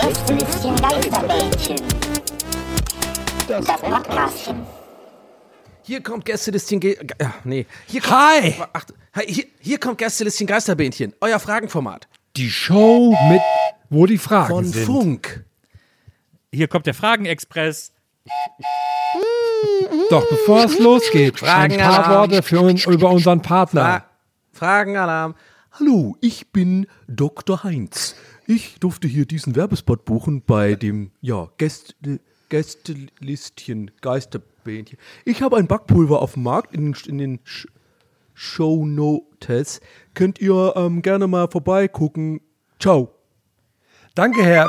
Gästelistchen 0.00 0.76
Geisterbällchen. 0.76 1.76
Das 3.48 3.66
Podcastchen. 3.66 4.66
Hier 5.82 6.02
kommt 6.02 6.24
Gästelistchen 6.24 6.78
Ge 6.78 6.96
ja, 7.20 7.34
nee. 7.42 7.66
Hier 7.86 8.00
kommt, 8.00 8.12
Hi! 8.12 8.54
Ach, 8.72 8.84
hi, 9.16 9.24
hier, 9.26 9.44
hier 9.58 9.78
kommt 9.78 9.98
Gästelistchen 9.98 10.46
Geisterbähnchen, 10.46 11.14
euer 11.20 11.40
Fragenformat. 11.40 12.06
Die 12.36 12.48
Show 12.48 13.16
mit, 13.28 13.40
wo 13.90 14.06
die 14.06 14.18
Fragen 14.18 14.54
Von 14.54 14.64
sind. 14.66 14.86
Funk. 14.86 15.44
Hier 16.52 16.68
kommt 16.68 16.86
der 16.86 16.94
Fragenexpress. 16.94 17.92
Doch 20.10 20.28
bevor 20.28 20.64
es 20.64 20.78
losgeht, 20.78 21.42
ein 21.42 21.76
paar 21.76 21.94
Fragenalarm. 22.04 22.30
Worte 22.30 22.42
für 22.44 22.60
uns 22.60 22.86
über 22.86 23.10
unseren 23.10 23.42
Partner. 23.42 23.82
Fra 23.82 24.04
Fragenalarm. 24.52 25.34
Hallo, 25.72 26.16
ich 26.20 26.52
bin 26.52 26.86
Dr. 27.08 27.64
Heinz. 27.64 28.14
Ich 28.50 28.80
durfte 28.80 29.06
hier 29.06 29.26
diesen 29.26 29.56
Werbespot 29.56 30.06
buchen 30.06 30.40
bei 30.40 30.74
dem, 30.74 31.10
ja, 31.20 31.50
Gäste, 31.58 32.18
Gästelistchen 32.48 33.90
Geisterbähnchen. 34.00 34.98
Ich 35.26 35.42
habe 35.42 35.58
ein 35.58 35.66
Backpulver 35.66 36.22
auf 36.22 36.32
dem 36.32 36.44
Markt 36.44 36.74
in 36.74 36.92
den, 36.92 36.96
in 37.08 37.18
den 37.18 37.40
Sh 37.44 37.66
Show 38.32 38.86
Notes. 38.86 39.82
Könnt 40.14 40.40
ihr 40.40 40.72
ähm, 40.76 41.02
gerne 41.02 41.26
mal 41.26 41.50
vorbeigucken. 41.50 42.40
Ciao. 42.80 43.14
Danke, 44.14 44.42
Herr, 44.42 44.66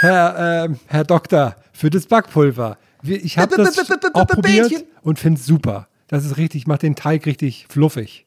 Herr, 0.00 0.64
ähm, 0.64 0.80
Herr 0.86 1.04
Doktor, 1.04 1.54
für 1.72 1.90
das 1.90 2.06
Backpulver. 2.06 2.78
Ich 3.04 3.38
habe 3.38 3.58
das 3.58 3.78
auch 4.12 4.26
probiert 4.26 4.84
und 5.02 5.20
finde 5.20 5.38
es 5.38 5.46
super. 5.46 5.86
Das 6.08 6.24
ist 6.24 6.36
richtig, 6.36 6.66
macht 6.66 6.82
den 6.82 6.96
Teig 6.96 7.26
richtig 7.26 7.68
fluffig. 7.68 8.26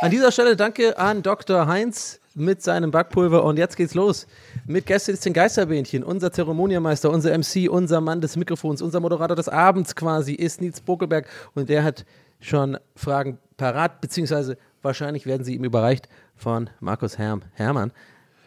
An 0.00 0.12
dieser 0.12 0.30
Stelle 0.30 0.54
danke 0.54 0.96
an 0.96 1.24
Dr. 1.24 1.66
Heinz 1.66 2.20
mit 2.36 2.62
seinem 2.62 2.90
Backpulver 2.90 3.42
und 3.44 3.56
jetzt 3.58 3.76
geht's 3.76 3.94
los 3.94 4.26
mit 4.66 4.84
Gästelistchen 4.86 5.32
Geisterbähnchen. 5.32 6.04
Unser 6.04 6.30
Zeremonienmeister, 6.30 7.10
unser 7.10 7.36
MC, 7.36 7.68
unser 7.70 8.00
Mann 8.02 8.20
des 8.20 8.36
Mikrofons, 8.36 8.82
unser 8.82 9.00
Moderator 9.00 9.34
des 9.34 9.48
Abends 9.48 9.96
quasi 9.96 10.34
ist 10.34 10.60
Nils 10.60 10.80
Bokelberg 10.82 11.26
und 11.54 11.68
der 11.70 11.82
hat 11.82 12.04
schon 12.38 12.76
Fragen 12.94 13.38
parat, 13.56 14.00
beziehungsweise 14.02 14.58
wahrscheinlich 14.82 15.24
werden 15.24 15.44
sie 15.44 15.54
ihm 15.54 15.64
überreicht 15.64 16.08
von 16.36 16.68
Markus 16.80 17.16
Herm. 17.16 17.42
Hermann. 17.54 17.90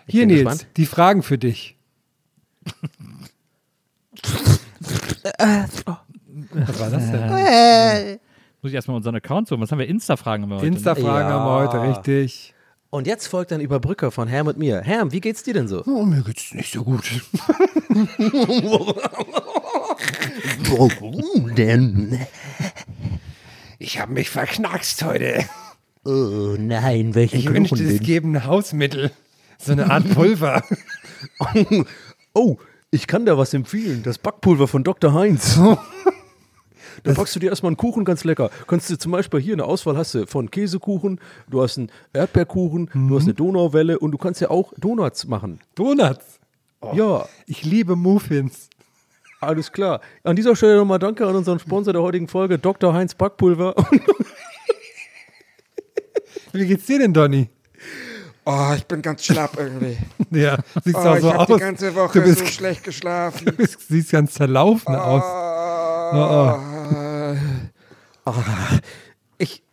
Ich 0.06 0.14
Hier, 0.14 0.28
Nils, 0.28 0.44
gespannt. 0.44 0.68
die 0.78 0.86
Fragen 0.86 1.24
für 1.24 1.38
dich. 1.40 1.76
Was 6.54 6.80
war 6.80 6.90
das 6.90 7.12
denn? 7.12 8.20
Muss 8.62 8.72
ich 8.72 8.76
erstmal 8.76 8.98
unseren 8.98 9.16
Account 9.16 9.48
suchen. 9.48 9.62
Was 9.62 9.72
haben 9.72 9.80
wir? 9.80 9.88
Insta-Fragen 9.88 10.44
haben 10.44 10.50
wir 10.50 10.56
heute. 10.58 10.68
ne? 10.70 10.76
Insta-Fragen 10.76 11.30
Ja. 11.30 11.34
haben 11.40 11.46
wir 11.46 11.68
heute, 11.74 11.90
richtig. 11.98 12.54
Und 12.92 13.06
jetzt 13.06 13.28
folgt 13.28 13.52
ein 13.54 13.62
Überbrücker 13.62 14.10
von 14.10 14.28
Herm 14.28 14.48
und 14.48 14.58
mir. 14.58 14.82
Herm, 14.82 15.12
wie 15.12 15.22
geht's 15.22 15.44
dir 15.44 15.54
denn 15.54 15.68
so? 15.68 15.84
Oh, 15.86 16.06
mir 16.06 16.24
geht's 16.24 16.54
nicht 16.56 16.74
so 16.74 16.84
gut. 16.84 17.04
Warum 20.70 21.54
denn? 21.56 22.20
Ich 23.78 24.00
habe 24.00 24.14
mich 24.14 24.30
verknackst 24.32 25.04
heute. 25.04 25.46
Oh 26.04 26.56
nein, 26.58 27.14
welchen 27.14 27.38
Ich 27.38 27.54
wünschte, 27.54 27.84
es 27.84 28.00
gäbe 28.00 28.28
ein 28.28 28.46
Hausmittel. 28.46 29.12
So 29.60 29.74
eine 29.74 29.92
Art 29.92 30.10
Pulver. 30.14 30.64
Oh, 32.34 32.58
ich 32.92 33.08
kann 33.08 33.26
da 33.26 33.38
was 33.38 33.54
empfehlen. 33.56 34.04
Das 34.04 34.20
Backpulver 34.20 34.68
von 34.68 34.84
Dr. 34.84 35.14
Heinz. 35.14 35.60
Da 37.04 37.14
backst 37.14 37.36
du 37.36 37.40
dir 37.40 37.50
erstmal 37.50 37.70
einen 37.70 37.78
Kuchen 37.78 38.06
ganz 38.06 38.24
lecker. 38.24 38.50
Kannst 38.68 38.90
du 38.90 38.98
zum 38.98 39.12
Beispiel 39.12 39.40
hier 39.40 39.54
eine 39.54 39.66
Auswahl 39.66 39.98
hast 39.98 40.14
du 40.16 40.26
von 40.28 40.50
Käsekuchen, 40.52 41.20
du 41.50 41.62
hast 41.62 41.78
einen 41.78 41.92
Erdbeerkuchen, 42.14 42.90
du 43.10 43.16
hast 43.16 43.24
eine 43.24 43.34
Donauwelle 43.34 44.00
und 44.00 44.12
du 44.12 44.18
kannst 44.18 44.42
ja 44.42 44.50
auch 44.50 44.74
Donuts 44.78 45.26
machen. 45.28 45.60
Donuts. 45.76 46.40
Ja, 46.94 47.26
Ich 47.46 47.64
liebe 47.64 47.96
Muffins. 47.96 48.70
alles 49.42 49.72
klar. 49.72 50.02
An 50.24 50.36
dieser 50.36 50.56
Stelle 50.56 50.78
nochmal 50.78 51.00
danke 51.00 51.28
an 51.28 51.36
unseren 51.36 51.60
Sponsor 51.60 51.94
der 51.94 52.02
heutigen 52.02 52.28
Folge, 52.28 52.58
Dr. 52.60 52.94
Heinz 52.94 53.16
Backpulver. 53.16 53.76
Wie 56.54 56.66
geht's 56.66 56.86
dir 56.86 57.00
denn, 57.00 57.14
Donny? 57.14 57.50
Oh, 58.46 58.72
ich 58.76 58.86
bin 58.86 59.02
ganz 59.02 59.24
schlapp 59.26 59.58
irgendwie. 59.58 59.98
Ja, 60.32 60.58
siehst 60.84 60.96
Oh, 60.96 61.00
auch 61.00 61.16
ich 61.16 61.22
so 61.22 61.34
habe 61.34 61.40
aus. 61.42 61.48
die 61.48 61.64
ganze 61.64 61.96
Woche 61.96 62.20
du 62.20 62.26
bist, 62.26 62.40
so 62.40 62.46
schlecht 62.46 62.84
geschlafen. 62.84 63.46
du 63.46 63.52
bist, 63.54 63.80
siehst 63.88 64.12
ganz 64.12 64.34
zerlaufen 64.36 64.96
aus. 64.96 65.24
Oh, 65.24 66.69
Ah, 68.38 68.78
Ich, 69.38 69.64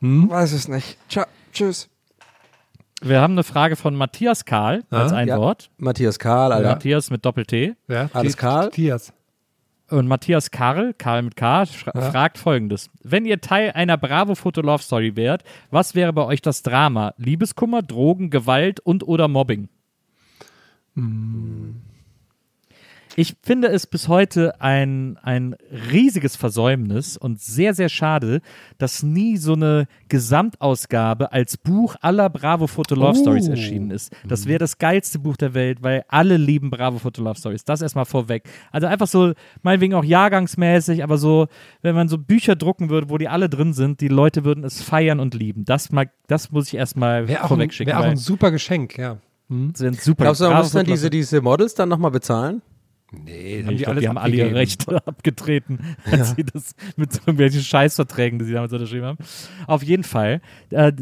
Weiß 0.00 0.52
es 0.52 0.66
nicht. 0.68 0.96
Ciao, 1.10 1.26
tschüss. 1.52 1.88
Wir 3.02 3.20
haben 3.20 3.32
eine 3.34 3.44
Frage 3.44 3.76
von 3.76 3.94
Matthias 3.94 4.44
Karl 4.44 4.84
als 4.90 5.12
ein 5.12 5.28
ja. 5.28 5.38
Wort. 5.38 5.70
Matthias 5.78 6.18
Karl, 6.18 6.52
Alter. 6.52 6.68
Matthias 6.70 7.10
mit 7.10 7.24
Doppel-T. 7.24 7.74
Ja, 7.88 8.10
Alles 8.12 8.36
Karl? 8.36 8.64
Matthias. 8.66 9.12
Und 9.88 10.06
Matthias 10.06 10.50
Karl, 10.50 10.94
Karl 10.94 11.22
mit 11.22 11.34
K, 11.36 11.62
schra- 11.62 12.10
fragt 12.12 12.38
folgendes. 12.38 12.90
Wenn 13.02 13.24
ihr 13.24 13.40
Teil 13.40 13.72
einer 13.72 13.96
Bravo-Foto-Love-Story 13.96 15.16
wärt, 15.16 15.42
was 15.70 15.94
wäre 15.94 16.12
bei 16.12 16.22
euch 16.24 16.42
das 16.42 16.62
Drama? 16.62 17.12
Liebeskummer, 17.16 17.82
Drogen, 17.82 18.30
Gewalt 18.30 18.80
und 18.80 19.06
oder 19.08 19.26
Mobbing? 19.28 19.68
Ich 23.16 23.34
finde 23.42 23.68
es 23.68 23.86
bis 23.86 24.06
heute 24.08 24.60
ein, 24.60 25.18
ein 25.22 25.56
riesiges 25.90 26.36
Versäumnis 26.36 27.16
und 27.16 27.40
sehr, 27.40 27.74
sehr 27.74 27.88
schade, 27.88 28.40
dass 28.78 29.02
nie 29.02 29.36
so 29.36 29.54
eine 29.54 29.86
Gesamtausgabe 30.08 31.32
als 31.32 31.56
Buch 31.56 31.96
aller 32.00 32.30
Bravo 32.30 32.66
Photo 32.66 32.94
Love 32.94 33.18
Stories 33.18 33.48
Oh. 33.48 33.50
erschienen 33.50 33.90
ist. 33.90 34.12
Das 34.26 34.46
wäre 34.46 34.58
das 34.58 34.78
geilste 34.78 35.18
Buch 35.18 35.36
der 35.36 35.54
Welt, 35.54 35.82
weil 35.82 36.04
alle 36.08 36.36
lieben 36.36 36.70
Bravo 36.70 36.98
Photo 36.98 37.22
Love 37.22 37.38
Stories. 37.38 37.64
Das 37.64 37.82
erstmal 37.82 38.04
vorweg. 38.04 38.44
Also 38.70 38.86
einfach 38.86 39.08
so, 39.08 39.32
meinetwegen 39.62 39.94
auch 39.94 40.04
jahrgangsmäßig, 40.04 41.02
aber 41.02 41.18
so, 41.18 41.48
wenn 41.82 41.94
man 41.94 42.08
so 42.08 42.16
Bücher 42.16 42.54
drucken 42.56 42.90
würde, 42.90 43.10
wo 43.10 43.18
die 43.18 43.28
alle 43.28 43.48
drin 43.48 43.72
sind, 43.72 44.00
die 44.00 44.08
Leute 44.08 44.44
würden 44.44 44.64
es 44.64 44.82
feiern 44.82 45.20
und 45.20 45.34
lieben. 45.34 45.64
Das, 45.64 45.90
mal, 45.90 46.10
das 46.28 46.52
muss 46.52 46.68
ich 46.68 46.74
erstmal 46.74 47.26
Wäre 47.28 47.48
vorweg 47.48 47.74
schicken. 47.74 47.90
wär 47.90 47.98
auch 48.00 48.04
ein 48.04 48.16
super 48.16 48.50
Geschenk, 48.50 48.96
ja. 48.96 49.18
das 49.48 49.78
sind 49.78 50.00
super 50.00 50.24
glaubst 50.24 50.40
du, 50.40 50.50
muss 50.50 50.70
dann 50.72 50.86
diese, 50.86 51.10
diese 51.10 51.40
Models 51.40 51.74
dann 51.74 51.88
nochmal 51.88 52.12
bezahlen? 52.12 52.62
Nee, 53.12 53.62
Nee, 53.66 53.74
ich 53.74 53.82
glaube, 53.82 54.00
die 54.00 54.08
haben 54.08 54.18
alle 54.18 54.36
ihre 54.36 54.54
Rechte 54.54 54.96
abgetreten, 55.06 55.80
als 56.10 56.36
sie 56.36 56.44
das 56.44 56.74
mit 56.96 57.12
so 57.12 57.20
irgendwelchen 57.20 57.62
Scheißverträgen, 57.62 58.38
die 58.38 58.44
sie 58.44 58.52
damals 58.52 58.72
unterschrieben 58.72 59.04
haben. 59.06 59.18
Auf 59.66 59.82
jeden 59.82 60.04
Fall, 60.04 60.40
äh, 60.70 60.92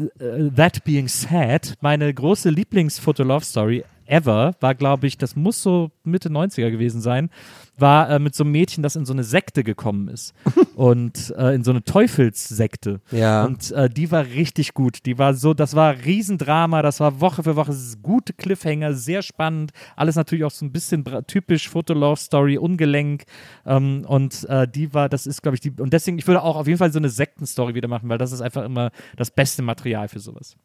that 0.55 0.83
being 0.83 1.07
said, 1.07 1.75
meine 1.81 2.11
große 2.13 2.49
Lieblings-Foto-Love-Story 2.49 3.83
ever 4.09 4.55
war, 4.59 4.75
glaube 4.75 5.07
ich, 5.07 5.17
das 5.17 5.35
muss 5.35 5.61
so 5.61 5.91
Mitte 6.03 6.29
90er 6.29 6.71
gewesen 6.71 7.01
sein, 7.01 7.29
war 7.77 8.09
äh, 8.09 8.19
mit 8.19 8.35
so 8.35 8.43
einem 8.43 8.51
Mädchen, 8.51 8.83
das 8.83 8.95
in 8.95 9.05
so 9.05 9.13
eine 9.13 9.23
Sekte 9.23 9.63
gekommen 9.63 10.07
ist. 10.07 10.33
und 10.75 11.33
äh, 11.37 11.55
in 11.55 11.63
so 11.63 11.71
eine 11.71 11.83
Teufelssekte. 11.83 13.01
Ja. 13.11 13.45
Und 13.45 13.71
äh, 13.71 13.89
die 13.89 14.11
war 14.11 14.25
richtig 14.25 14.73
gut. 14.73 15.05
Die 15.05 15.17
war 15.17 15.33
so, 15.33 15.53
das 15.53 15.75
war 15.75 15.95
Riesendrama, 16.05 16.81
das 16.81 16.99
war 16.99 17.21
Woche 17.21 17.43
für 17.43 17.55
Woche 17.55 17.75
gute 18.01 18.33
Cliffhanger, 18.33 18.93
sehr 18.93 19.21
spannend. 19.21 19.71
Alles 19.95 20.15
natürlich 20.15 20.43
auch 20.43 20.51
so 20.51 20.65
ein 20.65 20.71
bisschen 20.71 21.05
typisch 21.27 21.69
Fotolove-Story, 21.69 22.57
ungelenk. 22.57 23.23
Ähm, 23.65 24.05
und 24.07 24.45
äh, 24.49 24.67
die 24.67 24.93
war, 24.93 25.09
das 25.09 25.27
ist, 25.27 25.41
glaube 25.41 25.55
ich, 25.55 25.61
die. 25.61 25.71
Und 25.71 25.93
deswegen, 25.93 26.17
ich 26.17 26.27
würde 26.27 26.43
auch 26.43 26.55
auf 26.55 26.67
jeden 26.67 26.79
Fall 26.79 26.91
so 26.91 26.99
eine 26.99 27.09
Sektenstory 27.09 27.75
wieder 27.75 27.87
machen, 27.87 28.09
weil 28.09 28.17
das 28.17 28.31
ist 28.31 28.41
einfach 28.41 28.63
immer 28.63 28.91
das 29.17 29.31
beste 29.31 29.61
Material 29.61 30.07
für 30.07 30.19
sowas. 30.19 30.55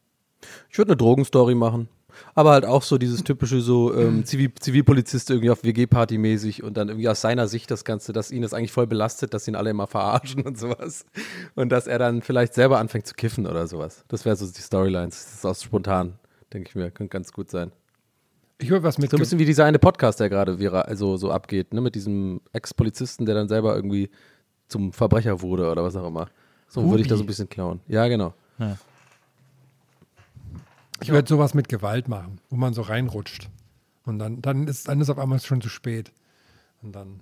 Ich 0.70 0.78
würde 0.78 0.92
eine 0.92 0.96
Drogenstory 0.96 1.54
machen. 1.54 1.88
Aber 2.34 2.52
halt 2.52 2.64
auch 2.64 2.82
so 2.82 2.98
dieses 2.98 3.24
typische 3.24 3.60
so 3.60 3.94
ähm, 3.94 4.24
Zivil 4.24 4.52
Zivilpolizist 4.54 5.30
irgendwie 5.30 5.50
auf 5.50 5.64
WG-Party 5.64 6.18
mäßig 6.18 6.62
und 6.62 6.76
dann 6.76 6.88
irgendwie 6.88 7.08
aus 7.08 7.20
seiner 7.20 7.48
Sicht 7.48 7.70
das 7.70 7.84
Ganze, 7.84 8.12
dass 8.12 8.30
ihn 8.30 8.42
das 8.42 8.54
eigentlich 8.54 8.72
voll 8.72 8.86
belastet, 8.86 9.34
dass 9.34 9.48
ihn 9.48 9.56
alle 9.56 9.70
immer 9.70 9.86
verarschen 9.86 10.42
und 10.42 10.58
sowas. 10.58 11.04
Und 11.54 11.70
dass 11.70 11.86
er 11.86 11.98
dann 11.98 12.22
vielleicht 12.22 12.54
selber 12.54 12.78
anfängt 12.78 13.06
zu 13.06 13.14
kiffen 13.14 13.46
oder 13.46 13.66
sowas. 13.66 14.04
Das 14.08 14.24
wäre 14.24 14.36
so 14.36 14.46
die 14.46 14.60
Storylines. 14.60 15.24
Das 15.24 15.34
ist 15.34 15.44
auch 15.44 15.56
spontan, 15.56 16.14
denke 16.52 16.68
ich 16.68 16.74
mir. 16.74 16.90
Könnte 16.90 17.10
ganz 17.10 17.32
gut 17.32 17.50
sein. 17.50 17.72
Ich 18.58 18.70
würde 18.70 18.84
was 18.84 18.98
mit. 18.98 19.10
So 19.10 19.16
ein 19.16 19.20
bisschen 19.20 19.38
wie 19.38 19.44
dieser 19.44 19.64
eine 19.64 19.78
Podcast, 19.78 20.20
der 20.20 20.28
gerade 20.28 20.56
also 20.86 21.16
so 21.16 21.30
abgeht, 21.30 21.74
ne? 21.74 21.80
Mit 21.80 21.94
diesem 21.94 22.40
Ex-Polizisten, 22.52 23.26
der 23.26 23.34
dann 23.34 23.48
selber 23.48 23.74
irgendwie 23.74 24.10
zum 24.68 24.92
Verbrecher 24.92 25.42
wurde 25.42 25.70
oder 25.70 25.82
was 25.82 25.96
auch 25.96 26.06
immer. 26.06 26.28
So 26.68 26.88
würde 26.88 27.02
ich 27.02 27.08
da 27.08 27.16
so 27.16 27.22
ein 27.22 27.26
bisschen 27.26 27.48
klauen. 27.48 27.80
Ja, 27.86 28.08
genau. 28.08 28.34
Ich 31.04 31.10
würde 31.10 31.28
sowas 31.28 31.52
mit 31.52 31.68
Gewalt 31.68 32.08
machen, 32.08 32.40
wo 32.48 32.56
man 32.56 32.72
so 32.72 32.80
reinrutscht. 32.80 33.50
Und 34.06 34.18
dann, 34.18 34.40
dann, 34.40 34.66
ist, 34.66 34.88
dann 34.88 35.02
ist 35.02 35.10
auf 35.10 35.18
einmal 35.18 35.38
schon 35.38 35.60
zu 35.60 35.68
spät. 35.68 36.12
Und 36.82 36.94
dann. 36.94 37.20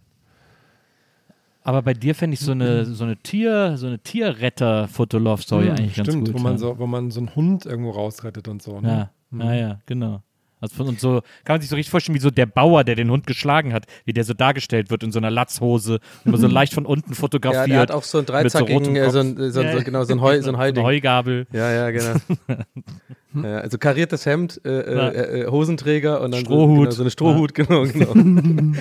Aber 1.65 1.83
bei 1.83 1.93
dir 1.93 2.15
fände 2.15 2.35
ich 2.35 2.41
so 2.41 2.53
eine, 2.53 2.85
so 2.85 3.03
eine 3.03 3.17
Tier, 3.17 3.77
so 3.77 3.89
eine 3.89 3.99
Tierretter-Fotolove-Story 3.99 5.67
Hm, 5.67 5.71
eigentlich 5.73 5.93
stimmt, 5.95 6.09
ganz 6.09 6.27
gut. 6.27 6.35
wo 6.35 6.39
man 6.39 6.53
ja. 6.53 6.59
so, 6.59 6.79
wo 6.79 6.87
man 6.87 7.11
so 7.11 7.19
einen 7.19 7.35
Hund 7.35 7.67
irgendwo 7.67 7.91
rausrettet 7.91 8.47
und 8.47 8.63
so. 8.63 8.81
Ne? 8.81 9.11
Ja, 9.33 9.45
ja, 9.45 9.55
ja, 9.55 9.81
genau. 9.87 10.23
Also 10.61 10.77
von, 10.77 10.87
und 10.87 11.01
so 11.01 11.23
kann 11.43 11.55
man 11.55 11.61
sich 11.61 11.69
so 11.69 11.75
richtig 11.75 11.91
vorstellen, 11.91 12.15
wie 12.15 12.21
so 12.21 12.31
der 12.31 12.47
Bauer, 12.47 12.85
der 12.85 12.95
den 12.95 13.11
Hund 13.11 13.27
geschlagen 13.27 13.73
hat, 13.73 13.87
wie 14.05 14.13
der 14.13 14.23
so 14.23 14.33
dargestellt 14.33 14.91
wird 14.91 15.03
in 15.03 15.11
so 15.11 15.19
einer 15.19 15.31
Latzhose, 15.31 15.99
immer 16.25 16.39
so 16.39 16.47
leicht 16.47 16.73
von 16.73 16.87
unten 16.87 17.15
fotografiert. 17.15 17.67
Ja, 17.67 17.75
der 17.75 17.81
hat 17.81 17.91
auch 17.91 18.05
so 18.05 18.19
einen 18.19 18.45
mit 18.45 18.53
so 18.53 18.65
äh, 18.65 19.11
so 19.11 19.19
ein, 19.19 19.51
so 19.51 19.61
ein, 19.61 19.67
Ja, 19.67 19.79
so, 19.79 19.85
genau, 19.85 20.05
so 20.05 20.13
ein, 20.13 20.21
Heu, 20.21 20.41
so 20.41 20.51
ein 20.51 20.55
eine 20.55 20.65
Heuding. 20.65 20.85
Heugabel. 20.85 21.47
Ja, 21.53 21.73
ja, 21.73 21.91
genau. 21.91 22.15
ja, 23.35 23.59
also 23.59 23.79
kariertes 23.79 24.27
Hemd, 24.27 24.61
äh, 24.65 24.95
Ja. 24.95 25.09
äh, 25.09 25.41
äh, 25.43 25.47
Hosenträger 25.49 26.21
und 26.21 26.33
dann 26.33 26.41
Strohhut. 26.41 26.69
So, 26.69 26.81
genau, 26.83 26.91
so 26.93 27.03
eine 27.03 27.11
Strohhut, 27.11 27.55
genau, 27.55 27.83
genau. 27.85 28.13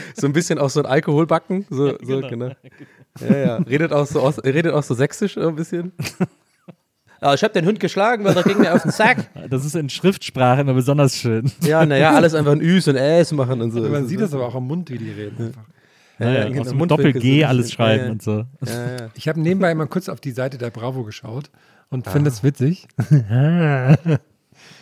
so 0.16 0.28
ein 0.28 0.34
bisschen 0.34 0.60
auch 0.60 0.70
so 0.70 0.80
ein 0.82 0.86
Alkoholbacken, 0.86 1.66
so, 1.70 1.98
so 2.02 2.22
genau. 2.22 2.52
Ja, 3.30 3.36
ja. 3.38 3.56
Redet 3.58 3.92
auch 3.92 4.06
so, 4.08 4.22
aus, 4.22 4.42
redet 4.44 4.74
auch 4.74 4.84
so 4.84 4.94
sächsisch 4.94 5.38
ein 5.38 5.56
bisschen. 5.56 5.92
Ah, 7.24 7.36
ich 7.36 7.44
hab 7.44 7.54
den 7.54 7.68
Hund 7.68 7.80
geschlagen, 7.80 8.24
weil 8.26 8.36
er 8.36 8.42
ging 8.42 8.58
mir 8.58 8.74
auf 8.74 8.82
den 8.82 8.90
Sack. 8.90 9.30
Das 9.52 9.64
ist 9.64 9.76
in 9.76 9.90
Schriftsprache 9.90 10.62
immer 10.62 10.74
besonders 10.74 11.16
schön. 11.16 11.52
Ja, 11.62 11.86
naja, 11.86 12.16
alles 12.16 12.34
einfach 12.34 12.52
ein 12.52 12.62
Üs 12.62 12.88
und 12.88 12.96
Äs 12.96 13.32
machen 13.32 13.62
und 13.62 13.70
so. 13.70 13.80
Man 13.82 14.08
sieht 14.08 14.22
das 14.22 14.34
aber 14.34 14.48
auch 14.48 14.56
am 14.56 14.66
Mund, 14.66 14.90
wie 14.90 14.98
die 14.98 15.12
reden. 15.12 15.38
Einfach. 15.46 15.62
Ja, 16.18 16.32
ja, 16.32 16.50
genau, 16.50 16.62
auch 16.62 16.66
so 16.66 16.72
mit 16.72 16.80
Mundwinkel 16.80 17.14
Doppel-G 17.14 17.46
alles 17.46 17.72
schreiben 17.74 18.00
Ja, 18.00 18.06
ja. 18.08 18.12
und 18.12 18.22
so. 18.24 18.32
Ja, 18.66 18.92
ja. 19.02 19.10
Ich 19.14 19.28
habe 19.28 19.40
nebenbei 19.40 19.76
mal 19.76 19.86
kurz 19.86 20.10
auf 20.10 20.20
die 20.20 20.32
Seite 20.32 20.58
der 20.58 20.72
Bravo 20.72 21.04
geschaut 21.04 21.52
und 21.92 22.08
Ah. 22.08 22.10
finde 22.10 22.32
es 22.32 22.42
witzig. 22.44 22.88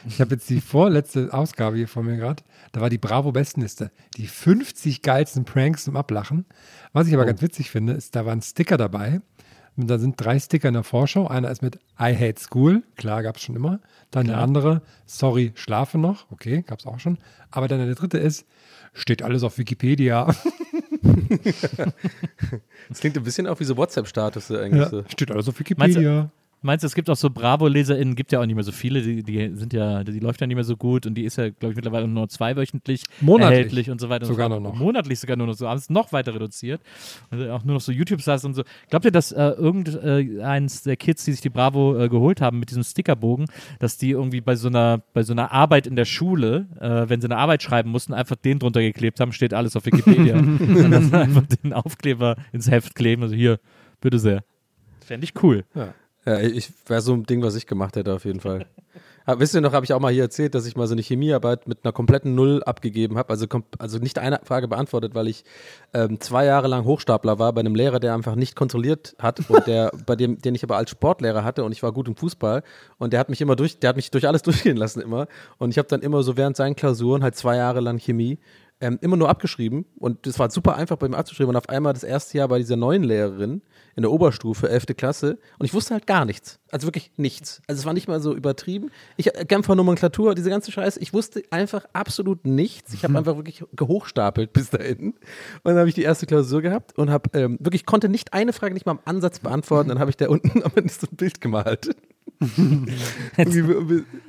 Ich 0.07 0.21
habe 0.21 0.35
jetzt 0.35 0.49
die 0.49 0.61
vorletzte 0.61 1.33
Ausgabe 1.33 1.77
hier 1.77 1.87
vor 1.87 2.03
mir 2.03 2.17
gerade. 2.17 2.43
Da 2.71 2.81
war 2.81 2.89
die 2.89 2.97
Bravo-Bestenliste. 2.97 3.91
Die 4.17 4.27
50 4.27 5.01
geilsten 5.01 5.45
Pranks 5.45 5.83
zum 5.85 5.95
Ablachen. 5.97 6.45
Was 6.93 7.07
ich 7.07 7.13
aber 7.13 7.23
Oh. 7.23 7.27
ganz 7.27 7.41
witzig 7.41 7.69
finde, 7.69 7.93
ist, 7.93 8.15
da 8.15 8.25
waren 8.25 8.41
Sticker 8.41 8.77
dabei. 8.77 9.21
Und 9.77 9.87
da 9.87 9.97
sind 9.97 10.15
drei 10.17 10.37
Sticker 10.39 10.67
in 10.67 10.73
der 10.73 10.83
Vorschau. 10.83 11.27
Einer 11.27 11.49
ist 11.51 11.61
mit 11.61 11.77
I 11.99 12.13
hate 12.15 12.39
school. 12.41 12.83
Klar, 12.97 13.23
gab 13.23 13.37
es 13.37 13.43
schon 13.43 13.55
immer. 13.55 13.79
Dann 14.11 14.27
der 14.27 14.37
andere, 14.39 14.81
sorry, 15.05 15.51
schlafe 15.55 15.97
noch. 15.97 16.29
Okay, 16.31 16.63
gab 16.67 16.79
es 16.79 16.85
auch 16.85 16.99
schon. 16.99 17.17
Aber 17.49 17.67
dann 17.69 17.79
der 17.85 17.95
dritte 17.95 18.17
ist, 18.17 18.45
steht 18.93 19.21
alles 19.23 19.43
auf 19.43 19.57
Wikipedia. 19.57 20.35
Das 22.89 22.99
klingt 22.99 23.17
ein 23.17 23.23
bisschen 23.23 23.47
auch 23.47 23.59
wie 23.59 23.63
so 23.63 23.77
WhatsApp-Status 23.77 24.51
eigentlich. 24.51 24.81
Ja, 24.83 24.89
So. 24.89 25.03
steht 25.07 25.31
alles 25.31 25.47
auf 25.47 25.59
Wikipedia. 25.59 26.29
Meinst 26.61 26.83
du, 26.83 26.87
es 26.87 26.95
gibt 26.95 27.09
auch 27.09 27.15
so 27.15 27.29
Bravo-LeserInnen, 27.29 28.15
gibt 28.15 28.33
ja 28.33 28.41
auch 28.41 28.45
nicht 28.45 28.55
mehr 28.55 28.65
so 28.65 28.73
viele, 28.73 29.01
die, 29.01 29.23
die 29.23 29.55
sind 29.55 29.71
ja, 29.71 30.03
die 30.03 30.19
läuft 30.19 30.41
ja 30.41 30.47
nicht 30.47 30.55
mehr 30.55 30.65
so 30.65 30.75
gut 30.75 31.05
und 31.05 31.15
die 31.15 31.23
ist 31.23 31.37
ja, 31.37 31.49
glaube 31.51 31.71
ich, 31.71 31.75
mittlerweile 31.77 32.05
nur 32.05 32.27
zweiwöchentlich 32.27 33.03
Monatlich. 33.21 33.57
erhältlich 33.57 33.89
und 33.89 34.01
so 34.01 34.09
weiter. 34.09 34.25
und 34.25 34.33
Sogar 34.33 34.49
so 34.49 34.59
noch. 34.59 34.75
Monatlich 34.75 35.19
sogar 35.19 35.37
nur 35.37 35.47
noch 35.47 35.53
so, 35.53 35.69
haben 35.69 35.77
es 35.77 35.89
noch 35.89 36.11
weiter 36.11 36.35
reduziert. 36.35 36.81
Und 37.31 37.49
auch 37.49 37.63
nur 37.63 37.75
noch 37.75 37.81
so 37.81 37.93
YouTube-Stars 37.93 38.43
und 38.43 38.55
so. 38.55 38.63
Glaubt 38.89 39.05
ihr, 39.05 39.11
dass 39.11 39.31
äh, 39.31 39.41
irgendeins 39.41 40.83
der 40.83 40.97
Kids, 40.97 41.23
die 41.23 41.31
sich 41.31 41.41
die 41.41 41.49
Bravo 41.49 41.97
äh, 41.97 42.09
geholt 42.09 42.41
haben 42.41 42.59
mit 42.59 42.71
diesem 42.71 42.83
Stickerbogen, 42.83 43.45
dass 43.79 43.97
die 43.97 44.11
irgendwie 44.11 44.41
bei 44.41 44.57
so 44.57 44.67
einer, 44.67 45.01
bei 45.13 45.23
so 45.23 45.31
einer 45.31 45.53
Arbeit 45.53 45.87
in 45.87 45.95
der 45.95 46.05
Schule, 46.05 46.67
äh, 46.81 47.07
wenn 47.09 47.21
sie 47.21 47.27
eine 47.27 47.37
Arbeit 47.37 47.63
schreiben 47.63 47.89
mussten, 47.89 48.13
einfach 48.13 48.35
den 48.35 48.59
drunter 48.59 48.81
geklebt 48.81 49.21
haben, 49.21 49.31
steht 49.31 49.53
alles 49.53 49.77
auf 49.77 49.85
Wikipedia. 49.85 50.35
und 50.37 50.91
dann 50.91 51.13
einfach 51.13 51.43
den 51.63 51.71
Aufkleber 51.71 52.35
ins 52.51 52.69
Heft 52.69 52.95
kleben, 52.95 53.23
also 53.23 53.35
hier, 53.35 53.59
bitte 54.01 54.19
sehr. 54.19 54.43
Fände 54.99 55.23
ich 55.23 55.41
cool. 55.41 55.63
Ja, 55.73 55.93
ich 56.37 56.71
wäre 56.87 57.01
so 57.01 57.13
ein 57.13 57.23
Ding, 57.23 57.41
was 57.41 57.55
ich 57.55 57.67
gemacht 57.67 57.95
hätte, 57.95 58.13
auf 58.13 58.25
jeden 58.25 58.39
Fall. 58.39 58.65
Aber, 59.29 59.39
wisst 59.41 59.53
ihr 59.53 59.61
noch, 59.61 59.73
habe 59.73 59.85
ich 59.85 59.93
auch 59.93 59.99
mal 59.99 60.11
hier 60.11 60.23
erzählt, 60.23 60.55
dass 60.55 60.65
ich 60.65 60.75
mal 60.75 60.87
so 60.87 60.93
eine 60.93 61.03
Chemiearbeit 61.03 61.67
mit 61.67 61.79
einer 61.83 61.91
kompletten 61.91 62.33
Null 62.33 62.63
abgegeben 62.63 63.15
habe. 63.17 63.29
Also, 63.29 63.45
also 63.77 63.99
nicht 63.99 64.17
eine 64.17 64.39
Frage 64.43 64.67
beantwortet, 64.67 65.13
weil 65.13 65.27
ich 65.27 65.43
ähm, 65.93 66.19
zwei 66.19 66.45
Jahre 66.45 66.67
lang 66.67 66.83
Hochstapler 66.83 67.37
war 67.37 67.53
bei 67.53 67.59
einem 67.59 67.75
Lehrer, 67.75 67.99
der 67.99 68.15
einfach 68.15 68.33
nicht 68.33 68.55
kontrolliert 68.55 69.15
hat 69.19 69.47
und 69.47 69.67
der, 69.67 69.91
bei 70.07 70.15
dem, 70.15 70.41
den 70.41 70.55
ich 70.55 70.63
aber 70.63 70.77
als 70.77 70.89
Sportlehrer 70.89 71.43
hatte 71.43 71.63
und 71.63 71.73
ich 71.73 71.83
war 71.83 71.91
gut 71.91 72.07
im 72.07 72.15
Fußball 72.15 72.63
und 72.97 73.13
der 73.13 73.19
hat 73.19 73.29
mich 73.29 73.39
immer 73.39 73.55
durch, 73.55 73.79
der 73.79 73.89
hat 73.89 73.97
mich 73.97 74.09
durch 74.09 74.27
alles 74.27 74.41
durchgehen 74.43 74.77
lassen 74.77 74.99
immer. 74.99 75.27
Und 75.59 75.69
ich 75.69 75.77
habe 75.77 75.87
dann 75.87 76.01
immer 76.01 76.23
so 76.23 76.35
während 76.35 76.57
seinen 76.57 76.75
Klausuren 76.75 77.21
halt 77.21 77.35
zwei 77.35 77.57
Jahre 77.57 77.81
lang 77.81 77.99
Chemie 77.99 78.39
ähm, 78.81 78.97
immer 79.01 79.17
nur 79.17 79.29
abgeschrieben 79.29 79.85
und 79.97 80.25
es 80.25 80.39
war 80.39 80.49
super 80.49 80.75
einfach 80.75 80.97
bei 80.97 81.07
ihm 81.07 81.13
abzuschreiben 81.13 81.49
und 81.49 81.57
auf 81.57 81.67
einmal 81.69 81.93
das 81.93 82.03
erste 82.03 82.37
Jahr 82.37 82.47
bei 82.47 82.59
dieser 82.59 82.77
neuen 82.77 83.03
Lehrerin 83.03 83.61
in 83.95 84.03
der 84.03 84.11
Oberstufe, 84.11 84.69
11. 84.69 84.85
Klasse 84.97 85.37
und 85.57 85.65
ich 85.65 85.73
wusste 85.73 85.93
halt 85.93 86.07
gar 86.07 86.25
nichts. 86.25 86.59
Also 86.71 86.87
wirklich 86.87 87.11
nichts. 87.17 87.61
Also 87.67 87.79
es 87.79 87.85
war 87.85 87.93
nicht 87.93 88.07
mal 88.07 88.21
so 88.21 88.35
übertrieben. 88.35 88.91
Ich 89.17 89.35
äh, 89.35 89.45
Genfer 89.45 89.75
Nomenklatur, 89.75 90.35
diese 90.35 90.49
ganze 90.49 90.71
Scheiße, 90.71 90.99
ich 90.99 91.13
wusste 91.13 91.43
einfach 91.49 91.85
absolut 91.93 92.45
nichts. 92.45 92.93
Ich 92.93 93.03
habe 93.03 93.17
einfach 93.17 93.35
wirklich 93.35 93.63
gehochstapelt 93.73 94.53
bis 94.53 94.69
dahin. 94.69 95.11
Und 95.11 95.15
dann 95.63 95.77
habe 95.77 95.89
ich 95.89 95.95
die 95.95 96.03
erste 96.03 96.25
Klausur 96.25 96.61
gehabt 96.61 96.97
und 96.97 97.09
habe 97.09 97.37
ähm, 97.37 97.57
wirklich 97.59 97.85
konnte 97.85 98.07
nicht 98.07 98.33
eine 98.33 98.53
Frage 98.53 98.73
nicht 98.73 98.85
mal 98.85 98.93
im 98.93 98.99
Ansatz 99.03 99.39
beantworten. 99.39 99.89
Dann 99.89 99.99
habe 99.99 100.11
ich 100.11 100.17
da 100.17 100.29
unten 100.29 100.63
am 100.63 100.71
Ende 100.75 100.93
so 100.93 101.07
ein 101.11 101.15
Bild 101.15 101.41
gemalt. 101.41 101.89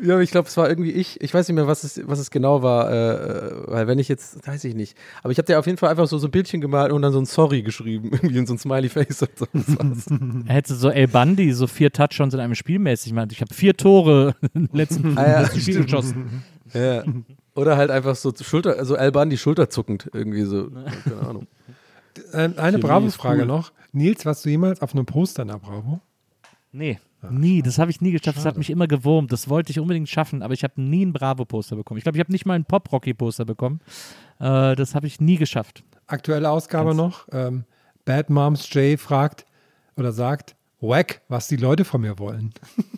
Ja, 0.02 0.20
ich 0.20 0.30
glaube, 0.30 0.48
es 0.48 0.56
war 0.56 0.68
irgendwie 0.68 0.90
ich. 0.90 1.20
Ich 1.20 1.32
weiß 1.32 1.48
nicht 1.48 1.54
mehr, 1.54 1.66
was 1.66 1.84
es, 1.84 2.00
was 2.06 2.18
es 2.18 2.30
genau 2.30 2.62
war, 2.62 2.90
äh, 2.90 3.14
äh, 3.14 3.62
weil 3.66 3.86
wenn 3.86 3.98
ich 3.98 4.08
jetzt, 4.08 4.46
weiß 4.46 4.64
ich 4.64 4.74
nicht. 4.74 4.96
Aber 5.22 5.32
ich 5.32 5.38
habe 5.38 5.46
da 5.46 5.58
auf 5.58 5.66
jeden 5.66 5.78
Fall 5.78 5.90
einfach 5.90 6.06
so, 6.06 6.18
so 6.18 6.26
ein 6.26 6.30
Bildchen 6.30 6.60
gemalt 6.60 6.92
und 6.92 7.02
dann 7.02 7.12
so 7.12 7.20
ein 7.20 7.26
Sorry 7.26 7.62
geschrieben, 7.62 8.10
irgendwie 8.12 8.38
in 8.38 8.46
so 8.46 8.54
ein 8.54 8.58
Smiley 8.58 8.88
Face 8.88 9.22
und 9.22 9.30
so. 9.38 9.46
Das 9.52 9.78
war's. 9.78 10.06
Er 10.46 10.54
hätte 10.54 10.74
so 10.74 10.90
El 10.90 11.08
Bandi 11.08 11.52
so 11.52 11.66
vier 11.66 11.92
Touchdowns 11.92 12.34
in 12.34 12.40
einem 12.40 12.54
Spiel 12.54 12.78
mäßig 12.78 13.12
gemacht. 13.12 13.32
Ich 13.32 13.40
habe 13.40 13.54
vier 13.54 13.76
Tore 13.76 14.34
im 14.54 14.68
letzten, 14.72 15.16
Ah, 15.16 15.28
ja, 15.28 15.40
letzten 15.42 15.60
Spiel 15.60 15.82
geschossen. 15.84 16.42
ja. 16.74 17.04
Oder 17.54 17.76
halt 17.76 17.90
einfach 17.90 18.14
so 18.14 18.32
Schulter, 18.40 18.78
also 18.78 18.94
Alban 18.96 19.28
die 19.28 19.36
Schulter 19.36 19.68
zuckend 19.68 20.08
irgendwie 20.14 20.42
so. 20.42 20.68
Keine 21.04 21.28
Ahnung. 21.28 21.46
Ähm, 22.32 22.54
eine 22.56 22.72
Chemie 22.78 22.82
Bravo-Frage 22.82 23.40
cool. 23.42 23.46
noch. 23.46 23.72
Nils, 23.92 24.24
warst 24.24 24.44
du 24.44 24.50
jemals 24.50 24.80
auf 24.82 24.94
einem 24.94 25.04
Poster 25.04 25.42
in 25.42 25.48
der 25.48 25.58
Bravo? 25.58 26.00
Nee, 26.72 26.98
nie. 27.28 27.62
Das 27.62 27.78
habe 27.78 27.90
ich 27.90 28.00
nie 28.00 28.12
geschafft. 28.12 28.38
Das 28.38 28.44
hat 28.44 28.56
mich 28.56 28.70
immer 28.70 28.86
gewurmt. 28.86 29.32
Das 29.32 29.48
wollte 29.48 29.70
ich 29.70 29.78
unbedingt 29.78 30.08
schaffen, 30.08 30.42
aber 30.42 30.54
ich 30.54 30.64
habe 30.64 30.80
nie 30.80 31.04
ein 31.04 31.12
Bravo-Poster 31.12 31.76
bekommen. 31.76 31.98
Ich 31.98 32.04
glaube, 32.04 32.16
ich 32.16 32.20
habe 32.20 32.32
nicht 32.32 32.46
mal 32.46 32.54
ein 32.54 32.64
Pop-Rocky-Poster 32.64 33.44
bekommen. 33.44 33.80
Äh, 34.38 34.74
das 34.76 34.94
habe 34.94 35.06
ich 35.06 35.20
nie 35.20 35.36
geschafft. 35.36 35.84
Aktuelle 36.06 36.50
Ausgabe 36.50 36.94
noch. 36.94 37.26
Ähm, 37.32 37.64
Bad 38.04 38.30
Moms 38.30 38.72
Jay 38.72 38.96
fragt 38.96 39.44
oder 39.96 40.12
sagt, 40.12 40.56
wack, 40.80 41.20
was 41.28 41.48
die 41.48 41.56
Leute 41.56 41.84
von 41.84 42.00
mir 42.00 42.18
wollen. 42.18 42.54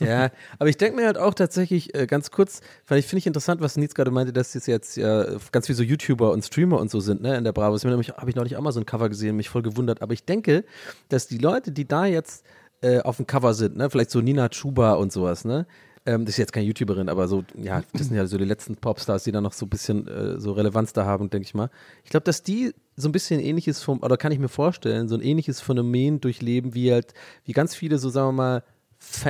Ja, 0.00 0.30
aber 0.58 0.68
ich 0.68 0.76
denke 0.76 0.96
mir 0.96 1.06
halt 1.06 1.18
auch 1.18 1.34
tatsächlich 1.34 1.94
äh, 1.94 2.06
ganz 2.06 2.30
kurz, 2.30 2.60
weil 2.86 2.98
ich 2.98 3.06
finde 3.06 3.20
ich 3.20 3.26
interessant, 3.26 3.60
was 3.60 3.76
Nils 3.76 3.94
gerade 3.94 4.10
meinte, 4.10 4.32
dass 4.32 4.54
es 4.54 4.66
jetzt 4.66 4.96
ja 4.96 5.24
ganz 5.52 5.66
viele 5.66 5.76
so 5.76 5.82
YouTuber 5.82 6.32
und 6.32 6.44
Streamer 6.44 6.80
und 6.80 6.90
so 6.90 7.00
sind, 7.00 7.22
ne, 7.22 7.36
in 7.36 7.44
der 7.44 7.52
Bravo. 7.52 7.74
Das 7.74 7.84
habe 7.84 8.30
ich 8.30 8.36
neulich 8.36 8.56
auch 8.56 8.62
mal 8.62 8.72
so 8.72 8.80
ein 8.80 8.86
Cover 8.86 9.08
gesehen, 9.08 9.36
mich 9.36 9.48
voll 9.48 9.62
gewundert. 9.62 10.02
Aber 10.02 10.12
ich 10.12 10.24
denke, 10.24 10.64
dass 11.08 11.28
die 11.28 11.38
Leute, 11.38 11.70
die 11.72 11.86
da 11.86 12.04
jetzt 12.04 12.44
äh, 12.86 13.00
auf 13.00 13.16
dem 13.16 13.26
Cover 13.26 13.54
sind, 13.54 13.76
ne, 13.76 13.90
vielleicht 13.90 14.10
so 14.10 14.20
Nina 14.20 14.48
Chuba 14.48 14.94
und 14.94 15.12
sowas, 15.12 15.44
ne, 15.44 15.66
ähm, 16.06 16.24
das 16.24 16.34
ist 16.34 16.38
jetzt 16.38 16.52
keine 16.52 16.66
YouTuberin, 16.66 17.08
aber 17.08 17.26
so, 17.26 17.44
ja, 17.60 17.82
das 17.92 18.06
sind 18.06 18.16
ja 18.16 18.26
so 18.26 18.38
die 18.38 18.44
letzten 18.44 18.76
Popstars, 18.76 19.24
die 19.24 19.32
da 19.32 19.40
noch 19.40 19.52
so 19.52 19.66
ein 19.66 19.68
bisschen 19.68 20.06
äh, 20.06 20.40
so 20.40 20.52
Relevanz 20.52 20.92
da 20.92 21.04
haben, 21.04 21.30
denke 21.30 21.46
ich 21.46 21.54
mal. 21.54 21.68
Ich 22.04 22.10
glaube, 22.10 22.24
dass 22.24 22.44
die 22.44 22.72
so 22.94 23.08
ein 23.08 23.12
bisschen 23.12 23.40
ähnliches 23.40 23.82
vom, 23.82 24.02
oder 24.02 24.16
kann 24.16 24.30
ich 24.30 24.38
mir 24.38 24.48
vorstellen, 24.48 25.08
so 25.08 25.16
ein 25.16 25.20
ähnliches 25.20 25.60
Phänomen 25.60 26.20
durchleben, 26.20 26.74
wie 26.74 26.92
halt, 26.92 27.12
wie 27.44 27.52
ganz 27.52 27.74
viele, 27.74 27.98
so 27.98 28.08
sagen 28.08 28.28
wir 28.28 28.32
mal, 28.32 28.62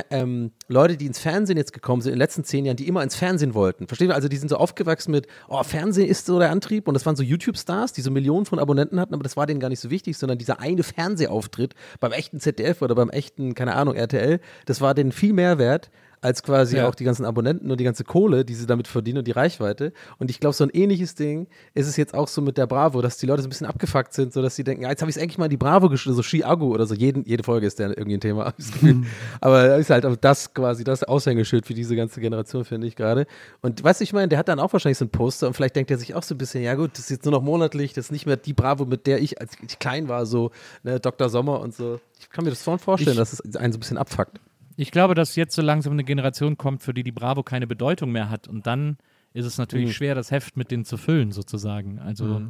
ähm, 0.09 0.51
Leute, 0.67 0.97
die 0.97 1.05
ins 1.05 1.19
Fernsehen 1.19 1.57
jetzt 1.57 1.73
gekommen 1.73 2.01
sind 2.01 2.11
in 2.11 2.15
den 2.15 2.19
letzten 2.19 2.43
zehn 2.43 2.65
Jahren, 2.65 2.77
die 2.77 2.87
immer 2.87 3.03
ins 3.03 3.15
Fernsehen 3.15 3.53
wollten. 3.53 3.87
Verstehen 3.87 4.09
wir? 4.09 4.15
Also 4.15 4.27
die 4.27 4.37
sind 4.37 4.49
so 4.49 4.57
aufgewachsen 4.57 5.11
mit, 5.11 5.27
oh, 5.47 5.63
Fernsehen 5.63 6.07
ist 6.07 6.25
so 6.25 6.39
der 6.39 6.51
Antrieb 6.51 6.87
und 6.87 6.93
das 6.93 7.05
waren 7.05 7.15
so 7.15 7.23
YouTube-Stars, 7.23 7.93
die 7.93 8.01
so 8.01 8.11
Millionen 8.11 8.45
von 8.45 8.59
Abonnenten 8.59 8.99
hatten, 8.99 9.13
aber 9.13 9.23
das 9.23 9.37
war 9.37 9.45
denen 9.47 9.59
gar 9.59 9.69
nicht 9.69 9.79
so 9.79 9.89
wichtig, 9.89 10.17
sondern 10.17 10.37
dieser 10.37 10.59
eine 10.59 10.83
Fernsehauftritt 10.83 11.75
beim 11.99 12.11
echten 12.11 12.39
ZDF 12.39 12.81
oder 12.81 12.95
beim 12.95 13.09
echten, 13.09 13.55
keine 13.55 13.75
Ahnung, 13.75 13.95
RTL, 13.95 14.39
das 14.65 14.81
war 14.81 14.93
denen 14.93 15.11
viel 15.11 15.33
mehr 15.33 15.57
wert 15.57 15.89
als 16.21 16.41
quasi 16.43 16.77
Ja. 16.77 16.87
auch 16.87 16.95
die 16.95 17.03
ganzen 17.03 17.25
Abonnenten 17.25 17.69
und 17.69 17.79
die 17.79 17.83
ganze 17.83 18.03
Kohle, 18.03 18.43
die 18.43 18.55
sie 18.55 18.65
damit 18.65 18.87
verdienen 18.87 19.19
und 19.19 19.27
die 19.27 19.31
Reichweite. 19.31 19.93
Und 20.17 20.29
ich 20.31 20.39
glaube, 20.39 20.53
so 20.55 20.63
ein 20.63 20.69
ähnliches 20.71 21.15
Ding 21.15 21.47
ist 21.73 21.87
es 21.87 21.95
jetzt 21.95 22.13
auch 22.13 22.27
so 22.27 22.41
mit 22.41 22.57
der 22.57 22.65
Bravo, 22.67 23.01
dass 23.01 23.17
die 23.17 23.25
Leute 23.27 23.41
so 23.43 23.47
ein 23.47 23.49
bisschen 23.49 23.67
abgefuckt 23.67 24.13
sind, 24.13 24.33
so 24.33 24.41
dass 24.41 24.55
sie 24.55 24.63
denken, 24.63 24.83
ja, 24.83 24.89
jetzt 24.89 25.01
habe 25.01 25.09
ich 25.11 25.17
es 25.17 25.21
eigentlich 25.21 25.37
mal 25.37 25.45
in 25.45 25.51
die 25.51 25.57
Bravo 25.57 25.89
geschrieben, 25.89 26.15
so 26.15 26.23
Ski-Agu 26.23 26.73
oder 26.73 26.85
so. 26.87 26.95
Jeden, 26.95 27.23
jede 27.25 27.43
Folge 27.43 27.67
ist 27.67 27.79
da 27.79 27.87
irgendwie 27.87 28.15
ein 28.15 28.19
Thema, 28.21 28.51
Gefühl. 28.57 29.03
Aber 29.41 29.75
ist 29.77 29.89
halt 29.89 30.05
auch 30.05 30.15
das 30.15 30.53
quasi 30.53 30.83
das 30.83 31.03
Aushängeschild 31.03 31.65
für 31.65 31.73
diese 31.73 31.95
ganze 31.95 32.19
Generation, 32.19 32.65
finde 32.65 32.87
ich 32.87 32.95
gerade. 32.95 33.27
Und 33.61 33.83
weißt 33.83 33.99
du, 34.01 34.03
ich 34.03 34.13
meine, 34.13 34.27
der 34.27 34.39
hat 34.39 34.47
dann 34.47 34.59
auch 34.59 34.73
wahrscheinlich 34.73 34.97
so 34.97 35.05
ein 35.05 35.09
Poster 35.09 35.47
und 35.47 35.53
vielleicht 35.53 35.75
denkt 35.75 35.91
er 35.91 35.97
sich 35.97 36.15
auch 36.15 36.23
so 36.23 36.33
ein 36.35 36.37
bisschen, 36.37 36.63
ja 36.63 36.75
gut, 36.75 36.91
das 36.93 37.01
ist 37.01 37.09
jetzt 37.11 37.25
nur 37.25 37.31
noch 37.33 37.41
monatlich, 37.43 37.93
das 37.93 38.05
ist 38.05 38.11
nicht 38.11 38.25
mehr 38.25 38.37
die 38.37 38.53
Bravo, 38.53 38.85
mit 38.85 39.05
der 39.07 39.21
ich, 39.21 39.39
als 39.39 39.53
ich 39.67 39.79
klein 39.79 40.07
war, 40.07 40.25
so 40.25 40.51
ne, 40.83 40.99
Dr. 40.99 41.29
Sommer 41.29 41.59
und 41.61 41.75
so. 41.75 41.99
Ich 42.19 42.29
kann 42.31 42.43
mir 42.43 42.49
das 42.49 42.63
voll 42.63 42.79
vorstellen, 42.79 43.13
Ich- 43.13 43.17
dass 43.19 43.33
es 43.33 43.55
einen 43.55 43.71
so 43.71 43.77
ein 43.77 43.79
bisschen 43.79 43.97
abfuckt. 43.97 44.39
Ich 44.77 44.91
glaube, 44.91 45.15
dass 45.15 45.35
jetzt 45.35 45.55
so 45.55 45.61
langsam 45.61 45.93
eine 45.93 46.03
Generation 46.03 46.57
kommt, 46.57 46.81
für 46.83 46.93
die 46.93 47.03
die 47.03 47.11
Bravo 47.11 47.43
keine 47.43 47.67
Bedeutung 47.67 48.11
mehr 48.11 48.29
hat. 48.29 48.47
Und 48.47 48.65
dann 48.67 48.97
ist 49.33 49.45
es 49.45 49.57
natürlich 49.57 49.87
Mhm. 49.89 49.93
schwer, 49.93 50.15
das 50.15 50.31
Heft 50.31 50.55
mit 50.55 50.71
denen 50.71 50.85
zu 50.85 50.97
füllen, 50.97 51.31
sozusagen. 51.31 51.99
Also, 51.99 52.41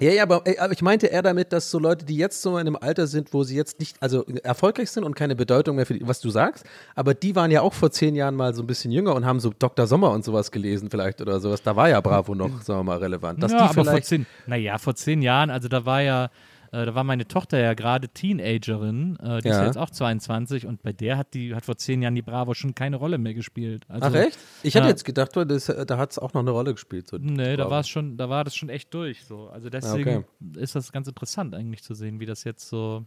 Ja, 0.00 0.10
ja, 0.10 0.22
aber, 0.24 0.42
ey, 0.44 0.58
aber 0.58 0.72
ich 0.72 0.82
meinte 0.82 1.06
eher 1.06 1.22
damit, 1.22 1.52
dass 1.52 1.70
so 1.70 1.78
Leute, 1.78 2.04
die 2.04 2.16
jetzt 2.16 2.42
so 2.42 2.58
in 2.58 2.66
einem 2.66 2.74
Alter 2.74 3.06
sind, 3.06 3.32
wo 3.32 3.44
sie 3.44 3.54
jetzt 3.54 3.78
nicht, 3.78 3.96
also 4.02 4.24
erfolgreich 4.42 4.90
sind 4.90 5.04
und 5.04 5.14
keine 5.14 5.36
Bedeutung 5.36 5.76
mehr 5.76 5.86
für 5.86 5.94
die, 5.94 6.04
was 6.08 6.20
du 6.20 6.30
sagst, 6.30 6.66
aber 6.96 7.14
die 7.14 7.36
waren 7.36 7.52
ja 7.52 7.60
auch 7.60 7.72
vor 7.72 7.92
zehn 7.92 8.16
Jahren 8.16 8.34
mal 8.34 8.52
so 8.54 8.62
ein 8.64 8.66
bisschen 8.66 8.90
jünger 8.90 9.14
und 9.14 9.24
haben 9.24 9.38
so 9.38 9.52
Dr. 9.56 9.86
Sommer 9.86 10.10
und 10.10 10.24
sowas 10.24 10.50
gelesen 10.50 10.90
vielleicht 10.90 11.20
oder 11.20 11.38
sowas. 11.38 11.62
Da 11.62 11.76
war 11.76 11.88
ja 11.88 12.00
Bravo 12.00 12.34
noch, 12.34 12.60
sagen 12.62 12.80
wir 12.80 12.84
mal, 12.84 12.98
relevant. 12.98 13.40
Dass 13.40 13.52
ja, 13.52 13.58
die 13.72 13.78
aber 13.78 13.84
vor 13.88 14.02
zehn, 14.02 14.26
naja, 14.48 14.78
vor 14.78 14.96
zehn 14.96 15.22
Jahren, 15.22 15.50
also 15.50 15.68
da 15.68 15.86
war 15.86 16.02
ja, 16.02 16.28
äh, 16.74 16.86
da 16.86 16.94
war 16.94 17.04
meine 17.04 17.26
Tochter 17.28 17.58
ja 17.58 17.74
gerade 17.74 18.08
Teenagerin, 18.08 19.16
äh, 19.22 19.40
die 19.40 19.48
ist 19.48 19.54
Ja. 19.54 19.60
ja 19.60 19.66
jetzt 19.66 19.78
auch 19.78 19.90
22 19.90 20.66
und 20.66 20.82
bei 20.82 20.92
der 20.92 21.16
hat 21.16 21.32
die, 21.34 21.54
hat 21.54 21.64
vor 21.64 21.76
zehn 21.76 22.02
Jahren 22.02 22.14
die 22.14 22.22
Bravo 22.22 22.54
schon 22.54 22.74
keine 22.74 22.96
Rolle 22.96 23.18
mehr 23.18 23.34
gespielt. 23.34 23.84
Also, 23.88 24.06
Ach 24.08 24.14
echt? 24.14 24.38
Ich 24.62 24.74
hätte 24.74 24.84
ja. 24.84 24.90
jetzt 24.90 25.04
gedacht, 25.04 25.30
das, 25.36 25.66
da 25.66 25.98
hat 25.98 26.10
es 26.10 26.18
auch 26.18 26.34
noch 26.34 26.40
eine 26.40 26.50
Rolle 26.50 26.72
gespielt. 26.74 27.06
So 27.08 27.16
Nee, 27.18 27.56
da 27.56 27.70
war 27.70 27.80
es 27.80 27.88
schon, 27.88 28.16
da 28.16 28.28
war 28.28 28.44
das 28.44 28.56
schon 28.56 28.68
echt 28.68 28.92
durch. 28.92 29.24
So. 29.24 29.48
Also 29.48 29.70
deswegen 29.70 30.24
ist 30.56 30.74
das 30.74 30.90
ganz 30.92 31.06
interessant 31.06 31.54
eigentlich 31.54 31.82
zu 31.82 31.94
sehen, 31.94 32.18
wie 32.20 32.26
das 32.26 32.44
jetzt 32.44 32.68
so, 32.68 33.04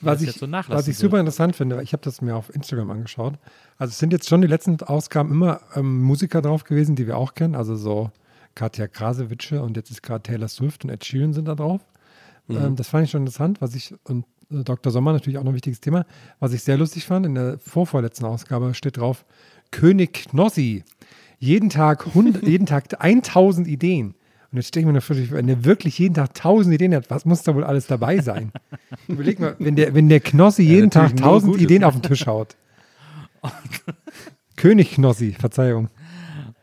Was 0.00 0.20
ich, 0.20 0.28
jetzt 0.28 0.40
so 0.40 0.46
nachlassen 0.46 0.78
was 0.78 0.88
ich 0.88 0.96
wird. 0.96 1.10
super 1.10 1.20
interessant 1.20 1.54
finde, 1.56 1.76
weil 1.76 1.84
ich 1.84 1.92
habe 1.92 2.02
das 2.02 2.20
mir 2.20 2.34
auf 2.34 2.52
Instagram 2.54 2.90
angeschaut. 2.90 3.34
Also 3.78 3.90
es 3.92 3.98
sind 3.98 4.12
jetzt 4.12 4.28
schon 4.28 4.40
die 4.42 4.48
letzten 4.48 4.80
Ausgaben 4.82 5.30
immer 5.30 5.60
ähm, 5.76 6.02
Musiker 6.02 6.42
drauf 6.42 6.64
gewesen, 6.64 6.96
die 6.96 7.06
wir 7.06 7.16
auch 7.16 7.34
kennen. 7.34 7.54
Also 7.54 7.76
so 7.76 8.10
Katja 8.54 8.88
Krasewitsche 8.88 9.62
und 9.62 9.76
jetzt 9.76 9.90
ist 9.90 10.02
gerade 10.02 10.22
Taylor 10.22 10.48
Swift 10.48 10.84
und 10.84 10.90
Ed 10.90 11.04
Sheeran 11.04 11.32
sind 11.32 11.46
da 11.46 11.54
drauf. 11.54 11.80
Ähm, 12.56 12.76
das 12.76 12.88
fand 12.88 13.04
ich 13.04 13.10
schon 13.10 13.22
interessant, 13.22 13.60
was 13.60 13.74
ich, 13.74 13.94
und 14.04 14.24
äh, 14.50 14.64
Dr. 14.64 14.92
Sommer 14.92 15.12
natürlich 15.12 15.38
auch 15.38 15.44
noch 15.44 15.52
ein 15.52 15.56
wichtiges 15.56 15.80
Thema, 15.80 16.04
was 16.38 16.52
ich 16.52 16.62
sehr 16.62 16.76
lustig 16.76 17.06
fand, 17.06 17.26
in 17.26 17.34
der 17.34 17.58
vorvorletzten 17.58 18.26
Ausgabe 18.26 18.74
steht 18.74 18.96
drauf, 18.96 19.24
König 19.70 20.28
Knossi, 20.30 20.84
jeden 21.38 21.70
Tag, 21.70 22.06
100, 22.08 22.42
jeden 22.46 22.66
Tag 22.66 23.02
1000 23.02 23.68
Ideen. 23.68 24.14
Und 24.52 24.56
jetzt 24.56 24.68
stelle 24.68 24.82
ich 24.82 24.86
mir 24.86 24.92
noch 24.94 25.02
vor, 25.02 25.16
wenn 25.16 25.46
der 25.46 25.64
wirklich 25.64 25.98
jeden 25.98 26.14
Tag 26.14 26.30
1000 26.30 26.74
Ideen 26.74 26.94
hat, 26.94 27.08
was 27.08 27.24
muss 27.24 27.42
da 27.42 27.54
wohl 27.54 27.62
alles 27.62 27.86
dabei 27.86 28.18
sein? 28.18 28.50
Überleg 29.08 29.38
mal, 29.38 29.54
wenn 29.58 29.76
der, 29.76 29.94
wenn 29.94 30.08
der 30.08 30.20
Knossi 30.20 30.62
jeden 30.62 30.90
Tag 30.90 31.14
natürlich 31.14 31.20
nur 31.20 31.34
1000 31.34 31.52
Gutes. 31.52 31.64
Ideen 31.64 31.84
auf 31.84 31.94
den 31.94 32.02
Tisch 32.02 32.26
haut. 32.26 32.56
König 34.56 34.90
Knossi, 34.90 35.32
Verzeihung. 35.38 35.88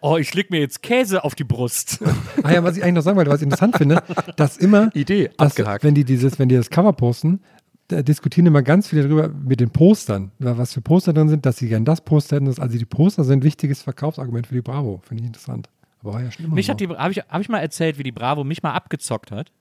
Oh, 0.01 0.17
ich 0.17 0.33
leg 0.33 0.51
mir 0.51 0.59
jetzt 0.59 0.83
Käse 0.83 1.23
auf 1.23 1.33
die 1.35 1.43
Brust. 1.43 1.99
Ah 2.43 2.53
ja, 2.53 2.63
was 2.63 2.77
ich 2.77 2.83
eigentlich 2.83 2.95
noch 2.95 3.01
sagen 3.01 3.17
wollte, 3.17 3.31
was 3.31 3.39
ich 3.41 3.45
interessant 3.45 3.77
finde, 3.77 4.01
dass 4.35 4.57
immer, 4.57 4.89
Idee, 4.95 5.29
dass, 5.37 5.51
abgehakt. 5.51 5.83
wenn 5.83 5.95
die 5.95 6.05
dieses, 6.05 6.37
wenn 6.39 6.47
die 6.49 6.55
das 6.55 6.69
Cover 6.69 6.93
posten, 6.93 7.41
da 7.89 8.01
diskutieren 8.03 8.45
immer 8.45 8.61
ganz 8.61 8.87
viele 8.89 9.03
darüber 9.03 9.27
mit 9.29 9.59
den 9.59 9.69
Postern, 9.71 10.31
was 10.39 10.73
für 10.73 10.81
Poster 10.81 11.13
drin 11.13 11.29
sind, 11.29 11.45
dass 11.45 11.57
sie 11.57 11.67
gern 11.67 11.83
das 11.83 12.01
Poster 12.01 12.35
hätten. 12.35 12.47
Also 12.47 12.77
die 12.77 12.85
Poster 12.85 13.23
sind 13.23 13.39
ein 13.39 13.43
wichtiges 13.43 13.81
Verkaufsargument 13.81 14.45
für 14.47 14.53
die 14.53 14.61
Bravo. 14.61 15.01
Finde 15.05 15.23
ich 15.23 15.27
interessant. 15.27 15.69
Aber 16.01 16.13
war 16.13 16.21
ja 16.23 16.31
schon 16.31 16.45
immer 16.45 16.55
mich 16.55 16.67
so. 16.67 16.73
hat 16.73 16.79
die, 16.79 16.87
habe 16.89 17.11
ich, 17.11 17.17
hab 17.19 17.41
ich 17.41 17.49
mal 17.49 17.59
erzählt, 17.59 17.97
wie 17.97 18.03
die 18.03 18.11
Bravo 18.11 18.43
mich 18.43 18.61
mal 18.61 18.73
abgezockt 18.73 19.31
hat. 19.31 19.51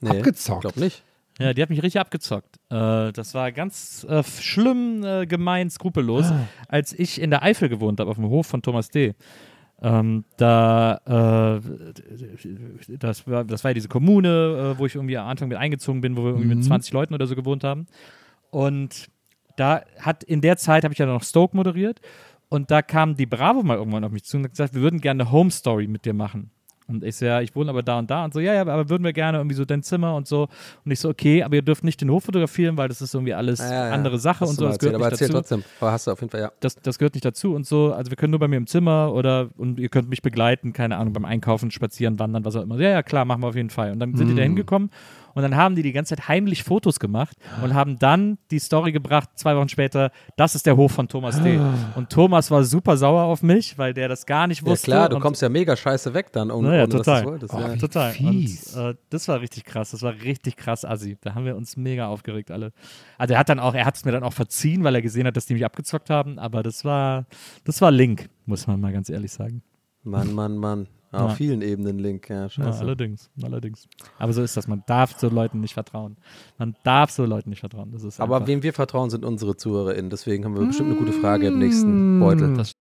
nee, 0.00 0.10
abgezockt. 0.10 0.64
Ich 0.64 0.72
glaube 0.72 0.80
nicht. 0.84 1.02
Ja, 1.38 1.52
die 1.54 1.62
hat 1.62 1.70
mich 1.70 1.82
richtig 1.82 2.00
abgezockt. 2.00 2.56
Äh, 2.70 3.12
das 3.12 3.34
war 3.34 3.50
ganz 3.52 4.04
äh, 4.08 4.22
schlimm, 4.24 5.04
äh, 5.04 5.26
gemein, 5.26 5.70
skrupellos, 5.70 6.26
Ah. 6.26 6.46
als 6.68 6.92
ich 6.92 7.20
in 7.20 7.30
der 7.30 7.42
Eifel 7.42 7.68
gewohnt 7.68 7.98
habe, 8.00 8.10
auf 8.10 8.16
dem 8.16 8.28
Hof 8.28 8.46
von 8.46 8.62
Thomas 8.62 8.88
D. 8.90 9.14
Ähm, 9.86 10.24
da, 10.36 10.96
äh, 11.06 12.96
das, 12.98 13.26
war, 13.28 13.44
das 13.44 13.62
war 13.62 13.70
ja 13.70 13.74
diese 13.74 13.88
Kommune, 13.88 14.74
äh, 14.74 14.78
wo 14.78 14.86
ich 14.86 14.94
irgendwie 14.96 15.16
am 15.16 15.28
Anfang 15.28 15.48
mit 15.48 15.58
eingezogen 15.58 16.00
bin, 16.00 16.16
wo 16.16 16.22
wir 16.22 16.30
irgendwie 16.30 16.48
Mhm. 16.48 16.54
mit 16.56 16.64
20 16.64 16.92
Leuten 16.92 17.14
oder 17.14 17.26
so 17.26 17.36
gewohnt 17.36 17.62
haben. 17.62 17.86
Und 18.50 19.06
da 19.56 19.82
hat 20.00 20.24
in 20.24 20.40
der 20.40 20.56
Zeit 20.56 20.82
habe 20.84 20.92
ich 20.92 20.98
ja 20.98 21.06
noch 21.06 21.22
Stoke 21.22 21.56
moderiert 21.56 22.00
und 22.48 22.70
da 22.70 22.82
kam 22.82 23.14
die 23.16 23.26
Bravo 23.26 23.62
mal 23.62 23.76
irgendwann 23.76 24.04
auf 24.04 24.12
mich 24.12 24.24
zu 24.24 24.36
und 24.38 24.44
hat 24.44 24.50
gesagt, 24.52 24.74
wir 24.74 24.82
würden 24.82 25.00
gerne 25.00 25.22
eine 25.22 25.32
Home 25.32 25.50
Story 25.50 25.86
mit 25.86 26.04
dir 26.04 26.14
machen. 26.14 26.50
Und 26.88 27.02
ich 27.02 27.16
so, 27.16 27.26
ja, 27.26 27.40
ich 27.40 27.54
wohne 27.56 27.70
aber 27.70 27.82
da 27.82 27.98
und 27.98 28.10
da 28.10 28.24
und 28.24 28.32
so, 28.32 28.40
ja, 28.40 28.54
ja, 28.54 28.62
aber 28.62 28.88
würden 28.88 29.02
wir 29.02 29.12
gerne 29.12 29.38
irgendwie 29.38 29.56
so 29.56 29.64
dein 29.64 29.82
Zimmer 29.82 30.14
und 30.14 30.28
so. 30.28 30.48
Und 30.84 30.90
ich 30.90 31.00
so, 31.00 31.08
okay, 31.08 31.42
aber 31.42 31.56
ihr 31.56 31.62
dürft 31.62 31.82
nicht 31.82 32.00
den 32.00 32.10
Hof 32.10 32.24
fotografieren, 32.24 32.76
weil 32.76 32.88
das 32.88 33.00
ist 33.02 33.14
irgendwie 33.14 33.34
alles 33.34 33.58
Ja, 33.58 33.70
ja, 33.70 33.88
ja. 33.88 33.92
andere 33.92 34.18
Sache 34.18 34.40
Hast 34.40 34.50
und 34.50 34.56
so. 34.56 34.66
Das 34.66 34.78
gehört 34.78 34.94
aber 34.94 35.06
nicht 35.06 35.12
erzähl 35.12 35.28
dazu 35.28 35.38
trotzdem. 35.38 35.64
Aber 35.80 35.92
hast 35.92 36.06
du 36.06 36.12
auf 36.12 36.20
jeden 36.20 36.30
Fall, 36.30 36.40
ja. 36.40 36.52
das, 36.60 36.76
das 36.76 36.98
gehört 36.98 37.14
nicht 37.14 37.24
dazu 37.24 37.54
und 37.54 37.66
so. 37.66 37.92
Also 37.92 38.10
wir 38.10 38.16
können 38.16 38.30
nur 38.30 38.40
bei 38.40 38.48
mir 38.48 38.56
im 38.56 38.66
Zimmer 38.66 39.12
oder 39.12 39.48
und 39.56 39.80
ihr 39.80 39.88
könnt 39.88 40.08
mich 40.08 40.22
begleiten, 40.22 40.72
keine 40.72 40.96
Ahnung, 40.96 41.12
beim 41.12 41.24
Einkaufen, 41.24 41.70
spazieren, 41.70 42.18
wandern, 42.18 42.44
was 42.44 42.54
auch 42.56 42.62
immer. 42.62 42.78
Ja, 42.78 42.90
ja, 42.90 43.02
klar, 43.02 43.24
machen 43.24 43.42
wir 43.42 43.48
auf 43.48 43.56
jeden 43.56 43.70
Fall. 43.70 43.92
Und 43.92 43.98
dann 43.98 44.14
sind 44.14 44.28
die 44.28 44.34
da 44.34 44.42
hingekommen 44.42 44.90
und 45.36 45.42
dann 45.42 45.54
haben 45.54 45.76
die 45.76 45.82
die 45.82 45.92
ganze 45.92 46.16
Zeit 46.16 46.28
heimlich 46.28 46.64
Fotos 46.64 46.98
gemacht 46.98 47.36
und 47.62 47.74
haben 47.74 47.98
dann 47.98 48.38
die 48.50 48.58
Story 48.58 48.90
gebracht, 48.90 49.28
zwei 49.34 49.54
Wochen 49.54 49.68
später, 49.68 50.10
das 50.38 50.54
ist 50.54 50.64
der 50.64 50.78
Hof 50.78 50.92
von 50.92 51.08
Thomas 51.08 51.42
D. 51.42 51.60
Und 51.94 52.08
Thomas 52.08 52.50
war 52.50 52.64
super 52.64 52.96
sauer 52.96 53.24
auf 53.24 53.42
mich, 53.42 53.76
weil 53.76 53.92
der 53.92 54.08
das 54.08 54.24
gar 54.24 54.46
nicht 54.46 54.62
Ja 54.62 54.68
wusste. 54.68 54.86
klar, 54.86 55.10
du 55.10 55.16
und 55.16 55.22
kommst 55.22 55.42
ja 55.42 55.50
mega 55.50 55.76
scheiße 55.76 56.14
weg 56.14 56.32
dann, 56.32 56.50
ohne, 56.50 56.68
naja, 56.68 56.86
total. 56.86 57.26
wolltest. 57.26 57.52
Oh, 57.52 57.60
ja. 57.60 57.74
wie 57.74 57.78
total. 57.78 58.12
fies. 58.12 58.74
Und, 58.74 58.82
äh, 58.82 58.94
das 59.10 59.28
war 59.28 59.42
richtig 59.42 59.64
krass. 59.66 59.90
Das 59.90 60.00
war 60.00 60.14
richtig 60.14 60.56
krass 60.56 60.86
assi. 60.86 61.18
Da 61.20 61.34
haben 61.34 61.44
wir 61.44 61.54
uns 61.54 61.76
mega 61.76 62.06
aufgeregt 62.06 62.50
alle. 62.50 62.72
Also 63.18 63.34
er 63.34 63.40
hat 63.40 63.50
dann 63.50 63.58
auch, 63.60 63.74
er 63.74 63.84
hat 63.84 63.96
es 63.96 64.06
mir 64.06 64.12
dann 64.12 64.22
auch 64.22 64.32
verziehen, 64.32 64.84
weil 64.84 64.94
er 64.94 65.02
gesehen 65.02 65.26
hat, 65.26 65.36
dass 65.36 65.44
die 65.44 65.52
mich 65.52 65.66
abgezockt 65.66 66.08
haben. 66.08 66.38
Aber 66.38 66.62
das 66.62 66.82
war, 66.82 67.26
das 67.64 67.82
war 67.82 67.90
Link, 67.90 68.30
muss 68.46 68.66
man 68.66 68.80
mal 68.80 68.90
ganz 68.94 69.10
ehrlich 69.10 69.32
sagen. 69.32 69.62
Mann, 70.06 70.32
Mann, 70.32 70.56
Mann. 70.56 70.88
Ja. 71.12 71.26
Auf 71.26 71.34
vielen 71.36 71.62
Ebenen 71.62 71.98
Link, 71.98 72.28
ja, 72.28 72.42
Ja, 72.42 72.48
scheiße. 72.48 72.80
allerdings, 72.80 73.30
allerdings. 73.42 73.88
Aber 74.18 74.32
so 74.32 74.42
ist 74.42 74.56
das. 74.56 74.66
Man 74.68 74.82
darf 74.86 75.16
so 75.18 75.28
Leuten 75.28 75.60
nicht 75.60 75.74
vertrauen. 75.74 76.16
Man 76.58 76.74
darf 76.84 77.10
so 77.10 77.24
Leuten 77.24 77.50
nicht 77.50 77.60
vertrauen. 77.60 77.92
Das 77.92 78.02
ist 78.02 78.20
aber 78.20 78.46
wem 78.46 78.62
wir 78.62 78.72
vertrauen, 78.72 79.08
sind 79.10 79.24
unsere 79.24 79.56
ZuhörerInnen. 79.56 80.10
Deswegen 80.10 80.44
haben 80.44 80.58
wir 80.58 80.66
bestimmt 80.66 80.90
eine 80.90 80.98
gute 80.98 81.12
Frage 81.12 81.46
im 81.46 81.58
nächsten 81.58 82.18
Beutel. 82.20 82.54
Das- 82.56 82.72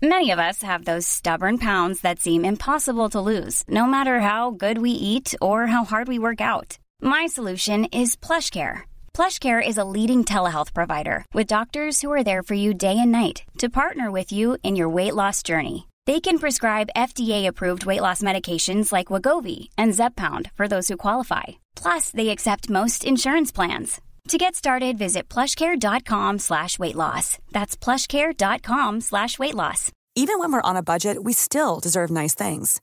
Many 0.00 0.32
of 0.32 0.38
us 0.38 0.62
have 0.62 0.84
those 0.84 1.06
stubborn 1.08 1.58
pounds 1.58 2.00
that 2.02 2.20
seem 2.20 2.44
impossible 2.44 3.08
to 3.10 3.20
lose, 3.20 3.64
no 3.68 3.84
matter 3.86 4.20
how 4.20 4.52
good 4.52 4.78
we 4.80 4.90
eat 4.90 5.36
or 5.40 5.66
how 5.66 5.84
hard 5.90 6.06
we 6.08 6.20
work 6.20 6.40
out. 6.40 6.78
My 7.02 7.26
solution 7.28 7.84
is 7.92 8.16
PlushCare. 8.16 8.82
PlushCare 9.18 9.60
is 9.60 9.78
a 9.78 9.84
leading 9.96 10.22
telehealth 10.22 10.72
provider 10.72 11.24
with 11.34 11.48
doctors 11.48 12.00
who 12.00 12.12
are 12.12 12.22
there 12.22 12.44
for 12.44 12.54
you 12.54 12.72
day 12.72 12.96
and 12.96 13.10
night 13.10 13.42
to 13.58 13.68
partner 13.68 14.12
with 14.12 14.30
you 14.30 14.58
in 14.62 14.76
your 14.76 14.88
weight 14.88 15.12
loss 15.16 15.42
journey. 15.42 15.88
They 16.06 16.20
can 16.20 16.38
prescribe 16.38 16.94
FDA-approved 16.94 17.84
weight 17.84 18.00
loss 18.00 18.22
medications 18.22 18.92
like 18.92 19.08
Wagovi 19.08 19.70
and 19.76 19.92
Zepbound 19.92 20.52
for 20.54 20.68
those 20.68 20.86
who 20.86 20.96
qualify. 20.96 21.58
Plus, 21.74 22.12
they 22.12 22.28
accept 22.28 22.70
most 22.70 23.04
insurance 23.04 23.50
plans. 23.50 24.00
To 24.28 24.38
get 24.38 24.54
started, 24.54 24.96
visit 24.96 25.28
plushcare.com 25.28 26.38
slash 26.38 26.78
weight 26.78 26.94
loss. 26.94 27.38
That's 27.50 27.76
plushcare.com 27.76 29.00
slash 29.00 29.36
weight 29.36 29.56
loss. 29.56 29.90
Even 30.14 30.38
when 30.38 30.52
we're 30.52 30.70
on 30.70 30.76
a 30.76 30.88
budget, 30.92 31.24
we 31.24 31.32
still 31.32 31.80
deserve 31.80 32.12
nice 32.12 32.34
things. 32.34 32.80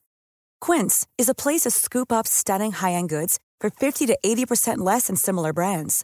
Quince 0.59 1.07
is 1.17 1.29
a 1.29 1.33
place 1.43 1.61
to 1.61 1.71
scoop 1.71 2.11
up 2.11 2.27
stunning 2.27 2.73
high-end 2.73 3.07
goods 3.07 3.39
for 3.61 3.69
50 3.69 4.05
to 4.07 4.17
80% 4.25 4.79
less 4.79 5.07
than 5.07 5.15
similar 5.15 5.53
brands. 5.53 6.03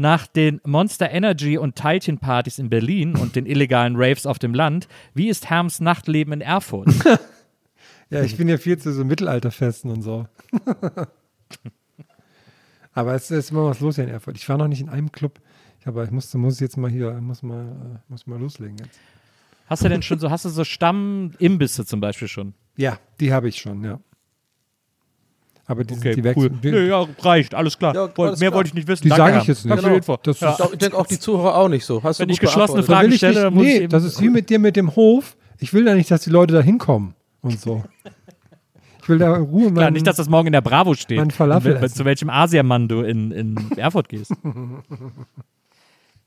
nach 0.00 0.26
den 0.26 0.60
Monster 0.64 1.10
Energy 1.10 1.58
und 1.58 1.76
Teilchenpartys 1.76 2.58
in 2.58 2.70
Berlin 2.70 3.16
und 3.20 3.36
den 3.36 3.46
illegalen 3.46 3.94
Raves 3.96 4.26
auf 4.26 4.38
dem 4.38 4.54
Land, 4.54 4.88
wie 5.14 5.28
ist 5.28 5.50
Herms 5.50 5.80
Nachtleben 5.80 6.32
in 6.32 6.40
Erfurt? 6.40 6.88
Ja, 8.12 8.24
ich 8.24 8.36
bin 8.36 8.48
ja 8.48 8.58
viel 8.58 8.76
zu 8.76 8.92
so 8.92 9.04
Mittelalterfesten 9.04 9.88
und 9.88 10.02
so. 10.02 10.26
aber 12.92 13.14
es 13.14 13.30
ist 13.30 13.52
immer 13.52 13.66
was 13.66 13.78
los 13.78 13.94
hier 13.94 14.02
in 14.02 14.10
Erfurt. 14.10 14.36
Ich 14.36 14.48
war 14.48 14.58
noch 14.58 14.66
nicht 14.66 14.80
in 14.80 14.88
einem 14.88 15.12
Club, 15.12 15.38
ich, 15.78 15.86
aber 15.86 16.02
ich 16.02 16.10
musste, 16.10 16.36
muss 16.36 16.58
jetzt 16.58 16.76
mal 16.76 16.90
hier, 16.90 17.12
muss 17.20 17.44
mal, 17.44 17.66
äh, 17.66 17.98
muss 18.08 18.26
mal 18.26 18.40
loslegen 18.40 18.78
jetzt. 18.78 18.98
Hast 19.66 19.84
du 19.84 19.88
denn 19.88 20.02
schon 20.02 20.18
so, 20.18 20.28
hast 20.28 20.44
du 20.44 20.48
so 20.48 20.64
Stammimbisse 20.64 21.86
zum 21.86 22.00
Beispiel 22.00 22.26
schon? 22.26 22.54
Ja, 22.76 22.98
die 23.20 23.32
habe 23.32 23.48
ich 23.48 23.58
schon, 23.58 23.84
ja. 23.84 24.00
Aber 25.70 25.84
die, 25.84 25.94
Okay, 25.94 26.14
die 26.14 26.20
cool. 26.20 26.24
wechseln. 26.24 26.58
Nee, 26.62 26.88
ja, 26.88 27.06
reicht, 27.20 27.54
alles 27.54 27.78
klar. 27.78 27.94
Ja, 27.94 28.08
Woll- 28.16 28.28
alles 28.28 28.40
mehr 28.40 28.48
klar. 28.50 28.58
wollte 28.58 28.68
ich 28.68 28.74
nicht 28.74 28.88
wissen. 28.88 29.04
Die 29.04 29.08
sage 29.10 29.38
ich 29.38 29.44
jetzt 29.46 29.64
nicht. 29.64 29.82
Die 29.84 29.86
Info. 29.88 30.16
Das 30.22 30.40
ja. 30.40 30.50
ist- 30.52 30.72
Ich 30.72 30.78
denke 30.78 30.98
auch 30.98 31.06
die 31.06 31.18
Zuhörer 31.20 31.54
auch 31.56 31.68
nicht 31.68 31.84
so. 31.84 32.02
Hast 32.02 32.18
du 32.18 32.22
Wenn 32.22 32.30
ich 32.30 32.40
geschlossene. 32.40 32.82
Fragen 32.82 33.08
ich 33.12 33.18
stelle, 33.18 33.50
muss 33.52 33.64
ich 33.64 33.68
nee, 33.72 33.78
eben- 33.84 33.88
das 33.90 34.02
ist 34.04 34.20
wie 34.20 34.28
mit 34.30 34.50
dir 34.50 34.58
mit 34.58 34.74
dem 34.76 34.96
Hof. 34.96 35.36
Ich 35.58 35.72
will 35.72 35.84
da 35.84 35.94
nicht, 35.94 36.10
dass 36.10 36.22
die 36.22 36.30
Leute 36.30 36.54
da 36.54 36.60
hinkommen 36.60 37.14
und 37.42 37.60
so. 37.60 37.84
Ich 39.02 39.08
will 39.08 39.18
da 39.18 39.36
in 39.36 39.42
Ruhe 39.42 39.70
Klar, 39.72 39.84
meinen- 39.84 39.92
nicht, 39.94 40.06
dass 40.06 40.16
das 40.16 40.28
morgen 40.28 40.48
in 40.48 40.52
der 40.54 40.60
Bravo 40.60 40.94
steht. 40.94 41.18
Mein 41.18 41.30
Falafel. 41.30 41.88
Zu 41.90 42.04
welchem 42.04 42.30
Asiamann 42.30 42.88
du 42.88 43.02
in, 43.02 43.30
in 43.30 43.70
Erfurt 43.76 44.08
gehst. 44.08 44.32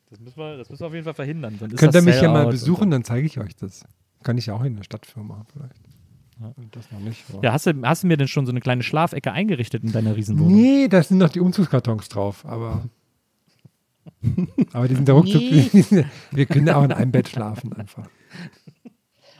Das 0.09 0.19
müssen, 0.19 0.37
wir, 0.37 0.57
das 0.57 0.69
müssen 0.69 0.81
wir 0.81 0.87
auf 0.87 0.93
jeden 0.93 1.05
Fall 1.05 1.13
verhindern. 1.15 1.59
Könnt 1.75 1.95
ihr 1.95 2.01
mich 2.03 2.21
ja 2.21 2.31
mal 2.31 2.45
besuchen, 2.45 2.91
dann 2.91 3.03
zeige 3.03 3.25
ich 3.25 3.39
euch 3.39 3.55
das. 3.55 3.83
Kann 4.21 4.37
ich 4.37 4.45
ja 4.45 4.53
auch 4.53 4.63
in 4.63 4.75
der 4.75 4.83
Stadtfirma 4.83 5.43
vielleicht. 5.51 5.81
Das 6.71 6.91
noch 6.91 6.99
nicht. 6.99 7.23
Ja, 7.41 7.53
hast 7.53 7.65
du, 7.65 7.73
hast 7.83 8.03
du 8.03 8.07
mir 8.07 8.17
denn 8.17 8.27
schon 8.27 8.45
so 8.45 8.51
eine 8.51 8.59
kleine 8.59 8.83
Schlafecke 8.83 9.31
eingerichtet 9.31 9.83
in 9.83 9.91
deiner 9.91 10.15
Riesenwohnung? 10.15 10.53
Nee, 10.53 10.87
da 10.87 11.01
sind 11.01 11.17
noch 11.17 11.29
die 11.29 11.39
Umzugskartons 11.39 12.09
drauf, 12.09 12.45
aber. 12.45 12.83
aber 14.73 14.87
die 14.87 14.95
sind 14.95 15.07
da 15.07 15.13
ruckzuck. 15.13 15.41
Wir 16.31 16.45
können 16.45 16.69
auch 16.69 16.83
in 16.83 16.91
einem 16.91 17.11
Bett 17.11 17.29
schlafen 17.29 17.73
einfach. 17.73 18.07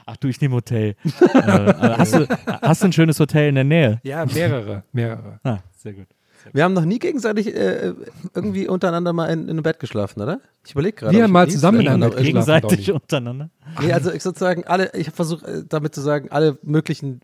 Ach 0.06 0.18
du, 0.18 0.28
ich 0.28 0.40
nehme 0.42 0.56
Hotel. 0.56 0.96
äh, 1.34 1.38
äh, 1.38 1.98
hast, 1.98 2.14
du, 2.14 2.28
hast 2.62 2.82
du 2.82 2.88
ein 2.88 2.94
schönes 2.94 3.20
Hotel 3.20 3.50
in 3.50 3.56
der 3.56 3.64
Nähe? 3.64 4.02
Ja, 4.04 4.26
mehrere, 4.26 4.84
mehrere. 4.92 5.40
Ah, 5.44 5.60
sehr 5.72 5.94
gut. 5.94 6.08
Wir 6.52 6.64
haben 6.64 6.74
noch 6.74 6.86
nie 6.86 7.00
gegenseitig 7.00 7.48
äh, 7.56 7.94
irgendwie 8.36 8.68
untereinander 8.68 9.14
mal 9.14 9.28
in, 9.28 9.44
in 9.44 9.50
einem 9.52 9.64
Bett 9.64 9.80
geschlafen, 9.80 10.22
oder? 10.22 10.42
Ich 10.66 10.72
überlege 10.74 10.96
gerade. 10.98 11.16
Wir 11.16 11.24
haben 11.24 11.32
mal 11.32 11.50
zusammen 11.50 11.82
in 11.82 11.88
einem 11.88 12.02
Bett 12.02 12.12
geschlafen. 12.18 12.26
Gegenseitig 12.26 12.92
untereinander. 12.92 13.50
Nee, 13.82 13.94
also 13.94 14.12
ich 14.12 14.22
sozusagen 14.24 14.66
alle, 14.66 14.92
ich 14.96 15.08
habe 15.08 15.16
versucht 15.16 15.44
äh, 15.46 15.64
damit 15.68 15.96
zu 15.96 16.02
sagen, 16.02 16.30
alle 16.32 16.58
möglichen 16.64 17.22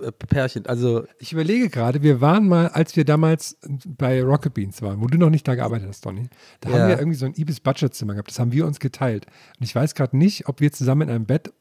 äh, 0.00 0.12
Pärchen. 0.12 0.66
Also 0.66 1.04
Ich 1.18 1.32
überlege 1.32 1.68
gerade, 1.68 2.02
wir 2.02 2.20
waren 2.20 2.46
mal, 2.48 2.68
als 2.68 2.94
wir 2.96 3.04
damals 3.04 3.58
bei 3.86 4.22
Rocket 4.22 4.54
Beans 4.54 4.80
waren, 4.82 5.00
wo 5.00 5.06
du 5.06 5.18
noch 5.18 5.30
nicht 5.30 5.46
da 5.48 5.54
gearbeitet 5.54 5.88
hast, 5.88 6.06
Donny, 6.06 6.28
da 6.60 6.70
Ja. 6.70 6.78
haben 6.78 6.88
wir 6.88 6.98
irgendwie 6.98 7.18
so 7.18 7.26
ein 7.26 7.34
Ibis-Budget-Zimmer 7.36 8.14
gehabt. 8.14 8.30
Das 8.30 8.38
haben 8.38 8.52
wir 8.52 8.66
uns 8.66 8.78
geteilt. 8.80 9.26
Und 9.58 9.64
ich 9.64 9.74
weiß 9.74 9.94
gerade 9.94 10.16
nicht, 10.16 10.48
ob 10.48 10.60
wir 10.60 10.72
zusammen 10.72 11.02
in 11.02 11.10
einem 11.14 11.26
Bett 11.26 11.52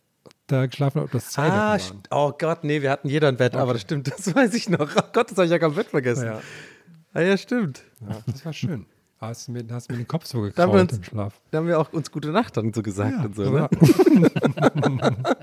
da 0.47 0.65
geschlafen 0.65 0.99
haben, 0.99 1.05
ob 1.05 1.11
das 1.11 1.29
zwei 1.31 1.47
Ah, 1.49 1.71
waren. 1.77 1.81
oh 2.11 2.31
Gott, 2.37 2.63
nee, 2.63 2.81
wir 2.81 2.91
hatten 2.91 3.07
jeder 3.07 3.27
ein 3.29 3.37
Bett, 3.37 3.55
aber 3.55 3.73
das 3.73 3.81
stimmt, 3.83 4.07
das 4.11 4.33
weiß 4.35 4.53
ich 4.53 4.69
noch. 4.69 4.89
Oh 4.97 5.01
Gott, 5.13 5.31
das 5.31 5.37
habe 5.37 5.45
ich 5.45 5.51
ja 5.51 5.59
komplett 5.59 5.87
vergessen. 5.87 6.25
Ja. 6.25 6.41
Ah, 7.13 7.21
ja, 7.21 7.37
stimmt. 7.37 7.83
Ja, 8.07 8.17
das 8.25 8.45
war 8.45 8.53
schön. 8.53 8.85
Hast 9.19 9.47
du 9.47 9.51
mir, 9.51 9.63
hast 9.69 9.89
mir 9.91 9.97
den 9.97 10.07
Kopf 10.07 10.25
so 10.25 10.49
Da 10.49 10.63
haben 10.63 10.71
wir 10.73 10.79
gekraut 10.79 10.91
uns- 10.91 10.97
im 10.97 11.03
Schlaf. 11.03 11.41
Da 11.51 11.57
haben 11.59 11.67
wir 11.67 11.79
auch 11.79 11.91
uns 11.93 12.09
gute 12.11 12.29
Nacht 12.29 12.57
dann 12.57 12.73
so 12.73 12.81
gesagt 12.81 13.11
Ja, 13.17 13.25
und 13.25 13.35
so. 13.35 13.49
Ne? 13.51 13.69
ja. 15.01 15.11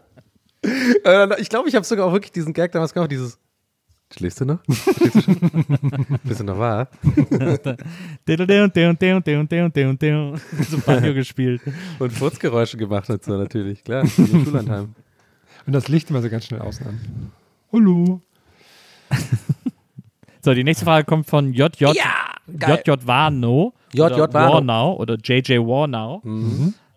Äh, 1.05 1.41
ich 1.41 1.49
glaube, 1.49 1.69
ich 1.69 1.75
habe 1.77 1.87
sogar 1.87 2.07
auch 2.07 2.13
wirklich 2.13 2.33
diesen 2.33 2.53
Gag 2.53 2.73
damals 2.73 2.93
gemacht, 2.93 3.13
dieses 3.13 3.39
Schläfst 4.13 4.41
du 4.41 4.45
noch? 4.45 4.59
Schläfst 4.69 5.15
du 5.15 5.21
schon? 5.23 6.19
Bist 6.25 6.41
du 6.41 6.45
noch 6.45 6.59
wahr? 6.59 6.89
So 10.69 10.79
Banjo 10.85 11.15
gespielt. 11.15 11.63
Und 12.01 12.11
Furzgeräusche 12.13 12.77
gemacht 12.77 13.09
und 13.09 13.23
so 13.23 13.37
natürlich, 13.39 13.85
klar. 13.85 14.03
Im 14.17 14.45
Schullandheim. 14.45 14.95
Und 15.67 15.73
das 15.73 15.87
Licht 15.89 16.11
immer 16.11 16.21
so 16.23 16.29
ganz 16.29 16.47
schnell 16.47 16.61
außen 16.61 16.87
an. 16.87 17.01
Hallo. 17.73 18.21
So, 20.49 20.55
die 20.55 20.65
nächste 20.65 20.87
Frage 20.87 21.05
kommt 21.05 21.27
von 21.27 21.53
JJ. 21.53 21.85
geil. 22.59 22.83
JJ 22.87 23.07
Warnow. 23.07 23.75
JJ 23.93 24.01
oder 24.05 24.33
Warnow. 24.33 24.99
Oder 24.99 25.19
JJ 25.23 25.59
Warnow. 25.59 26.23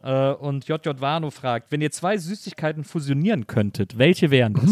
Äh, 0.04 0.32
und 0.36 0.66
JJ 0.66 0.88
Warnow 1.00 1.34
fragt, 1.34 1.70
wenn 1.70 1.82
ihr 1.82 1.92
zwei 1.92 2.18
Süßigkeiten 2.18 2.86
fusionieren 2.86 3.48
könntet, 3.48 3.98
welche 3.98 4.32
wären 4.32 4.54
das? 4.54 4.70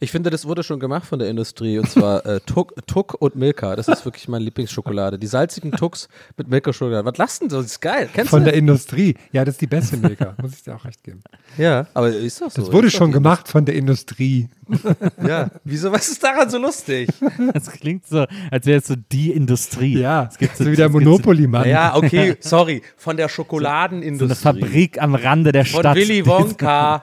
Ich 0.00 0.10
finde, 0.10 0.30
das 0.30 0.46
wurde 0.46 0.62
schon 0.62 0.80
gemacht 0.80 1.06
von 1.06 1.18
der 1.18 1.28
Industrie 1.28 1.78
und 1.78 1.88
zwar 1.90 2.24
äh, 2.26 2.40
Tuck, 2.46 2.74
Tuck 2.86 3.14
und 3.20 3.36
Milka. 3.36 3.76
Das 3.76 3.88
ist 3.88 4.04
wirklich 4.04 4.28
meine 4.28 4.44
Lieblingsschokolade. 4.44 5.18
Die 5.18 5.26
salzigen 5.26 5.72
Tucks 5.72 6.08
mit 6.36 6.48
Milka-Schokolade. 6.48 7.04
Was 7.04 7.18
lassen 7.18 7.48
du? 7.48 7.56
Das 7.56 7.66
ist 7.66 7.80
geil. 7.80 8.08
Kennst 8.12 8.30
Von 8.30 8.40
du? 8.40 8.46
der 8.46 8.54
Industrie. 8.54 9.14
Ja, 9.32 9.44
das 9.44 9.54
ist 9.54 9.60
die 9.60 9.66
beste 9.66 9.96
Milka. 9.96 10.34
Muss 10.40 10.52
ich 10.54 10.62
dir 10.62 10.74
auch 10.76 10.84
recht 10.84 11.02
geben. 11.04 11.20
ja, 11.56 11.86
aber 11.94 12.08
ist 12.08 12.40
doch 12.40 12.50
so. 12.50 12.62
Das 12.62 12.72
wurde 12.72 12.90
schon 12.90 13.12
gemacht 13.12 13.48
von 13.48 13.64
der 13.64 13.74
Industrie. 13.74 14.48
Ja. 15.26 15.50
Wieso? 15.64 15.90
Was 15.92 16.08
ist 16.08 16.22
daran 16.22 16.50
so 16.50 16.58
lustig? 16.58 17.08
Das 17.54 17.70
klingt 17.70 18.06
so, 18.06 18.26
als 18.50 18.66
wäre 18.66 18.78
es 18.80 18.86
so 18.86 18.94
die 19.10 19.32
Industrie. 19.32 19.98
Ja, 19.98 20.28
es 20.30 20.36
gibt 20.38 20.56
so 20.56 20.66
wie 20.66 20.76
der 20.76 20.88
Monopoly-Mann. 20.90 21.68
Ja, 21.68 21.96
okay, 21.96 22.36
sorry. 22.40 22.82
Von 22.96 23.16
der 23.16 23.28
So 23.28 23.34
Schokoladenindustrie. 23.36 24.48
eine 24.48 24.60
Fabrik 24.60 25.00
am 25.02 25.14
Rande 25.14 25.52
der 25.52 25.64
Von 25.64 25.80
Stadt. 25.80 25.96
Willy 25.96 26.26
Wonka. 26.26 27.02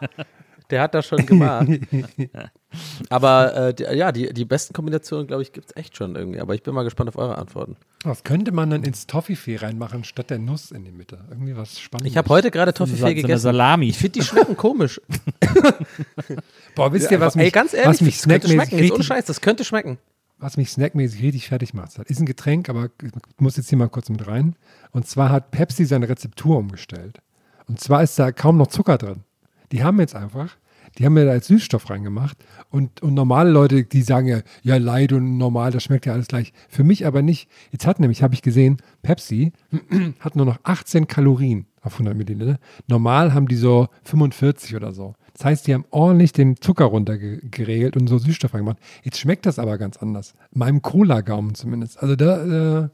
Der 0.69 0.81
hat 0.81 0.93
das 0.93 1.07
schon 1.07 1.25
gemacht. 1.25 1.67
Aber 3.09 3.55
äh, 3.55 3.73
die, 3.73 3.83
ja, 3.83 4.11
die, 4.11 4.33
die 4.33 4.45
besten 4.45 4.73
Kombinationen, 4.73 5.27
glaube 5.27 5.43
ich, 5.43 5.51
gibt 5.51 5.69
es 5.69 5.75
echt 5.75 5.95
schon 5.97 6.15
irgendwie. 6.15 6.39
Aber 6.39 6.55
ich 6.55 6.63
bin 6.63 6.73
mal 6.73 6.83
gespannt 6.83 7.09
auf 7.09 7.17
eure 7.17 7.37
Antworten. 7.37 7.75
Was 8.03 8.23
könnte 8.23 8.51
man 8.51 8.69
dann 8.69 8.83
ins 8.83 9.07
Toffifee 9.07 9.57
reinmachen, 9.57 10.03
statt 10.03 10.29
der 10.29 10.39
Nuss 10.39 10.71
in 10.71 10.83
die 10.85 10.91
Mitte? 10.91 11.19
Irgendwie 11.29 11.55
was 11.55 11.79
Spannendes. 11.79 12.11
Ich 12.11 12.17
habe 12.17 12.29
heute 12.29 12.51
gerade 12.51 12.73
Toffifee 12.73 12.99
so 12.99 13.05
eine 13.05 13.15
gegessen. 13.15 13.41
Salami. 13.41 13.89
Ich 13.89 13.97
finde, 13.97 14.19
die 14.19 14.21
schmecken 14.21 14.55
komisch. 14.55 15.01
Boah, 16.75 16.91
wisst 16.93 17.11
ihr, 17.11 17.19
was 17.19 17.35
Ey, 17.35 17.45
mich, 17.45 17.53
ganz 17.53 17.73
ehrlich, 17.73 17.87
was 17.89 18.01
mich 18.01 18.17
das 18.17 18.27
könnte 18.27 18.47
snackmäßig 18.47 18.69
schmecken. 18.69 18.83
Jetzt 18.83 18.91
ohne 18.91 18.99
richtig, 18.99 19.07
Scheiß, 19.07 19.25
das 19.25 19.41
könnte 19.41 19.63
schmecken. 19.63 19.97
was 20.37 20.57
mich 20.57 20.69
snackmäßig 20.69 21.21
richtig 21.23 21.47
fertig 21.47 21.73
macht? 21.73 21.97
Das 21.97 22.05
ist 22.07 22.19
ein 22.19 22.25
Getränk, 22.25 22.69
aber 22.69 22.89
ich 23.01 23.11
muss 23.39 23.57
jetzt 23.57 23.69
hier 23.69 23.77
mal 23.77 23.89
kurz 23.89 24.09
mit 24.09 24.25
rein. 24.27 24.55
Und 24.91 25.07
zwar 25.07 25.29
hat 25.29 25.51
Pepsi 25.51 25.85
seine 25.85 26.09
Rezeptur 26.09 26.57
umgestellt. 26.57 27.19
Und 27.67 27.79
zwar 27.79 28.03
ist 28.03 28.19
da 28.19 28.31
kaum 28.31 28.57
noch 28.57 28.67
Zucker 28.67 28.97
drin. 28.97 29.23
Die 29.71 29.83
haben 29.83 29.99
jetzt 29.99 30.15
einfach, 30.15 30.55
die 30.97 31.05
haben 31.05 31.13
mir 31.13 31.25
da 31.25 31.31
als 31.31 31.47
Süßstoff 31.47 31.89
reingemacht. 31.89 32.37
Und, 32.69 33.01
und 33.01 33.13
normale 33.13 33.49
Leute, 33.49 33.83
die 33.83 34.01
sagen 34.01 34.27
ja, 34.27 34.39
ja, 34.63 34.77
leid 34.77 35.11
und 35.13 35.37
normal, 35.37 35.71
das 35.71 35.83
schmeckt 35.83 36.05
ja 36.05 36.13
alles 36.13 36.27
gleich. 36.27 36.53
Für 36.69 36.83
mich 36.83 37.05
aber 37.05 37.21
nicht. 37.21 37.49
Jetzt 37.71 37.85
hat 37.87 37.99
nämlich, 37.99 38.23
habe 38.23 38.33
ich 38.33 38.41
gesehen, 38.41 38.77
Pepsi 39.01 39.51
hat 40.19 40.35
nur 40.35 40.45
noch 40.45 40.59
18 40.63 41.07
Kalorien 41.07 41.65
auf 41.81 41.93
100 41.93 42.15
Milliliter. 42.17 42.57
Normal 42.87 43.33
haben 43.33 43.47
die 43.47 43.55
so 43.55 43.87
45 44.03 44.75
oder 44.75 44.91
so. 44.93 45.15
Das 45.33 45.45
heißt, 45.45 45.67
die 45.67 45.73
haben 45.73 45.85
ordentlich 45.91 46.31
den 46.31 46.55
Zucker 46.61 46.85
runtergeregelt 46.85 47.97
und 47.97 48.07
so 48.07 48.17
Süßstoff 48.17 48.53
reingemacht. 48.53 48.77
Jetzt 49.03 49.19
schmeckt 49.19 49.45
das 49.45 49.59
aber 49.59 49.77
ganz 49.77 49.97
anders. 49.97 50.33
Meinem 50.51 50.81
Cola-Gaumen 50.81 51.55
zumindest. 51.55 52.01
Also 52.01 52.15
da 52.15 52.37
äh, 52.85 52.89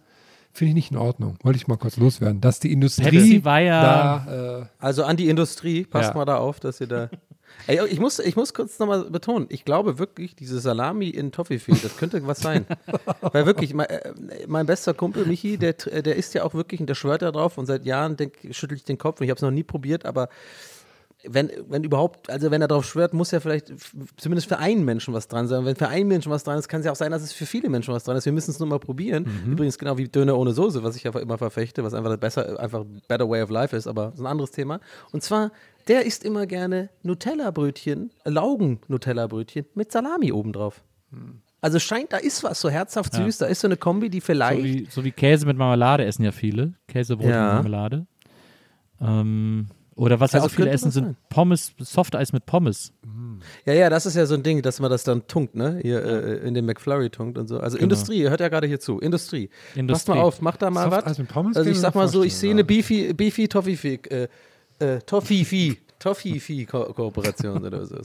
finde 0.52 0.70
ich 0.70 0.74
nicht 0.76 0.92
in 0.92 0.98
Ordnung. 0.98 1.38
Wollte 1.44 1.58
ich 1.58 1.68
mal 1.68 1.78
kurz 1.78 1.98
loswerden. 1.98 2.42
Dass 2.42 2.60
die 2.60 2.72
Industrie 2.74 3.04
Pepsi 3.12 3.46
war 3.46 3.62
ja- 3.62 3.82
da, 4.26 4.60
äh, 4.62 4.66
Also 4.80 5.04
an 5.04 5.18
die 5.18 5.30
Industrie, 5.30 5.86
passt 5.86 6.10
Ja. 6.10 6.16
mal 6.16 6.26
da 6.26 6.38
auf, 6.38 6.60
dass 6.60 6.82
ihr 6.82 6.88
da. 6.88 7.10
Ey, 7.68 7.80
ich 7.88 8.00
muss, 8.00 8.20
ich 8.20 8.36
muss 8.36 8.54
kurz 8.54 8.80
nochmal 8.80 9.06
betonen, 9.06 9.46
ich 9.50 9.66
glaube 9.66 10.00
wirklich, 10.00 10.36
diese 10.36 10.60
Salami 10.60 11.10
in 11.10 11.32
Toffifee, 11.32 11.74
das 11.82 11.96
könnte 11.96 12.26
was 12.26 12.40
sein. 12.40 12.66
Weil 13.22 13.46
wirklich, 13.46 13.74
mein, 13.74 13.86
äh, 13.88 14.14
mein 14.48 14.66
bester 14.66 14.94
Kumpel 14.94 15.26
Michi, 15.26 15.58
der, 15.58 15.78
tr- 15.78 16.02
der 16.02 16.16
isst 16.16 16.34
ja 16.34 16.44
auch 16.44 16.54
wirklich 16.54 16.80
und 16.82 16.88
der 16.88 16.96
schwört 16.96 17.22
da 17.22 17.32
drauf 17.32 17.58
und 17.58 17.68
seit 17.68 17.86
Jahren 17.86 18.18
denk, 18.18 18.34
schüttelt 18.52 18.80
ich 18.80 18.86
den 18.86 18.98
Kopf 18.98 19.20
und 19.20 19.26
ich 19.26 19.30
habe 19.30 19.38
es 19.38 19.44
noch 19.44 19.52
nie 19.52 19.64
probiert, 19.64 20.06
aber 20.06 20.30
wenn, 21.28 21.52
wenn 21.70 21.84
überhaupt, 21.84 22.30
also 22.30 22.52
wenn 22.52 22.62
er 22.62 22.68
darauf 22.68 22.86
schwört, 22.86 23.14
muss 23.14 23.32
ja 23.32 23.40
vielleicht 23.40 23.72
zumindest 24.18 24.48
für 24.48 24.58
einen 24.58 24.84
Menschen 24.86 25.14
was 25.14 25.28
dran 25.28 25.48
sein. 25.48 25.60
Und 25.60 25.66
wenn 25.66 25.76
für 25.76 25.88
einen 25.88 26.08
Menschen 26.08 26.32
was 26.32 26.44
dran 26.44 26.58
ist, 26.58 26.68
kann 26.68 26.80
es 26.80 26.86
ja 26.86 26.92
auch 26.92 26.96
sein, 26.96 27.12
dass 27.12 27.22
es 27.22 27.32
für 27.34 27.46
viele 27.46 27.70
Menschen 27.70 27.94
was 27.94 28.04
dran 28.04 28.18
ist. 28.18 28.26
Wir 28.26 28.32
müssen 28.32 28.52
es 28.52 28.60
nur 28.60 28.68
mal 28.68 28.80
probieren. 28.80 29.26
Übrigens 29.46 29.78
genau 29.78 29.98
wie 29.98 30.08
Döner 30.08 30.38
ohne 30.38 30.52
Soße, 30.54 30.84
was 30.84 30.96
ich 30.96 31.06
einfach 31.06 31.20
immer 31.22 31.38
verfechte, 31.38 31.84
was 31.84 31.94
einfach 31.94 32.16
besser, 32.18 32.60
einfach 32.60 32.86
better 33.08 33.30
way 33.30 33.42
of 33.42 33.50
life 33.50 33.76
ist, 33.76 33.88
aber 33.88 34.12
ist 34.14 34.20
ein 34.20 34.26
anderes 34.26 34.52
Thema. 34.52 34.80
Und 35.12 35.22
zwar, 35.24 35.52
der 35.88 36.06
isst 36.06 36.24
immer 36.24 36.46
gerne 36.48 36.90
Nutella-Brötchen, 37.04 38.12
Laugen-Nutella-Brötchen 38.26 39.66
mit 39.76 39.92
Salami 39.92 40.32
obendrauf. 40.32 40.82
Also 41.60 41.78
scheint, 41.78 42.12
da 42.14 42.18
ist 42.18 42.44
was 42.44 42.60
so 42.60 42.70
herzhaft 42.70 43.14
süß, 43.14 43.38
da 43.38 43.46
ist 43.46 43.60
so 43.62 43.68
eine 43.68 43.78
Kombi, 43.78 44.10
die 44.10 44.20
So 44.20 44.26
vielleicht. 44.26 44.64
wie, 44.64 44.88
so 44.90 45.04
wie 45.04 45.12
Käse 45.12 45.46
mit 45.46 45.58
Marmelade 45.58 46.06
essen 46.06 46.24
ja 46.24 46.32
viele. 46.32 46.74
Käsebrot 46.88 47.30
Ja. 47.30 47.44
mit 47.46 47.54
Marmelade. 47.54 48.06
Ähm, 49.00 49.68
oder 50.02 50.20
was 50.20 50.32
ja 50.32 50.40
Also 50.40 50.52
auch 50.52 50.56
viele 50.56 50.72
essen, 50.72 50.90
sind. 50.90 51.16
Pommes, 51.30 51.74
Softeis 51.78 52.34
mit 52.34 52.48
Pommes. 52.48 52.92
Ja, 53.66 53.74
ja, 53.74 53.90
das 53.90 54.08
ist 54.08 54.16
ja 54.16 54.26
so 54.26 54.34
ein 54.34 54.42
Ding, 54.42 54.64
dass 54.64 54.80
man 54.80 54.90
das 54.90 55.04
dann 55.04 55.28
tunkt, 55.28 55.54
ne? 55.54 55.80
Hier 55.84 56.04
äh, 56.04 56.48
in 56.48 56.56
den 56.56 56.66
McFlurry 56.66 57.12
tunkt 57.12 57.38
und 57.38 57.48
so. 57.48 57.60
Also 57.60 57.78
Industrie, 57.78 58.20
ihr 58.22 58.32
hört 58.32 58.40
ja 58.40 58.50
gerade 58.50 58.66
hier 58.66 58.80
zu. 58.80 59.00
Industrie. 59.00 59.48
Passt 59.48 59.78
Industrie. 59.78 60.16
mal 60.16 60.22
auf, 60.22 60.42
macht 60.42 60.64
da 60.64 60.72
mal 60.72 60.86
Softeis 60.90 61.06
was. 61.06 61.18
mit 61.20 61.28
Pommes 61.28 61.56
Also 61.56 61.70
ich 61.70 61.80
sag 61.80 61.94
mal 61.94 62.08
so, 62.08 62.24
ich 62.24 62.36
sehe 62.36 62.50
eine 62.50 62.64
Beefy, 62.64 63.14
Beefy 63.14 63.48
Toffifee, 63.48 64.00
äh, 64.10 64.28
äh, 64.80 65.00
Toffifee, 65.02 65.78
Toffifee 66.00 66.66
Ko 66.66 66.92
Kooperation 66.94 67.64
oder 67.64 67.86
so. 67.86 67.98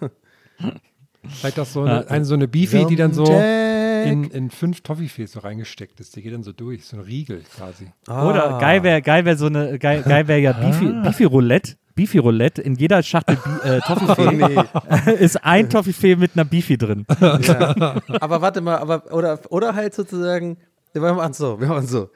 Vielleicht 1.28 1.58
auch 1.60 1.66
so 1.66 1.82
eine, 1.82 2.08
eine, 2.08 2.24
so 2.24 2.34
eine 2.34 2.48
Beefy, 2.48 2.86
die 2.86 2.96
dann 2.96 3.12
so 3.12 3.24
in, 3.24 4.30
in 4.30 4.50
fünf 4.50 4.80
Toffifees 4.80 5.32
so 5.32 5.40
reingesteckt 5.40 6.00
ist. 6.00 6.16
Die 6.16 6.22
geht 6.22 6.32
dann 6.32 6.42
so 6.42 6.52
durch, 6.52 6.86
so 6.86 6.96
ein 6.96 7.02
Riegel 7.02 7.42
quasi. 7.54 7.92
Oder 8.08 8.58
geil 8.58 8.82
wäre 8.82 9.02
geil 9.02 9.24
wär 9.24 9.36
so 9.36 9.46
eine, 9.46 9.78
geil, 9.78 10.02
geil 10.02 10.28
wäre 10.28 10.40
ja 10.40 10.52
Beefy, 10.60 10.86
Beefy 11.02 11.24
Roulette. 11.24 11.76
Beefy 11.94 12.18
Roulette, 12.18 12.62
in 12.62 12.76
jeder 12.76 13.02
Schachtel 13.02 13.36
Bi 13.36 13.68
äh, 13.68 13.80
Toffifee 13.86 14.64
ist 15.18 15.44
ein 15.44 15.68
Toffifee 15.68 16.16
mit 16.16 16.32
einer 16.34 16.44
Beefy 16.44 16.78
drin. 16.78 17.04
Ja. 17.20 18.00
aber 18.20 18.40
warte 18.40 18.60
mal, 18.60 18.78
aber 18.78 19.12
oder, 19.12 19.38
oder 19.50 19.74
halt 19.74 19.92
sozusagen, 19.94 20.56
wir 20.94 21.02
machen 21.02 21.32
so, 21.34 21.60
wir 21.60 21.68
machen 21.68 21.86
so. 21.86 22.10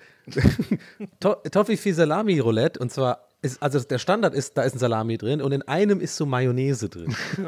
To 1.20 1.34
Toffifee 1.50 1.92
Salami 1.92 2.38
Roulette 2.38 2.80
und 2.80 2.90
zwar 2.90 3.28
ist, 3.44 3.62
also 3.62 3.78
der 3.80 3.98
Standard 3.98 4.34
ist, 4.34 4.56
da 4.56 4.62
ist 4.62 4.74
ein 4.74 4.78
Salami 4.78 5.18
drin 5.18 5.42
und 5.42 5.52
in 5.52 5.62
einem 5.62 6.00
ist 6.00 6.16
so 6.16 6.26
Mayonnaise 6.26 6.88
drin. 6.88 7.14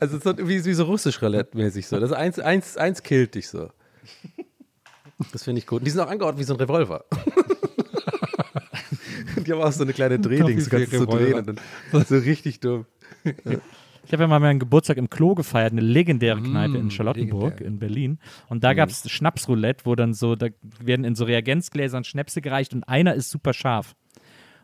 also 0.00 0.18
so, 0.18 0.36
wie, 0.36 0.64
wie 0.64 0.74
so 0.74 0.84
russisch 0.84 1.22
Roulette-mäßig 1.22 1.86
so. 1.86 1.98
Das 2.00 2.10
ist 2.10 2.16
eins, 2.16 2.38
eins, 2.38 2.76
eins 2.76 3.02
killt 3.02 3.34
dich 3.36 3.48
so. 3.48 3.70
Das 5.32 5.44
finde 5.44 5.60
ich 5.60 5.66
gut. 5.66 5.78
Und 5.80 5.84
die 5.86 5.90
sind 5.90 6.00
auch 6.00 6.10
angeordnet 6.10 6.40
wie 6.40 6.44
so 6.44 6.54
ein 6.54 6.60
Revolver. 6.60 7.04
die 9.46 9.52
haben 9.52 9.62
auch 9.62 9.72
so 9.72 9.84
eine 9.84 9.92
kleine 9.92 10.18
Drehdings, 10.18 10.64
du 10.68 10.70
kannst 10.70 10.92
so 10.92 11.06
drehen 11.06 11.56
so 11.92 12.16
richtig 12.18 12.60
dumm. 12.60 12.86
Ich 14.04 14.12
habe 14.12 14.24
ja 14.24 14.26
mal 14.26 14.40
meinen 14.40 14.58
Geburtstag 14.58 14.96
im 14.96 15.08
Klo 15.08 15.36
gefeiert, 15.36 15.70
eine 15.70 15.80
legendäre 15.80 16.40
Mm, 16.40 16.44
Kneipe 16.44 16.76
in 16.78 16.90
Charlottenburg 16.90 17.60
legendär. 17.60 17.66
in 17.68 17.78
Berlin. 17.78 18.18
Und 18.48 18.64
da 18.64 18.74
gab 18.74 18.88
es 18.88 19.08
Schnapsroulette, 19.08 19.86
wo 19.86 19.94
dann 19.94 20.12
so, 20.12 20.34
da 20.34 20.48
werden 20.80 21.04
in 21.04 21.14
so 21.14 21.24
Reagenzgläsern 21.24 22.02
Schnäpse 22.02 22.40
gereicht 22.40 22.74
und 22.74 22.82
einer 22.88 23.14
ist 23.14 23.30
super 23.30 23.52
scharf. 23.52 23.94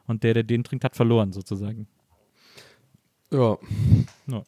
Und 0.09 0.25
der, 0.25 0.35
der 0.35 0.43
den 0.43 0.65
trinkt, 0.65 0.85
hat 0.85 0.97
verloren 0.97 1.33
sozusagen. 1.33 1.87
Ja. 3.33 3.57
Ja. 4.27 4.43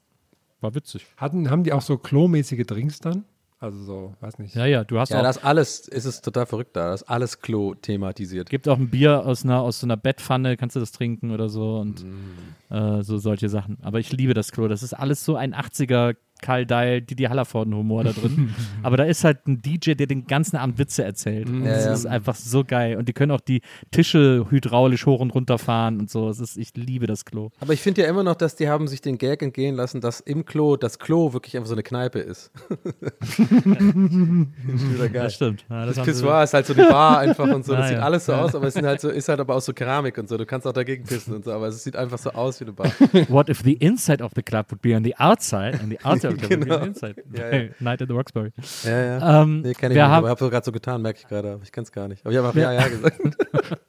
War 0.61 0.75
witzig. 0.75 1.07
Hatten, 1.16 1.51
haben 1.51 1.64
die 1.64 1.73
auch 1.73 1.83
so 1.83 1.96
klomäßige 1.96 2.66
Drinks 2.66 2.99
dann? 2.99 3.25
Also 3.59 3.83
so, 3.85 4.14
weiß 4.20 4.38
nicht. 4.38 4.55
Ja, 4.55 4.64
ja, 4.64 4.85
du 4.85 4.99
hast 4.99 5.11
Ja, 5.11 5.18
auch, 5.18 5.23
das 5.23 5.42
alles, 5.44 5.87
es 5.88 6.07
ist 6.07 6.23
total 6.25 6.46
verrückt 6.46 6.75
da. 6.77 6.90
Das 6.92 7.03
ist 7.03 7.09
alles 7.09 7.40
Klo 7.40 7.75
thematisiert. 7.75 8.49
gibt 8.49 8.66
auch 8.68 8.79
ein 8.79 8.88
Bier 8.88 9.27
aus 9.27 9.44
einer, 9.44 9.61
aus 9.61 9.81
so 9.81 9.87
einer 9.87 9.99
Bettpfanne, 9.99 10.57
kannst 10.57 10.77
du 10.77 10.81
das 10.81 10.92
trinken 10.92 11.31
oder 11.31 11.51
so 11.51 11.79
und 11.79 12.03
Mm. 12.03 12.75
äh, 12.75 13.03
so 13.03 13.18
solche 13.18 13.51
Sachen. 13.51 13.77
Aber 13.83 13.99
ich 14.01 14.12
liebe 14.12 14.33
das 14.33 14.51
Klo. 14.53 14.66
Das 14.66 14.83
ist 14.83 14.94
alles 14.94 15.25
so 15.27 15.37
ein 15.37 15.55
80er 15.55 16.16
Karl 16.42 16.66
Dall, 16.66 17.00
Didi 17.03 17.24
Hallervorden-Humor 17.24 18.05
da 18.05 18.12
drin. 18.12 18.55
Aber 18.83 18.96
da 18.96 19.05
ist 19.05 19.24
halt 19.24 19.46
ein 19.46 19.61
DJ, 19.62 19.92
der 19.94 20.07
den 20.07 20.26
ganzen 20.26 20.57
Abend 20.57 20.79
Witze 20.79 21.05
erzählt. 21.05 21.48
Und 21.48 21.64
das 21.64 21.85
Ja, 21.85 21.88
ja. 21.90 21.94
ist 21.94 22.07
einfach 22.07 22.35
so 22.35 22.64
geil. 22.64 22.96
Und 22.96 23.09
die 23.09 23.12
können 23.12 23.33
auch 23.33 23.40
die 23.40 23.62
Tische 23.90 24.46
hydraulisch 24.50 25.07
hoch 25.07 25.20
und 25.20 25.31
runter 25.35 25.59
fahren 25.59 26.00
und 26.00 26.11
so. 26.11 26.29
Es 26.29 26.40
ist, 26.40 26.57
ich 26.57 26.70
liebe 26.76 27.07
das 27.07 27.24
Klo. 27.24 27.50
Aber 27.61 27.72
ich 27.72 27.81
finde 27.83 28.03
ja 28.03 28.09
immer 28.09 28.22
noch, 28.22 28.35
dass 28.37 28.57
die 28.57 28.68
haben 28.68 28.88
sich 28.88 29.00
den 29.00 29.18
Gag 29.18 29.42
entgehen 29.42 29.74
lassen, 29.76 30.00
dass 30.00 30.20
im 30.20 30.44
Klo 30.44 30.76
das 30.76 30.98
Klo 30.98 31.33
wirklich 31.33 31.57
einfach 31.57 31.68
so 31.68 31.74
eine 31.74 31.83
Kneipe 31.83 32.18
ist. 32.20 32.50
wieder 33.40 35.09
geil. 35.09 35.22
Das 35.24 35.35
stimmt. 35.35 35.64
Ja, 35.68 35.87
das 35.87 35.96
Das 35.96 36.07
Pissoir 36.07 36.42
ist 36.44 36.55
halt 36.55 36.66
so 36.66 36.72
eine 36.74 36.87
Bar 36.88 37.18
einfach 37.18 37.48
und 37.53 37.64
so. 37.64 37.72
Das 37.74 37.85
Ah, 37.85 37.88
sieht 37.88 37.96
ja. 37.98 38.03
alles 38.03 38.26
so 38.26 38.33
aus, 38.35 38.55
aber 38.55 38.66
es 38.66 38.74
sind 38.74 38.87
halt 38.87 39.00
so, 39.00 39.09
ist 39.09 39.29
halt 39.29 39.40
aber 39.40 39.55
auch 39.57 39.61
so 39.61 39.72
Keramik 39.72 40.18
und 40.18 40.29
so. 40.29 40.37
Du 40.37 40.44
kannst 40.46 40.66
auch 40.66 40.72
dagegen 40.72 41.05
pissen 41.05 41.35
und 41.35 41.44
so, 41.44 41.53
aber 41.53 41.68
es 41.68 41.83
sieht 41.83 41.96
einfach 41.96 42.18
so 42.18 42.31
aus 42.31 42.61
wie 42.61 42.64
eine 42.64 42.72
Bar. 42.72 42.90
What 43.29 43.48
if 43.48 43.62
the 43.62 43.74
inside 43.74 44.22
of 44.22 44.33
the 44.35 44.42
club 44.42 44.66
would 44.70 44.83
be 44.83 44.94
on 44.94 45.05
the 45.05 45.14
outside 45.16 45.79
and 45.81 45.90
the 45.90 45.98
outside 46.05 46.30
on 46.43 46.49
Genau. 46.49 46.79
the 46.81 46.87
inside? 46.87 47.25
Ja, 47.33 47.57
ja. 47.57 47.69
Night 47.81 48.03
at 48.03 48.09
the 48.09 48.14
Roxbury. 48.14 48.53
Ja, 48.85 49.03
ja. 49.05 49.43
Ähm, 49.43 49.61
nee, 49.62 49.73
kenn 49.75 49.90
wir 49.90 49.97
ich 49.97 49.97
nicht, 49.97 50.03
aber 50.03 50.27
ich 50.27 50.31
habe 50.31 50.40
so 50.40 50.51
gerade 50.51 50.64
so 50.64 50.73
getan, 50.73 51.03
merke 51.03 51.19
ich 51.21 51.27
gerade, 51.27 51.53
aber 51.53 51.62
ich 51.62 51.73
kann 51.73 51.85
es 51.85 51.93
gar 51.93 52.09
nicht. 52.09 52.25
Aber 52.25 52.33
ich 52.33 52.38
habe 52.38 52.49
auch 52.49 52.55
ja, 52.55 52.73
ja 52.73 52.88
gesagt. 52.88 53.19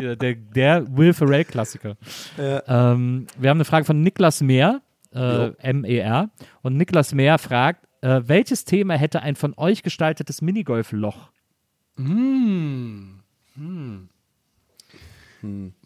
Der, 0.00 0.16
der, 0.16 0.34
der 0.34 0.96
Will 0.96 1.12
Ferrell-Klassiker. 1.12 1.96
Ähm, 2.36 3.28
wir 3.38 3.48
haben 3.48 3.58
eine 3.58 3.64
Frage 3.64 3.84
von 3.84 4.02
Niklas 4.02 4.40
Mehr, 4.40 4.82
äh, 5.14 5.50
M-E-R. 5.58 6.30
Und 6.62 6.76
Niklas 6.76 7.14
Mehr 7.14 7.38
fragt, 7.38 7.86
äh, 8.00 8.20
welches 8.26 8.64
Thema 8.64 8.94
hätte 8.94 9.22
ein 9.22 9.36
von 9.36 9.54
euch 9.56 9.84
gestaltetes 9.84 10.42
Minigolf-Loch? 10.42 11.30
Mm. 11.96 13.20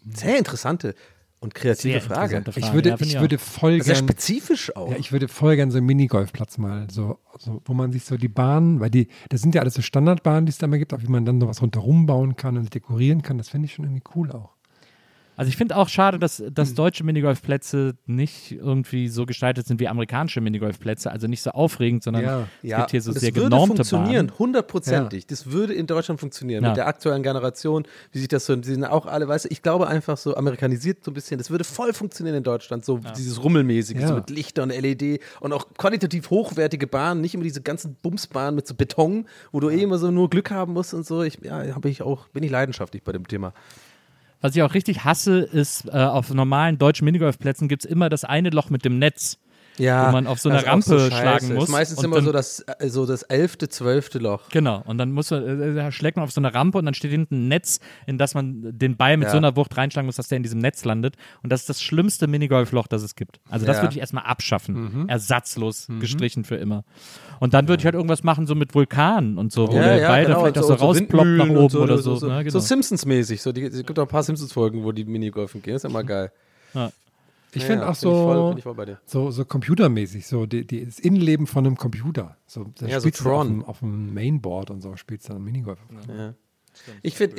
Sehr 0.05 0.37
interessante 0.39 0.95
und 1.41 1.55
kreative 1.55 1.93
Sehr 1.93 2.01
Frage. 2.01 2.37
interessante 2.37 2.59
Ich 2.59 2.65
Frage, 2.65 2.75
würde, 2.75 2.89
ja, 2.89 2.95
ich 2.99 3.13
ich 3.15 3.19
würde 3.21 3.37
voll 3.37 3.81
Sehr 3.81 3.95
gern, 3.95 4.03
spezifisch 4.05 4.75
auch. 4.75 4.91
ja, 4.91 4.97
ich 4.97 5.11
würde 5.11 5.27
voll 5.27 5.55
gern 5.55 5.71
so 5.71 5.77
einen 5.77 5.87
Minigolfplatz 5.87 6.57
mal, 6.57 6.87
so, 6.91 7.19
so, 7.37 7.61
wo 7.65 7.73
man 7.73 7.91
sich 7.91 8.03
so 8.05 8.17
die 8.17 8.27
Bahnen, 8.27 8.79
weil 8.79 8.89
die, 8.89 9.07
das 9.29 9.41
sind 9.41 9.55
ja 9.55 9.61
alles 9.61 9.73
so 9.73 9.81
Standardbahnen, 9.81 10.45
die 10.45 10.49
es 10.51 10.57
da 10.57 10.65
immer 10.65 10.77
gibt, 10.77 10.93
auch 10.93 11.01
wie 11.01 11.07
man 11.07 11.25
dann 11.25 11.39
sowas 11.39 11.61
rundherum 11.61 12.05
bauen 12.05 12.35
kann 12.35 12.57
und 12.57 12.73
dekorieren 12.73 13.21
kann. 13.21 13.37
Das 13.37 13.49
finde 13.49 13.65
ich 13.65 13.73
schon 13.73 13.85
irgendwie 13.85 14.03
cool 14.15 14.31
auch. 14.31 14.58
Also 15.39 15.47
ich 15.47 15.55
finde 15.55 15.77
auch 15.77 15.87
schade, 15.87 16.19
dass, 16.19 16.39
Hm. 16.39 16.53
dass 16.53 16.73
deutsche 16.73 17.05
Minigolfplätze 17.05 17.93
nicht 18.05 18.51
irgendwie 18.51 19.07
so 19.07 19.25
gestaltet 19.25 19.67
sind 19.67 19.79
wie 19.79 19.87
amerikanische 19.87 20.41
Minigolfplätze. 20.41 21.09
Also 21.09 21.27
nicht 21.27 21.41
so 21.41 21.51
aufregend, 21.51 22.03
sondern 22.03 22.23
Ja. 22.23 22.47
es 22.61 22.75
gibt 22.75 22.91
hier 22.91 23.01
so 23.01 23.13
das 23.13 23.21
sehr 23.21 23.33
würde 23.33 23.49
genormte 23.49 23.77
funktionieren, 23.77 24.33
hundertprozentig. 24.37 25.27
Das 25.27 25.49
würde 25.49 25.73
in 25.73 25.87
Deutschland 25.87 26.19
funktionieren. 26.19 26.61
Ja. 26.63 26.71
Mit 26.71 26.77
der 26.77 26.87
aktuellen 26.87 27.23
Generation, 27.23 27.85
wie 28.11 28.19
sich 28.19 28.27
das 28.27 28.45
so, 28.47 28.55
die 28.57 28.67
sind 28.67 28.83
auch 28.83 29.05
alle, 29.05 29.29
weißt 29.29 29.45
du, 29.45 29.49
ich 29.49 29.61
glaube 29.61 29.87
einfach 29.87 30.17
so 30.17 30.35
amerikanisiert 30.35 31.05
so 31.05 31.11
ein 31.11 31.13
bisschen, 31.13 31.37
das 31.37 31.49
würde 31.49 31.63
voll 31.63 31.93
funktionieren 31.93 32.35
in 32.35 32.43
Deutschland, 32.43 32.83
so 32.83 32.99
dieses 33.15 33.41
Rummelmäßige, 33.41 33.97
Ja. 33.97 34.07
so 34.09 34.15
mit 34.15 34.29
Lichter 34.29 34.63
und 34.63 34.71
LED 34.71 35.21
und 35.39 35.53
auch 35.53 35.67
qualitativ 35.77 36.29
hochwertige 36.31 36.85
Bahnen, 36.85 37.21
nicht 37.21 37.33
immer 37.33 37.43
diese 37.45 37.61
ganzen 37.61 37.95
Bumsbahnen 38.01 38.55
mit 38.55 38.67
so 38.67 38.75
Beton, 38.75 39.25
wo 39.53 39.61
du 39.61 39.69
eh 39.69 39.83
immer 39.83 39.99
so 39.99 40.11
nur 40.11 40.29
Glück 40.29 40.51
haben 40.51 40.73
musst 40.73 40.93
und 40.93 41.05
so. 41.05 41.23
Ich, 41.23 41.37
ja, 41.43 41.73
habe 41.75 41.87
ich 41.87 42.01
auch, 42.01 42.27
bin 42.27 42.43
ich 42.43 42.51
leidenschaftlich 42.51 43.03
bei 43.03 43.13
dem 43.13 43.25
Thema. 43.25 43.53
Was 44.41 44.55
ich 44.55 44.63
auch 44.63 44.73
richtig 44.73 45.03
hasse, 45.03 45.39
ist, 45.39 45.85
äh, 45.87 45.97
auf 45.97 46.33
normalen 46.33 46.77
deutschen 46.77 47.05
Minigolfplätzen 47.05 47.67
gibt 47.67 47.83
es 47.83 47.91
immer 47.91 48.09
das 48.09 48.23
eine 48.23 48.49
Loch 48.49 48.69
mit 48.69 48.85
dem 48.85 48.97
Netz. 48.97 49.37
Ja, 49.79 50.07
Wo 50.07 50.11
man 50.11 50.27
auf 50.27 50.39
so 50.39 50.49
einer 50.49 50.59
ist 50.59 50.65
so 50.65 50.69
Rampe 50.69 50.99
scheiße. 50.99 51.11
schlagen 51.11 51.45
Ist 51.51 51.53
muss 51.55 51.69
meistens 51.69 51.97
und 51.99 52.05
immer 52.05 52.15
dann- 52.17 52.25
so 52.25 52.31
das, 52.31 52.59
äh, 52.79 52.89
so 52.89 53.05
das 53.05 53.23
elfte, 53.23 53.69
zwölfte 53.69 54.19
Loch. 54.19 54.49
Genau, 54.49 54.83
und 54.85 54.97
dann 54.97 55.11
muss 55.11 55.31
man, 55.31 55.61
äh, 55.61 55.73
da 55.73 55.91
schlägt 55.91 56.17
man 56.17 56.23
auf 56.25 56.31
so 56.31 56.41
eine 56.41 56.53
Rampe 56.53 56.77
und 56.77 56.85
dann 56.85 56.93
steht 56.93 57.11
hinten 57.11 57.45
ein 57.45 57.47
Netz, 57.47 57.79
in 58.05 58.17
das 58.17 58.33
man 58.35 58.77
den 58.77 58.97
Ball 58.97 59.17
mit 59.17 59.27
Ja. 59.27 59.31
so 59.31 59.37
einer 59.37 59.55
Wucht 59.55 59.75
reinschlagen 59.77 60.05
muss, 60.05 60.17
dass 60.17 60.27
der 60.27 60.35
in 60.37 60.43
diesem 60.43 60.59
Netz 60.59 60.85
landet. 60.85 61.15
Und 61.43 61.51
das 61.51 61.61
ist 61.61 61.69
das 61.69 61.81
schlimmste 61.81 62.27
Minigolfloch, 62.27 62.87
das 62.87 63.01
es 63.03 63.15
gibt. 63.15 63.39
Also 63.49 63.65
das 63.65 63.77
Ja. 63.77 63.83
würde 63.83 63.93
ich 63.93 63.99
erstmal 63.99 64.25
abschaffen. 64.25 65.07
Ersatzlos, 65.07 65.87
gestrichen 65.99 66.43
für 66.43 66.55
immer. 66.55 66.83
Und 67.39 67.53
dann 67.53 67.67
würde 67.69 67.79
ich 67.81 67.85
halt 67.85 67.95
irgendwas 67.95 68.23
machen, 68.23 68.47
so 68.47 68.55
mit 68.55 68.75
Vulkanen 68.75 69.37
und 69.37 69.51
so, 69.53 69.69
wo 69.69 69.73
der 69.73 70.07
Ball 70.07 70.25
dann 70.25 70.39
vielleicht 70.39 70.57
auch 70.57 70.63
so, 70.63 70.73
rausploppt 70.73 71.25
nach 71.25 71.45
oben 71.49 71.57
und 71.57 71.75
oder 71.75 71.97
so, 71.97 72.15
so. 72.15 72.15
so, 72.17 72.27
ne, 72.27 72.43
genau. 72.43 72.51
so 72.51 72.59
Simpsons-mäßig. 72.59 73.41
So, 73.41 73.51
die- 73.53 73.63
es 73.63 73.85
gibt 73.85 73.97
auch 73.97 74.03
ein 74.03 74.09
paar 74.09 74.23
Simpsons-Folgen, 74.23 74.83
wo 74.83 74.91
die 74.91 75.05
Minigolfen 75.05 75.61
gehen. 75.61 75.73
Das 75.73 75.83
ist 75.85 75.89
immer 75.89 76.03
geil. 76.03 76.31
Ich 77.53 77.63
Ja, 77.63 77.67
finde 77.67 77.83
ja, 77.85 77.89
auch 77.91 77.95
voll- 77.95 78.53
so, 78.55 78.61
voll 78.61 78.75
bei 78.75 78.85
dir. 78.85 78.99
so, 79.05 79.31
so 79.31 79.43
computermäßig, 79.45 80.27
so 80.27 80.45
die, 80.45 80.65
die, 80.67 80.85
das 80.85 80.99
Innenleben 80.99 81.47
von 81.47 81.65
einem 81.65 81.77
Computer. 81.77 82.37
So, 82.45 82.65
da 82.79 82.85
Ja, 82.87 82.99
so 82.99 83.07
spielst 83.07 83.19
du 83.21 83.23
Tron. 83.23 83.39
Auf 83.39 83.47
dem, 83.47 83.63
auf 83.65 83.79
dem 83.79 84.13
Mainboard 84.13 84.69
und 84.71 84.81
so 84.81 84.95
spielst 84.95 85.27
du 85.29 85.33
dann 85.33 85.43
Minigolf. 85.43 85.79
Ja. 86.07 86.33
Ich 87.01 87.15
finde, 87.17 87.35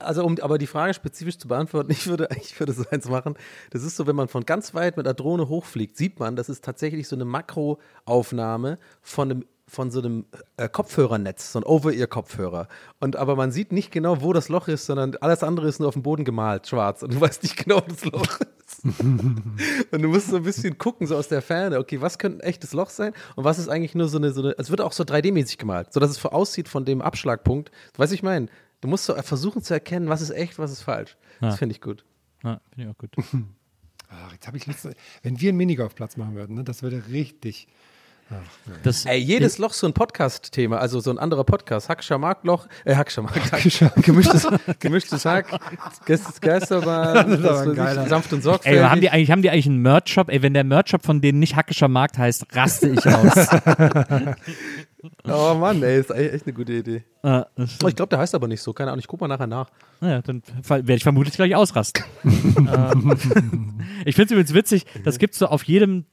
also 0.00 0.24
um 0.24 0.36
aber 0.40 0.58
die 0.58 0.66
Frage 0.66 0.92
spezifisch 0.92 1.38
zu 1.38 1.46
beantworten, 1.48 1.90
ich 1.92 2.08
würde, 2.08 2.28
ich 2.42 2.58
würde 2.58 2.72
so 2.72 2.84
eins 2.90 3.08
machen. 3.08 3.34
Das 3.70 3.84
ist 3.84 3.96
so, 3.96 4.06
wenn 4.08 4.16
man 4.16 4.26
von 4.28 4.44
ganz 4.44 4.74
weit 4.74 4.96
mit 4.96 5.06
einer 5.06 5.14
Drohne 5.14 5.48
hochfliegt, 5.48 5.96
sieht 5.96 6.18
man, 6.18 6.34
das 6.36 6.48
ist 6.48 6.64
tatsächlich 6.64 7.06
so 7.06 7.14
eine 7.16 7.24
Makroaufnahme 7.24 8.78
von 9.00 9.30
einem 9.30 9.44
von 9.72 9.90
so 9.90 10.00
einem 10.00 10.26
äh, 10.58 10.68
Kopfhörernetz, 10.68 11.52
so 11.52 11.58
ein 11.58 11.64
Over-Ear-Kopfhörer. 11.64 12.68
Und 13.00 13.16
aber 13.16 13.36
man 13.36 13.52
sieht 13.52 13.72
nicht 13.72 13.90
genau, 13.90 14.20
wo 14.20 14.34
das 14.34 14.50
Loch 14.50 14.68
ist, 14.68 14.84
sondern 14.84 15.16
alles 15.22 15.42
andere 15.42 15.66
ist 15.66 15.78
nur 15.78 15.88
auf 15.88 15.94
dem 15.94 16.02
Boden 16.02 16.24
gemalt, 16.26 16.66
schwarz. 16.66 17.02
Und 17.02 17.14
du 17.14 17.20
weißt 17.20 17.42
nicht 17.42 17.56
genau, 17.56 17.76
wo 17.76 17.88
das 17.88 18.04
Loch 18.04 18.40
ist. 18.40 18.84
und 19.00 20.02
du 20.02 20.08
musst 20.08 20.28
so 20.28 20.36
ein 20.36 20.42
bisschen 20.42 20.76
gucken, 20.76 21.06
so 21.06 21.16
aus 21.16 21.28
der 21.28 21.40
Ferne, 21.40 21.78
okay, 21.78 22.02
was 22.02 22.18
könnte 22.18 22.38
ein 22.38 22.48
echtes 22.48 22.74
Loch 22.74 22.90
sein 22.90 23.14
und 23.34 23.44
was 23.44 23.58
ist 23.58 23.68
eigentlich 23.68 23.94
nur 23.94 24.08
so 24.08 24.18
eine, 24.18 24.32
so 24.32 24.42
eine 24.42 24.54
es 24.58 24.68
wird 24.68 24.82
auch 24.82 24.92
so 24.92 25.04
3D-mäßig 25.04 25.56
gemalt, 25.56 25.92
sodass 25.94 26.10
es 26.10 26.16
so 26.16 26.28
aussieht 26.28 26.68
von 26.68 26.84
dem 26.84 27.00
Abschlagpunkt. 27.00 27.70
Weißt 27.96 28.12
du, 28.12 28.14
ich 28.14 28.22
meine, 28.22 28.48
du 28.82 28.88
musst 28.88 29.06
so 29.06 29.14
versuchen 29.14 29.62
zu 29.62 29.72
erkennen, 29.72 30.10
was 30.10 30.20
ist 30.20 30.30
echt, 30.30 30.58
was 30.58 30.70
ist 30.70 30.82
falsch. 30.82 31.16
Das 31.40 31.54
Ja. 31.54 31.56
finde 31.56 31.74
ich 31.74 31.80
gut. 31.80 32.04
Ja, 32.44 32.60
finde 32.74 32.90
ich 32.90 32.94
auch 32.94 32.98
gut. 32.98 33.10
Ach, 34.10 34.32
jetzt 34.32 34.46
habe 34.46 34.58
ich 34.58 34.66
Lust. 34.66 34.86
Wenn 35.22 35.40
wir 35.40 35.48
einen 35.48 35.56
Minigolfplatz 35.58 36.18
machen 36.18 36.34
würden, 36.34 36.56
ne, 36.56 36.64
das 36.64 36.82
würde 36.82 37.02
richtig. 37.10 37.68
Das, 38.82 39.04
Ey, 39.04 39.18
jedes 39.18 39.58
Loch 39.58 39.72
so 39.72 39.86
ein 39.86 39.92
Podcast-Thema, 39.92 40.78
also 40.78 41.00
so 41.00 41.10
ein 41.10 41.18
anderer 41.18 41.44
Podcast. 41.44 41.88
Hackscher 41.88 42.18
Marktloch, 42.18 42.66
äh, 42.84 42.94
Hackscher 42.94 43.22
Markt, 43.22 43.50
gemischtes, 44.02 44.48
gemischtes 44.80 45.24
Hack, 45.24 45.48
Geistes 46.06 46.40
Geisterbahn, 46.40 47.42
Das 47.42 47.66
ist 47.66 47.72
ich, 47.78 48.08
sanft 48.08 48.32
und 48.32 48.38
Ey, 48.38 48.42
sorgfältig. 48.42 48.82
haben 48.84 49.00
die, 49.00 49.10
eigentlich, 49.10 49.30
haben 49.30 49.42
die 49.42 49.50
eigentlich 49.50 49.66
einen 49.66 49.82
Merch-Shop? 49.82 50.30
Ey, 50.30 50.42
wenn 50.42 50.54
der 50.54 50.64
Merch-Shop 50.64 51.04
von 51.04 51.20
denen 51.20 51.40
nicht 51.40 51.56
Hackischer 51.56 51.88
Markt 51.88 52.16
heißt, 52.18 52.46
raste 52.56 52.88
ich 52.88 53.06
aus. 53.06 53.48
oh 55.24 55.54
Mann, 55.54 55.82
ey, 55.82 56.00
ist 56.00 56.10
eigentlich 56.12 56.32
echt 56.32 56.46
eine 56.46 56.54
gute 56.54 56.72
Idee. 56.72 57.04
Ah, 57.22 57.46
das 57.56 57.78
Oh, 57.84 57.88
ich 57.88 57.96
glaube, 57.96 58.10
der 58.10 58.18
heißt 58.18 58.34
aber 58.34 58.48
nicht 58.48 58.62
so, 58.62 58.72
keine 58.72 58.90
Ahnung, 58.90 59.00
ich 59.00 59.08
guck 59.08 59.20
mal 59.20 59.28
nachher 59.28 59.46
nach. 59.46 59.68
Ja, 60.00 60.22
dann 60.22 60.42
werde 60.68 60.94
ich 60.94 61.02
vermutlich 61.02 61.34
gleich 61.34 61.54
ausrasten. 61.54 62.04
ähm, 62.24 63.16
ich 64.04 64.14
finde 64.16 64.26
es 64.26 64.30
übrigens 64.32 64.54
witzig, 64.54 64.86
das 65.04 65.18
gibt 65.18 65.34
es 65.34 65.38
so 65.38 65.46
auf 65.46 65.64
jedem 65.64 66.06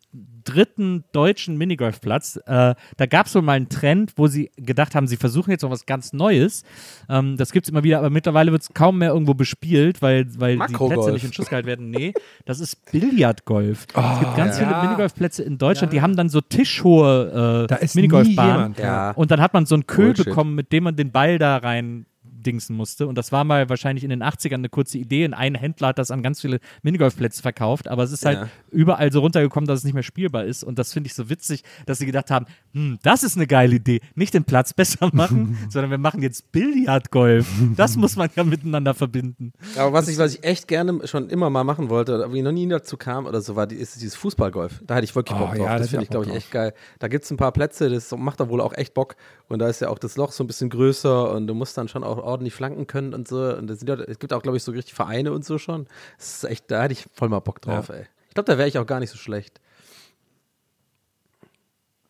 dritten 0.49 1.03
deutschen 1.11 1.57
Minigolfplatz. 1.57 2.37
Äh, 2.45 2.75
da 2.97 3.05
gab 3.07 3.27
es 3.27 3.35
wohl 3.35 3.41
mal 3.41 3.53
einen 3.53 3.69
Trend, 3.69 4.13
wo 4.15 4.27
sie 4.27 4.51
gedacht 4.57 4.95
haben, 4.95 5.07
sie 5.07 5.17
versuchen 5.17 5.51
jetzt 5.51 5.61
noch 5.61 5.71
was 5.71 5.85
ganz 5.85 6.13
Neues. 6.13 6.63
Ähm, 7.09 7.37
das 7.37 7.51
gibt 7.51 7.65
es 7.65 7.71
immer 7.71 7.83
wieder, 7.83 7.99
aber 7.99 8.09
mittlerweile 8.09 8.51
wird 8.51 8.63
es 8.63 8.73
kaum 8.73 8.99
mehr 8.99 9.09
irgendwo 9.09 9.33
bespielt, 9.33 10.01
weil, 10.01 10.27
weil 10.39 10.57
die. 10.57 10.73
Plätze 10.73 11.11
nicht 11.11 11.25
in 11.25 11.33
Schuss 11.33 11.49
gehalten 11.49 11.67
werden. 11.67 11.89
Nee, 11.89 12.13
das 12.45 12.59
ist 12.59 12.91
Billardgolf. 12.91 13.85
es 13.93 14.19
gibt 14.19 14.35
ganz 14.35 14.59
ja. 14.59 14.67
viele 14.67 14.81
Minigolfplätze 14.83 15.43
in 15.43 15.57
Deutschland, 15.57 15.93
die 15.93 16.01
haben 16.01 16.15
dann 16.15 16.29
so 16.29 16.41
tischhohe 16.41 17.67
äh, 17.69 17.87
Minigolfbahnen. 17.93 18.75
Ja. 18.79 19.11
Und 19.11 19.31
dann 19.31 19.41
hat 19.41 19.53
man 19.53 19.65
so 19.65 19.75
einen 19.75 19.87
Köhl 19.87 20.07
Bullshit. 20.07 20.25
bekommen, 20.25 20.55
mit 20.55 20.71
dem 20.71 20.83
man 20.85 20.95
den 20.95 21.11
Ball 21.11 21.37
da 21.37 21.57
rein 21.57 22.05
dingsen 22.41 22.75
musste. 22.75 23.07
Und 23.07 23.17
das 23.17 23.31
war 23.31 23.43
mal 23.43 23.69
wahrscheinlich 23.69 24.03
in 24.03 24.09
den 24.09 24.23
80ern 24.23 24.55
eine 24.55 24.69
kurze 24.69 24.97
Idee. 24.97 25.25
Und 25.25 25.33
ein 25.33 25.55
Händler 25.55 25.89
hat 25.89 25.99
das 25.99 26.11
an 26.11 26.23
ganz 26.23 26.41
viele 26.41 26.59
Minigolfplätze 26.83 27.41
verkauft. 27.41 27.87
Aber 27.87 28.03
es 28.03 28.11
ist 28.11 28.25
halt 28.25 28.39
Ja. 28.39 28.49
überall 28.71 29.11
so 29.11 29.19
runtergekommen, 29.19 29.67
dass 29.67 29.79
es 29.79 29.83
nicht 29.85 29.93
mehr 29.93 30.03
spielbar 30.03 30.45
ist. 30.45 30.63
Und 30.63 30.79
das 30.79 30.93
finde 30.93 31.07
ich 31.07 31.13
so 31.13 31.29
witzig, 31.29 31.63
dass 31.85 31.99
sie 31.99 32.05
gedacht 32.05 32.31
haben, 32.31 32.45
hm, 32.73 32.99
das 33.03 33.23
ist 33.23 33.35
eine 33.35 33.47
geile 33.47 33.75
Idee. 33.75 34.01
Nicht 34.15 34.33
den 34.33 34.43
Platz 34.43 34.73
besser 34.73 35.09
machen, 35.13 35.57
sondern 35.69 35.91
wir 35.91 35.97
machen 35.97 36.21
jetzt 36.21 36.51
Billardgolf. 36.51 37.47
Das 37.75 37.95
muss 37.97 38.15
man 38.15 38.29
ja 38.35 38.43
miteinander 38.43 38.93
verbinden. 38.93 39.53
Aber 39.77 39.93
was 39.93 40.07
ich, 40.07 40.17
was 40.17 40.35
ich 40.35 40.43
echt 40.43 40.67
gerne 40.67 41.05
schon 41.07 41.29
immer 41.29 41.49
mal 41.49 41.63
machen 41.63 41.89
wollte, 41.89 42.15
aber 42.23 42.33
wie 42.33 42.41
noch 42.41 42.51
nie 42.51 42.67
dazu 42.67 42.97
kam 42.97 43.25
oder 43.25 43.41
so, 43.41 43.55
war 43.55 43.67
die, 43.67 43.75
ist 43.75 43.95
dieses 44.01 44.15
Fußballgolf. 44.15 44.81
Da 44.85 44.95
hatte 44.95 45.05
ich 45.05 45.15
wirklich 45.15 45.35
Oh, 45.35 45.39
Bock 45.41 45.49
drauf. 45.55 45.57
ja, 45.57 45.65
da 45.65 45.79
das 45.79 45.81
hätte 45.81 45.89
finde 45.89 46.03
ich 46.03 46.07
ich, 46.07 46.09
glaube 46.11 46.25
ich, 46.27 46.33
echt 46.35 46.51
geil. 46.51 46.73
Da 46.99 47.07
gibt 47.07 47.25
es 47.25 47.31
ein 47.31 47.37
paar 47.37 47.51
Plätze, 47.51 47.89
das 47.89 48.11
macht 48.17 48.39
da 48.39 48.49
wohl 48.49 48.61
auch 48.61 48.73
echt 48.73 48.93
Bock. 48.93 49.15
Und 49.47 49.59
da 49.59 49.67
ist 49.67 49.81
ja 49.81 49.89
auch 49.89 49.99
das 49.99 50.15
Loch 50.15 50.31
so 50.31 50.43
ein 50.43 50.47
bisschen 50.47 50.69
größer 50.69 51.31
und 51.33 51.47
du 51.47 51.53
musst 51.55 51.77
dann 51.77 51.87
schon 51.87 52.03
auch 52.03 52.17
ordentlich 52.29 52.53
flanken 52.53 52.87
können 52.87 53.13
und 53.13 53.27
so. 53.27 53.55
Und 53.55 53.67
das 53.67 53.79
sind 53.79 53.87
ja, 53.87 53.95
es 53.95 54.19
gibt 54.19 54.33
auch, 54.33 54.41
glaube 54.41 54.57
ich, 54.57 54.63
so 54.63 54.71
richtig 54.71 54.93
Vereine 54.93 55.31
und 55.31 55.45
so 55.45 55.57
schon. 55.57 55.87
Das 56.17 56.37
ist 56.37 56.43
echt, 56.45 56.71
da 56.71 56.83
hätte 56.83 56.93
ich 56.93 57.05
voll 57.13 57.29
mal 57.29 57.39
Bock 57.39 57.61
drauf, 57.61 57.89
ey. 57.89 58.05
Ich 58.27 58.33
glaube, 58.33 58.51
da 58.51 58.57
wäre 58.57 58.67
ich 58.67 58.77
auch 58.77 58.85
gar 58.85 58.99
nicht 58.99 59.09
so 59.09 59.17
schlecht. 59.17 59.59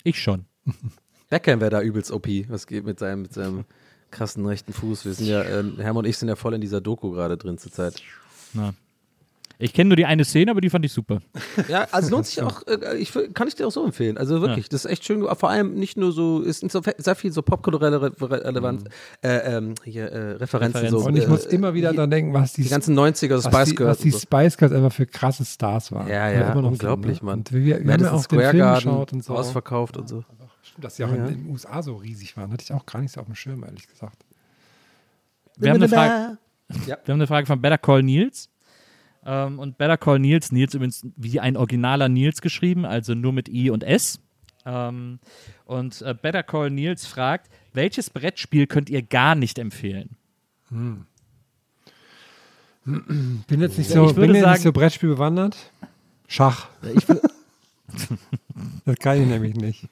Ich 0.03 0.21
schon. 0.21 0.45
Beckham 1.29 1.61
wäre 1.61 1.71
da 1.71 1.81
übelst 1.81 2.11
OP, 2.11 2.27
was 2.47 2.67
geht 2.67 2.85
mit 2.85 2.99
seinem, 2.99 3.23
mit 3.23 3.33
seinem 3.33 3.65
krassen 4.11 4.45
rechten 4.45 4.73
Fuß. 4.73 5.05
Wir 5.05 5.13
sind 5.13 5.27
ja, 5.27 5.41
äh, 5.41 5.63
Hermann 5.77 6.05
und 6.05 6.09
ich 6.09 6.17
sind 6.17 6.29
ja 6.29 6.35
voll 6.35 6.53
in 6.53 6.61
dieser 6.61 6.81
Doku 6.81 7.11
gerade 7.11 7.37
drin 7.37 7.57
zurzeit. 7.57 8.01
Na. 8.53 8.73
Ich 9.61 9.73
kenne 9.73 9.89
nur 9.89 9.97
die 9.97 10.05
eine 10.05 10.23
Szene, 10.23 10.51
aber 10.51 10.61
die 10.61 10.69
fand 10.69 10.85
ich 10.85 10.93
super. 10.93 11.19
Ja, 11.67 11.85
also 11.91 12.09
lohnt 12.11 12.25
sich 12.25 12.41
auch, 12.43 12.65
äh, 12.65 12.95
ich, 12.97 13.11
kann 13.33 13.49
ich 13.49 13.55
dir 13.55 13.67
auch 13.67 13.71
so 13.71 13.83
empfehlen. 13.83 14.17
Also 14.17 14.41
wirklich, 14.41 14.69
das 14.69 14.85
ist 14.85 14.91
echt 14.91 15.03
schön. 15.03 15.21
Vor 15.35 15.49
allem 15.49 15.73
nicht 15.73 15.97
nur 15.97 16.13
so, 16.13 16.41
es 16.41 16.61
sind 16.61 16.71
so 16.71 16.81
sehr 16.97 17.15
viel 17.15 17.33
so 17.33 17.41
popkulturelle 17.41 18.01
Re 18.01 18.13
Re 18.21 18.45
Relevanz, 18.45 18.85
äh, 19.21 19.57
ähm, 19.57 19.75
hier, 19.83 20.05
äh, 20.05 20.31
Referenzen. 20.37 20.77
Referenzen. 20.81 20.89
So, 20.99 21.05
Und 21.05 21.17
ich 21.17 21.25
äh, 21.25 21.27
muss 21.27 21.45
immer 21.45 21.73
wieder 21.73 21.91
die, 21.91 21.97
dran 21.97 22.09
denken, 22.09 22.33
was 22.33 22.53
die, 22.53 22.63
die 22.63 22.69
ganzen 22.69 22.97
90er 22.97 23.35
was 23.35 23.43
Spice 23.43 23.75
Girls. 23.75 23.89
was 23.91 23.97
die 23.99 24.11
so. 24.11 24.19
Spice 24.19 24.55
Girls 24.57 24.73
einfach 24.73 24.93
für 24.93 25.05
krasse 25.05 25.43
Stars 25.43 25.91
waren. 25.91 26.07
Ja, 26.07 26.31
ja, 26.31 26.51
immer 26.53 26.61
noch 26.61 26.71
unglaublich, 26.71 27.17
sind, 27.17 27.23
ne? 27.23 27.31
Mann. 27.31 27.39
Und 27.39 27.51
wir, 27.51 27.83
wir 27.85 27.93
haben 27.93 28.01
ja 28.01 28.11
auch 28.11 28.21
den 28.21 28.23
Square 28.23 28.49
Film 28.51 28.57
Garden 28.59 28.75
geschaut 28.85 29.13
und 29.13 29.23
so. 29.25 29.35
ausverkauft 29.35 29.97
und 29.97 30.07
so. 30.07 30.23
Stimmt, 30.61 30.85
dass 30.85 30.95
die 30.95 31.03
auch 31.03 31.09
Ja. 31.09 31.15
in 31.15 31.25
den 31.27 31.49
USA 31.49 31.83
so 31.83 31.95
riesig 31.97 32.37
waren. 32.37 32.51
Hatte 32.53 32.63
ich 32.63 32.71
auch 32.71 32.85
gar 32.85 33.01
nicht 33.01 33.11
so 33.13 33.19
auf 33.19 33.25
dem 33.25 33.35
Schirm, 33.35 33.63
ehrlich 33.65 33.89
gesagt. 33.89 34.23
Wir 35.57 35.71
haben 35.71 35.77
eine 35.77 35.89
Frage, 35.89 36.37
Ja. 36.87 36.97
wir 37.03 37.11
haben 37.13 37.19
eine 37.19 37.27
Frage 37.27 37.45
von 37.45 37.59
Better 37.61 37.77
Call 37.77 38.03
Nils. 38.03 38.49
Ähm, 39.25 39.59
und 39.59 39.77
Better 39.77 39.97
Call 39.97 40.19
Nils, 40.19 40.51
Nils 40.51 40.73
übrigens 40.73 41.05
wie 41.17 41.39
ein 41.39 41.57
originaler 41.57 42.07
Nils 42.09 42.41
geschrieben, 42.41 42.85
also 42.85 43.13
nur 43.15 43.33
mit 43.33 43.49
I 43.49 43.69
und 43.69 43.83
S. 43.83 44.19
Ähm, 44.65 45.19
und 45.65 46.01
äh, 46.01 46.13
Better 46.19 46.43
Call 46.43 46.69
Nils 46.69 47.05
fragt, 47.05 47.49
welches 47.73 48.09
Brettspiel 48.09 48.67
könnt 48.67 48.89
ihr 48.89 49.01
gar 49.01 49.35
nicht 49.35 49.59
empfehlen? 49.59 50.15
Bin 52.85 53.61
jetzt 53.61 53.77
nicht 53.77 53.89
Ja, 53.89 53.95
so, 53.97 54.09
ich 54.09 54.15
würde 54.15 54.27
bin 54.27 54.35
jetzt 54.35 54.43
sagen- 54.43 54.53
nicht 54.53 54.63
so 54.63 54.71
Brettspiel 54.71 55.09
bewandert. 55.09 55.57
Schach. 56.27 56.67
Ich 56.95 57.05
Das 58.85 58.95
kann 58.97 59.21
ich 59.21 59.27
nämlich 59.27 59.55
nicht. 59.55 59.87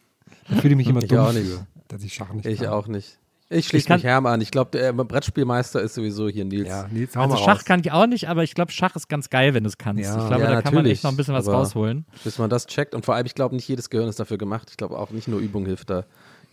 Da 0.49 0.55
fühle 0.57 0.71
ich 0.73 0.77
mich 0.77 0.87
immer 0.87 1.01
Ich 1.01 1.09
dumm 1.09 1.19
auch 1.19 1.33
nicht. 1.33 1.47
für, 1.47 1.65
dass 1.87 2.03
ich 2.03 2.13
Schach 2.13 2.31
nicht 2.33 2.45
Ich 2.45 2.59
kann. 2.59 2.67
auch 2.69 2.87
nicht. 2.87 3.17
Ich 3.49 3.67
schließe 3.67 3.93
mich 3.93 4.03
Herm 4.03 4.25
an. 4.25 4.41
Ich 4.41 4.51
glaube, 4.51 4.71
der 4.71 4.91
Brettspielmeister 4.91 5.81
ist 5.81 5.93
sowieso 5.95 6.27
hier 6.27 6.43
Nils. 6.43 6.67
Ja, 6.67 6.87
Nils, 6.91 7.15
also 7.15 7.37
Schach 7.37 7.59
raus. 7.59 7.65
kann 7.65 7.79
ich 7.79 7.91
auch 7.93 8.05
nicht, 8.05 8.27
aber 8.27 8.43
ich 8.43 8.53
glaube, 8.53 8.71
Schach 8.73 8.95
ist 8.97 9.07
ganz 9.07 9.29
geil, 9.29 9.53
wenn 9.53 9.63
du 9.63 9.69
es 9.69 9.77
kannst. 9.77 10.03
Ja. 10.03 10.17
ich 10.21 10.27
glaube, 10.27 10.43
Ja, 10.43 10.51
da 10.51 10.61
kann 10.61 10.73
man 10.73 10.85
echt 10.85 11.03
noch 11.03 11.11
ein 11.11 11.17
bisschen 11.17 11.33
was 11.33 11.47
aber- 11.47 11.57
rausholen. 11.59 12.05
Bis 12.25 12.37
man 12.39 12.49
das 12.49 12.67
checkt. 12.67 12.93
Und 12.93 13.05
vor 13.05 13.15
allem, 13.15 13.25
ich 13.25 13.35
glaube, 13.35 13.55
nicht 13.55 13.67
jedes 13.67 13.89
Gehirn 13.89 14.09
ist 14.09 14.19
dafür 14.19 14.37
gemacht. 14.37 14.67
Ich 14.71 14.77
glaube 14.77 14.99
auch 14.99 15.11
nicht 15.11 15.27
nur 15.29 15.39
Übung 15.39 15.65
hilft 15.65 15.89
da. 15.89 16.03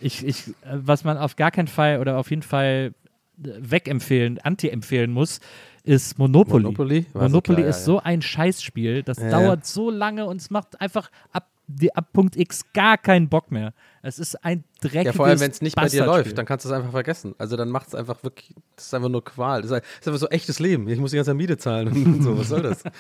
Ich, 0.01 0.25
ich, 0.25 0.55
was 0.73 1.03
man 1.05 1.19
auf 1.19 1.35
gar 1.37 1.51
keinen 1.51 1.69
Fall 1.69 1.99
oder 2.01 2.17
auf 2.19 2.31
jeden 2.31 2.43
Fall 2.43 2.95
wegempfehlen, 3.37 4.39
anti-empfehlen 4.39 5.11
muss, 5.11 5.41
ist 5.83 6.19
Monopoly. 6.19 6.63
Monopoly? 6.65 7.07
Monopoly 7.15 7.57
klar, 7.57 7.59
ja, 7.61 7.67
ist 7.71 7.79
ja. 7.81 7.85
so 7.85 8.01
ein 8.01 8.23
Scheißspiel. 8.23 9.03
Das 9.03 9.19
Ja, 9.19 9.31
dauert 9.31 9.67
so 9.67 9.91
lange 9.91 10.27
und 10.27 10.41
es 10.41 10.51
macht 10.51 10.81
einfach 10.81 11.11
ab, 11.33 11.49
die, 11.67 11.95
ab 11.95 12.13
Punkt 12.13 12.37
X 12.37 12.63
gar 12.73 12.99
keinen 12.99 13.29
Bock 13.29 13.51
mehr. 13.51 13.73
Es 14.03 14.19
ist 14.19 14.45
ein 14.45 14.65
dreckiges 14.83 15.07
Ja, 15.07 15.13
vor 15.13 15.27
allem, 15.27 15.41
wenn 15.41 15.51
es 15.51 15.63
nicht 15.63 15.77
bei 15.77 15.89
dir 15.89 16.05
läuft, 16.05 16.37
dann 16.37 16.45
kannst 16.45 16.65
du 16.65 16.69
es 16.69 16.75
einfach 16.75 16.91
vergessen. 16.91 17.35
Also 17.39 17.57
dann 17.57 17.71
macht 17.71 17.89
es 17.89 17.95
einfach 17.95 18.23
wirklich, 18.23 18.55
das 18.77 18.87
ist 18.87 18.95
einfach 18.95 19.09
nur 19.09 19.25
Qual. 19.25 19.63
Das 19.63 19.71
ist, 19.71 19.79
das 19.81 20.01
ist 20.01 20.07
einfach 20.09 20.21
so 20.21 20.29
echtes 20.29 20.59
Leben. 20.59 20.89
Ich 20.89 20.99
muss 20.99 21.13
die 21.13 21.17
ganze 21.17 21.31
Zeit 21.31 21.37
Miete 21.39 21.57
zahlen 21.57 21.89
und 21.89 22.23
so. 22.23 22.37
Was 22.39 22.49
soll 22.49 22.63
das? 22.63 22.83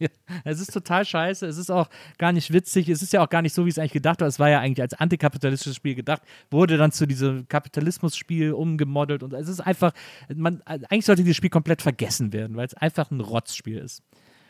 Ja, 0.00 0.08
es 0.42 0.60
ist 0.60 0.72
total 0.72 1.04
scheiße. 1.04 1.46
Es 1.46 1.56
ist 1.56 1.70
auch 1.70 1.88
gar 2.18 2.32
nicht 2.32 2.52
witzig. 2.52 2.88
Es 2.88 3.00
ist 3.00 3.12
ja 3.12 3.22
auch 3.22 3.28
gar 3.28 3.42
nicht 3.42 3.54
so, 3.54 3.64
wie 3.64 3.68
es 3.68 3.78
eigentlich 3.78 3.92
gedacht 3.92 4.20
war. 4.20 4.26
Es 4.26 4.40
war 4.40 4.50
ja 4.50 4.58
eigentlich 4.58 4.82
als 4.82 4.92
antikapitalistisches 4.94 5.76
Spiel 5.76 5.94
gedacht, 5.94 6.20
wurde 6.50 6.76
dann 6.76 6.90
zu 6.90 7.06
diesem 7.06 7.46
Kapitalismus-Spiel 7.46 8.52
umgemodelt 8.52 9.22
und 9.22 9.32
es 9.34 9.46
ist 9.46 9.60
einfach, 9.60 9.92
man, 10.34 10.62
eigentlich 10.62 11.06
sollte 11.06 11.22
dieses 11.22 11.36
Spiel 11.36 11.48
komplett 11.50 11.80
vergessen 11.80 12.32
werden, 12.32 12.56
weil 12.56 12.66
es 12.66 12.74
einfach 12.74 13.12
ein 13.12 13.20
Rotzspiel 13.20 13.78
ist. 13.78 14.02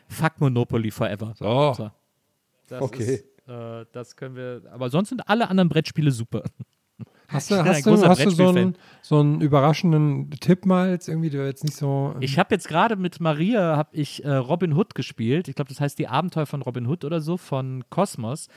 Fuck 0.07 0.39
Monopoly 0.39 0.89
forever. 0.89 1.35
So. 1.37 1.91
Das 2.67 2.81
Okay. 2.81 3.03
Ist, 3.15 3.25
äh, 3.47 3.85
das 3.91 4.15
können 4.15 4.35
wir, 4.35 4.63
aber 4.71 4.89
sonst 4.89 5.09
sind 5.09 5.27
alle 5.29 5.49
anderen 5.49 5.69
Brettspiele 5.69 6.11
super. 6.11 6.43
Hast 7.27 7.49
du, 7.49 7.55
hast 7.55 7.85
du, 7.85 8.07
hast 8.07 8.23
du 8.23 8.29
so, 8.29 8.49
einen, 8.49 8.77
so 9.01 9.19
einen 9.19 9.41
überraschenden 9.41 10.29
Tipp 10.29 10.65
mal 10.67 10.91
jetzt 10.91 11.09
irgendwie, 11.09 11.31
der 11.31 11.47
jetzt 11.47 11.63
nicht 11.63 11.75
so. 11.75 12.11
ähm, 12.15 12.21
Ich 12.21 12.37
habe 12.37 12.53
jetzt 12.53 12.67
gerade 12.67 12.95
mit 12.97 13.19
Maria 13.19 13.75
habe 13.75 13.89
ich 13.93 14.23
äh, 14.23 14.29
Robin 14.29 14.73
Hood 14.73 14.93
gespielt. 14.93 15.47
Ich 15.47 15.55
glaube, 15.55 15.69
das 15.69 15.79
heißt 15.81 15.97
die 15.97 16.07
Abenteuer 16.07 16.45
von 16.45 16.61
Robin 16.61 16.85
Hood 16.85 17.03
oder 17.03 17.21
so 17.21 17.37
von 17.37 17.83
Kosmos. 17.89 18.47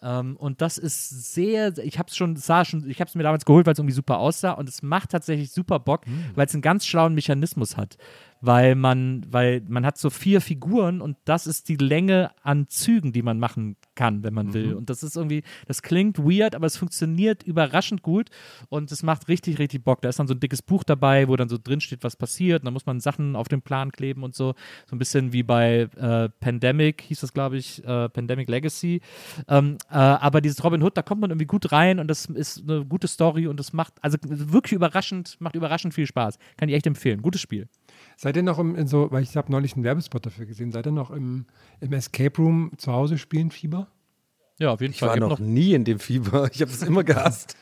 Ähm, 0.00 0.36
und 0.36 0.60
das 0.60 0.78
ist 0.78 1.34
sehr, 1.34 1.76
ich 1.78 1.98
habe 1.98 2.08
es 2.08 2.16
schon, 2.16 2.36
sah 2.36 2.64
schon, 2.64 2.88
ich 2.88 3.00
habe 3.00 3.08
es 3.08 3.14
mir 3.14 3.22
damals 3.24 3.44
geholt, 3.44 3.66
weil 3.66 3.72
es 3.72 3.78
irgendwie 3.78 3.94
super 3.94 4.18
aussah 4.18 4.52
und 4.52 4.68
es 4.68 4.82
macht 4.82 5.10
tatsächlich 5.10 5.50
super 5.50 5.80
Bock, 5.80 6.02
weil 6.34 6.46
es 6.46 6.52
einen 6.54 6.62
ganz 6.62 6.86
schlauen 6.86 7.14
Mechanismus 7.14 7.76
hat, 7.76 7.96
weil 8.44 8.74
man, 8.74 9.24
weil 9.30 9.62
man 9.68 9.86
hat 9.86 9.96
so 9.96 10.10
vier 10.10 10.42
Figuren 10.42 11.00
und 11.00 11.16
das 11.24 11.46
ist 11.46 11.68
die 11.70 11.76
Länge 11.76 12.30
an 12.42 12.68
Zügen, 12.68 13.12
die 13.12 13.22
man 13.22 13.38
machen 13.38 13.76
kann, 13.94 14.22
wenn 14.22 14.34
man 14.34 14.52
will. 14.52 14.74
Und 14.74 14.90
das 14.90 15.02
ist 15.02 15.16
irgendwie, 15.16 15.42
das 15.66 15.80
klingt 15.80 16.18
weird, 16.18 16.54
aber 16.54 16.66
es 16.66 16.76
funktioniert 16.76 17.42
überraschend 17.42 18.02
gut 18.02 18.28
und 18.68 18.92
es 18.92 19.02
macht 19.02 19.28
richtig, 19.28 19.58
richtig 19.58 19.82
Bock. 19.82 20.02
Da 20.02 20.10
ist 20.10 20.18
dann 20.18 20.26
so 20.26 20.34
ein 20.34 20.40
dickes 20.40 20.60
Buch 20.60 20.84
dabei, 20.84 21.28
wo 21.28 21.36
dann 21.36 21.48
so 21.48 21.56
drin 21.62 21.80
steht, 21.80 22.04
was 22.04 22.16
passiert. 22.16 22.62
Und 22.62 22.66
dann 22.66 22.74
muss 22.74 22.84
man 22.84 23.00
Sachen 23.00 23.34
auf 23.34 23.48
den 23.48 23.62
Plan 23.62 23.92
kleben 23.92 24.22
und 24.22 24.34
so. 24.34 24.54
So 24.86 24.96
ein 24.96 24.98
bisschen 24.98 25.32
wie 25.32 25.42
bei 25.42 25.88
äh, 25.96 26.28
Pandemic, 26.40 27.00
hieß 27.02 27.20
das, 27.20 27.32
glaube 27.32 27.56
ich, 27.56 27.82
äh, 27.84 28.08
Pandemic 28.10 28.48
Legacy. 28.50 29.00
Ähm, 29.48 29.78
äh, 29.90 29.94
aber 29.94 30.42
dieses 30.42 30.62
Robin 30.62 30.82
Hood, 30.82 30.98
da 30.98 31.02
kommt 31.02 31.22
man 31.22 31.30
irgendwie 31.30 31.46
gut 31.46 31.72
rein 31.72 31.98
und 31.98 32.08
das 32.08 32.26
ist 32.26 32.62
eine 32.62 32.84
gute 32.84 33.08
Story 33.08 33.46
und 33.46 33.58
das 33.58 33.72
macht, 33.72 33.94
also 34.02 34.18
wirklich 34.22 34.72
überraschend, 34.72 35.36
macht 35.40 35.54
überraschend 35.54 35.94
viel 35.94 36.06
Spaß. 36.06 36.38
Kann 36.58 36.68
ich 36.68 36.74
echt 36.74 36.86
empfehlen. 36.86 37.22
Gutes 37.22 37.40
Spiel. 37.40 37.68
Seid 38.16 38.36
ihr 38.36 38.42
noch 38.42 38.58
im, 38.58 38.86
so, 38.86 39.10
weil 39.10 39.22
ich 39.22 39.36
habe 39.36 39.50
neulich 39.50 39.74
einen 39.74 39.84
Werbespot 39.84 40.24
dafür 40.26 40.46
gesehen, 40.46 40.72
seid 40.72 40.86
ihr 40.86 40.92
noch 40.92 41.10
im, 41.10 41.46
im 41.80 41.92
Escape 41.92 42.40
Room 42.40 42.72
zu 42.76 42.92
Hause 42.92 43.18
spielen, 43.18 43.50
Fieber? 43.50 43.88
Ja, 44.60 44.70
auf 44.70 44.80
jeden 44.80 44.92
Ich 44.92 45.00
Fall. 45.00 45.08
war 45.08 45.16
Gibt 45.16 45.28
noch 45.28 45.38
nie 45.40 45.74
in 45.74 45.84
dem 45.84 45.98
Fieber. 45.98 46.48
Ich 46.52 46.60
habe 46.60 46.70
das 46.70 46.82
immer 46.82 47.02
gehasst. 47.04 47.56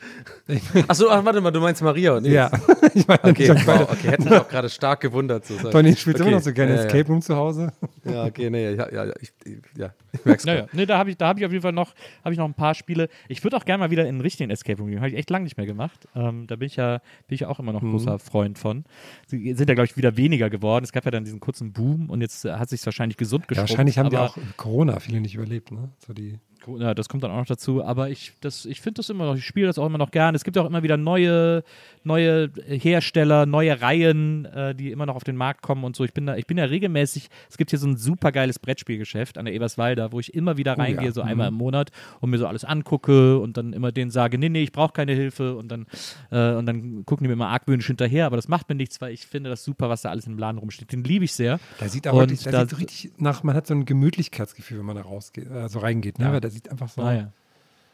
Achso, 0.87 1.09
ach, 1.09 1.25
warte 1.25 1.41
mal, 1.41 1.49
du 1.49 1.59
meinst 1.59 1.81
Maria 1.81 2.15
und 2.15 2.21
Nils. 2.23 2.35
Ja. 2.35 2.51
ich 2.93 3.07
meine, 3.07 3.23
Okay, 3.23 3.51
ich 3.51 3.67
wow, 3.67 3.89
okay, 3.91 4.09
hätte 4.09 4.23
mich 4.25 4.33
auch 4.33 4.47
gerade 4.47 4.69
stark 4.69 5.01
gewundert. 5.01 5.43
So 5.45 5.57
Tony 5.71 5.95
spielt 5.95 6.17
okay. 6.17 6.27
immer 6.27 6.37
noch 6.37 6.43
so 6.43 6.53
gerne 6.53 6.75
ja, 6.75 6.83
Escape 6.83 7.07
Room 7.07 7.21
zu 7.21 7.35
Hause. 7.35 7.71
Ja, 8.05 8.25
okay, 8.25 8.49
nee, 8.49 8.75
ja, 8.75 8.91
ja, 8.91 9.13
ich, 9.21 9.31
ja, 9.77 9.93
ich 10.11 10.25
merk's 10.25 10.43
Naja, 10.45 10.67
nee, 10.73 10.85
da 10.85 10.97
habe 10.97 11.09
ich, 11.09 11.15
da 11.15 11.29
hab 11.29 11.37
ich 11.37 11.45
auf 11.45 11.53
jeden 11.53 11.61
Fall 11.61 11.71
noch, 11.71 11.93
ich 12.29 12.37
noch 12.37 12.45
ein 12.45 12.53
paar 12.53 12.75
Spiele. 12.75 13.07
Ich 13.29 13.41
würde 13.45 13.55
auch 13.55 13.63
gerne 13.63 13.79
mal 13.79 13.91
wieder 13.91 14.03
in 14.03 14.09
einen 14.09 14.21
richtigen 14.21 14.49
Escape 14.49 14.77
Room 14.77 14.89
gehen. 14.89 14.99
Habe 14.99 15.07
ich 15.07 15.15
echt 15.15 15.29
lange 15.29 15.45
nicht 15.45 15.55
mehr 15.55 15.65
gemacht. 15.65 16.05
Ähm, 16.13 16.45
da 16.47 16.57
bin 16.57 16.65
ich 16.65 16.75
ja, 16.75 16.97
bin 17.27 17.35
ich 17.35 17.41
ja 17.41 17.47
auch 17.47 17.59
immer 17.59 17.71
noch 17.71 17.81
ein 17.81 17.91
großer 17.91 18.19
Freund 18.19 18.59
von. 18.59 18.83
Sie 19.27 19.53
sind 19.53 19.69
ja, 19.69 19.73
glaube 19.73 19.85
ich, 19.85 19.95
wieder 19.95 20.17
weniger 20.17 20.49
geworden. 20.49 20.83
Es 20.83 20.91
gab 20.91 21.05
ja 21.05 21.11
dann 21.11 21.23
diesen 21.23 21.39
kurzen 21.39 21.71
Boom 21.71 22.09
und 22.09 22.19
jetzt 22.19 22.43
äh, 22.43 22.51
hat 22.51 22.69
sich 22.69 22.85
wahrscheinlich 22.85 23.15
gesund 23.15 23.43
Ja, 23.43 23.47
geschrubbt. 23.47 23.69
wahrscheinlich 23.69 23.97
haben 23.97 24.09
die 24.09 24.17
auch 24.17 24.37
Corona 24.57 24.99
viele 24.99 25.21
nicht 25.21 25.35
überlebt, 25.35 25.71
ne? 25.71 25.89
So 26.05 26.11
die. 26.13 26.39
Ja, 26.79 26.93
das 26.93 27.09
kommt 27.09 27.23
dann 27.23 27.31
auch 27.31 27.37
noch 27.37 27.45
dazu, 27.45 27.83
aber 27.83 28.09
ich, 28.09 28.33
das- 28.41 28.65
ich 28.65 28.81
finde 28.81 28.97
das 28.99 29.09
immer 29.09 29.25
noch, 29.25 29.35
ich 29.35 29.45
spiele 29.45 29.67
das 29.67 29.77
auch 29.77 29.85
immer 29.85 29.97
noch 29.97 30.11
gern. 30.11 30.33
Es 30.35 30.43
gibt 30.43 30.57
auch 30.57 30.65
immer 30.65 30.83
wieder 30.83 30.97
neue, 30.97 31.63
neue 32.03 32.49
Hersteller, 32.67 33.45
neue 33.45 33.81
Reihen, 33.81 34.45
äh, 34.45 34.75
die 34.75 34.91
immer 34.91 35.05
noch 35.05 35.15
auf 35.15 35.23
den 35.23 35.35
Markt 35.35 35.61
kommen 35.61 35.83
und 35.83 35.95
so. 35.95 36.03
Ich 36.03 36.13
bin 36.13 36.25
da, 36.25 36.35
ich 36.35 36.47
bin 36.47 36.57
ja 36.57 36.65
regelmäßig, 36.65 37.29
es 37.49 37.57
gibt 37.57 37.69
hier 37.69 37.79
so 37.79 37.87
ein 37.87 37.97
super 37.97 38.31
geiles 38.31 38.59
Brettspielgeschäft 38.59 39.37
an 39.37 39.45
der 39.45 39.53
Eberswalder, 39.53 40.11
wo 40.11 40.19
ich 40.19 40.33
immer 40.33 40.57
wieder 40.57 40.73
Oh 40.73 40.77
ja. 40.77 40.83
reingehe, 40.83 41.11
so 41.11 41.21
einmal 41.21 41.49
Mhm. 41.51 41.55
im 41.55 41.57
Monat 41.59 41.91
und 42.19 42.29
mir 42.29 42.37
so 42.37 42.47
alles 42.47 42.63
angucke 42.65 43.37
und 43.39 43.57
dann 43.57 43.73
immer 43.73 43.91
denen 43.91 44.11
sage, 44.11 44.37
nee, 44.37 44.49
nee, 44.49 44.63
ich 44.63 44.71
brauche 44.71 44.93
keine 44.93 45.13
Hilfe 45.13 45.55
und 45.55 45.69
dann, 45.69 45.85
äh, 46.31 46.53
und 46.53 46.65
dann 46.65 47.05
gucken 47.05 47.23
die 47.25 47.27
mir 47.29 47.33
immer 47.33 47.49
argwöhnisch 47.49 47.87
hinterher, 47.87 48.25
aber 48.25 48.35
das 48.35 48.47
macht 48.47 48.69
mir 48.69 48.75
nichts, 48.75 48.99
weil 49.01 49.13
ich 49.13 49.25
finde 49.25 49.49
das 49.49 49.63
super, 49.63 49.89
was 49.89 50.01
da 50.01 50.09
alles 50.09 50.27
im 50.27 50.37
Laden 50.37 50.57
rumsteht. 50.57 50.91
Den 50.91 51.03
liebe 51.03 51.25
ich 51.25 51.33
sehr. 51.33 51.59
Da 51.79 51.87
sieht 51.87 52.07
aber 52.07 52.17
Und 52.17 52.23
wirklich, 52.29 52.43
da 52.43 52.51
da- 52.51 52.61
sieht 52.61 52.69
so 52.69 52.75
richtig 52.77 53.11
nach, 53.17 53.43
man 53.43 53.55
hat 53.55 53.67
so 53.67 53.73
ein 53.73 53.85
Gemütlichkeitsgefühl, 53.85 54.79
wenn 54.79 54.85
man 54.85 54.95
da 54.95 55.01
rausgeht, 55.03 55.49
also 55.51 55.79
reingeht, 55.79 56.19
ne? 56.19 56.25
Ja. 56.25 56.39
Sieht 56.53 56.69
einfach 56.69 56.89
so, 56.89 57.01
Ah, 57.01 57.13
ja. 57.13 57.33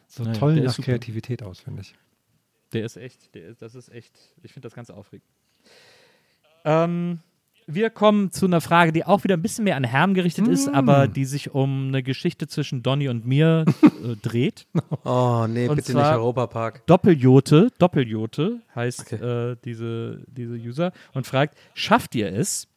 so 0.07 0.23
Ah, 0.23 0.27
ja, 0.27 0.33
toll 0.33 0.57
ist 0.59 0.77
nach. 0.77 0.85
Kreativität 0.85 1.43
aus, 1.43 1.59
finde 1.59 1.81
ich. 1.81 1.95
Der 2.73 2.85
ist 2.85 2.97
echt, 2.97 3.33
der 3.33 3.47
ist, 3.49 3.61
das 3.61 3.73
ist 3.75 3.89
echt, 3.89 4.13
ich 4.43 4.53
finde 4.53 4.67
das 4.67 4.75
ganz 4.75 4.89
aufregend. 4.89 5.25
Ähm, 6.65 7.19
wir 7.71 7.89
kommen 7.91 8.31
zu 8.31 8.45
einer 8.47 8.61
Frage, 8.61 8.91
die 8.91 9.05
auch 9.05 9.23
wieder 9.23 9.37
ein 9.37 9.41
bisschen 9.43 9.63
mehr 9.63 9.75
an 9.75 9.83
Herm 9.83 10.13
gerichtet 10.15 10.47
ist, 10.47 10.71
Mm. 10.71 10.75
aber 10.75 11.07
die 11.07 11.25
sich 11.25 11.53
um 11.53 11.89
eine 11.89 12.01
Geschichte 12.01 12.47
zwischen 12.47 12.81
Donny 12.81 13.09
und 13.09 13.25
mir 13.27 13.65
äh, 14.03 14.15
dreht. 14.21 14.65
Oh, 15.03 15.45
nee, 15.47 15.67
Und 15.67 15.75
bitte 15.75 15.93
nicht 15.93 16.03
Europapark. 16.05 16.85
Doppeljote, 16.87 17.69
Doppeljote 17.77 18.61
heißt 18.75 19.13
äh, 19.13 19.55
diese, 19.63 20.23
diese 20.27 20.55
User 20.55 20.91
und 21.13 21.27
fragt, 21.27 21.57
schafft 21.75 22.15
ihr 22.15 22.31
es, 22.33 22.67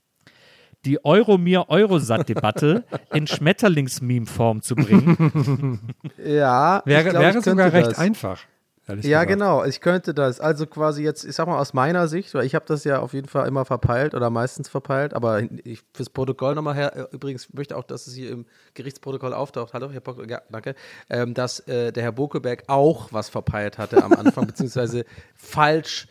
die 0.85 1.05
Euromir-Eurosat-Debatte 1.05 2.85
in 3.13 3.27
Schmetterlings-Meme-Form 3.27 4.63
zu 4.63 4.75
bringen? 4.75 5.81
Ja, 6.25 6.83
Wäre, 6.85 7.03
ich 7.03 7.09
glaub, 7.11 7.23
wäre 7.23 7.39
ich 7.39 7.45
sogar 7.45 7.73
recht 7.73 7.93
das. 7.93 7.99
einfach. 7.99 8.41
Ja, 8.89 8.95
gesagt. 8.95 9.29
genau. 9.29 9.65
Ich 9.65 9.81
könnte 9.81 10.13
das. 10.13 10.41
Also 10.41 10.67
quasi 10.67 11.03
jetzt, 11.05 11.25
ich 11.25 11.35
sag 11.37 11.47
mal 11.47 11.59
aus 11.59 11.73
meiner 11.73 12.09
Sicht, 12.09 12.35
weil 12.35 12.45
ich 12.45 12.55
habe 12.55 12.65
das 12.67 12.83
ja 12.85 12.99
auf 12.99 13.13
jeden 13.13 13.29
Fall 13.29 13.47
immer 13.47 13.65
verpeilt 13.65 14.15
oder 14.15 14.29
meistens 14.29 14.69
verpeilt, 14.69 15.15
aber 15.15 15.43
ich, 15.65 15.83
fürs 15.95 16.11
Protokoll 16.11 16.55
nochmal 16.55 16.75
her, 16.75 16.97
äh, 16.97 17.07
übrigens 17.13 17.53
möchte 17.53 17.77
auch, 17.77 17.85
dass 17.85 18.07
es 18.07 18.15
hier 18.15 18.31
im 18.31 18.45
Gerichtsprotokoll 18.75 19.35
auftaucht, 19.35 19.73
hallo 19.73 19.91
Herr 19.91 20.01
Bock, 20.01 20.29
ja, 20.29 20.43
danke, 20.51 20.75
ähm, 21.09 21.33
dass 21.35 21.61
äh, 21.61 21.93
der 21.93 22.03
Herr 22.03 22.13
Bokelberg 22.13 22.65
auch 22.67 23.13
was 23.13 23.29
verpeilt 23.29 23.79
hatte 23.79 24.03
am 24.03 24.13
Anfang, 24.13 24.47
beziehungsweise 24.49 25.05
falsch 25.37 26.09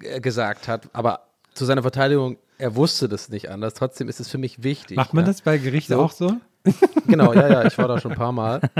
äh, 0.00 0.20
gesagt 0.20 0.66
hat, 0.66 0.88
aber 0.94 1.26
zu 1.52 1.66
seiner 1.66 1.82
Verteidigung, 1.82 2.38
er 2.58 2.76
wusste 2.76 3.08
das 3.08 3.28
nicht 3.28 3.50
anders, 3.50 3.74
trotzdem 3.74 4.08
ist 4.08 4.20
es 4.20 4.28
für 4.28 4.38
mich 4.38 4.62
wichtig. 4.62 4.96
Macht 4.96 5.14
man 5.14 5.24
ja. 5.24 5.30
das 5.30 5.42
bei 5.42 5.58
Gericht 5.58 5.88
So. 5.88 6.00
auch 6.00 6.12
so? 6.12 6.36
Genau, 7.06 7.34
ja, 7.34 7.46
ja, 7.48 7.66
ich 7.66 7.76
war 7.76 7.88
da 7.88 8.00
schon 8.00 8.12
ein 8.12 8.18
paar 8.18 8.32
Mal. 8.32 8.60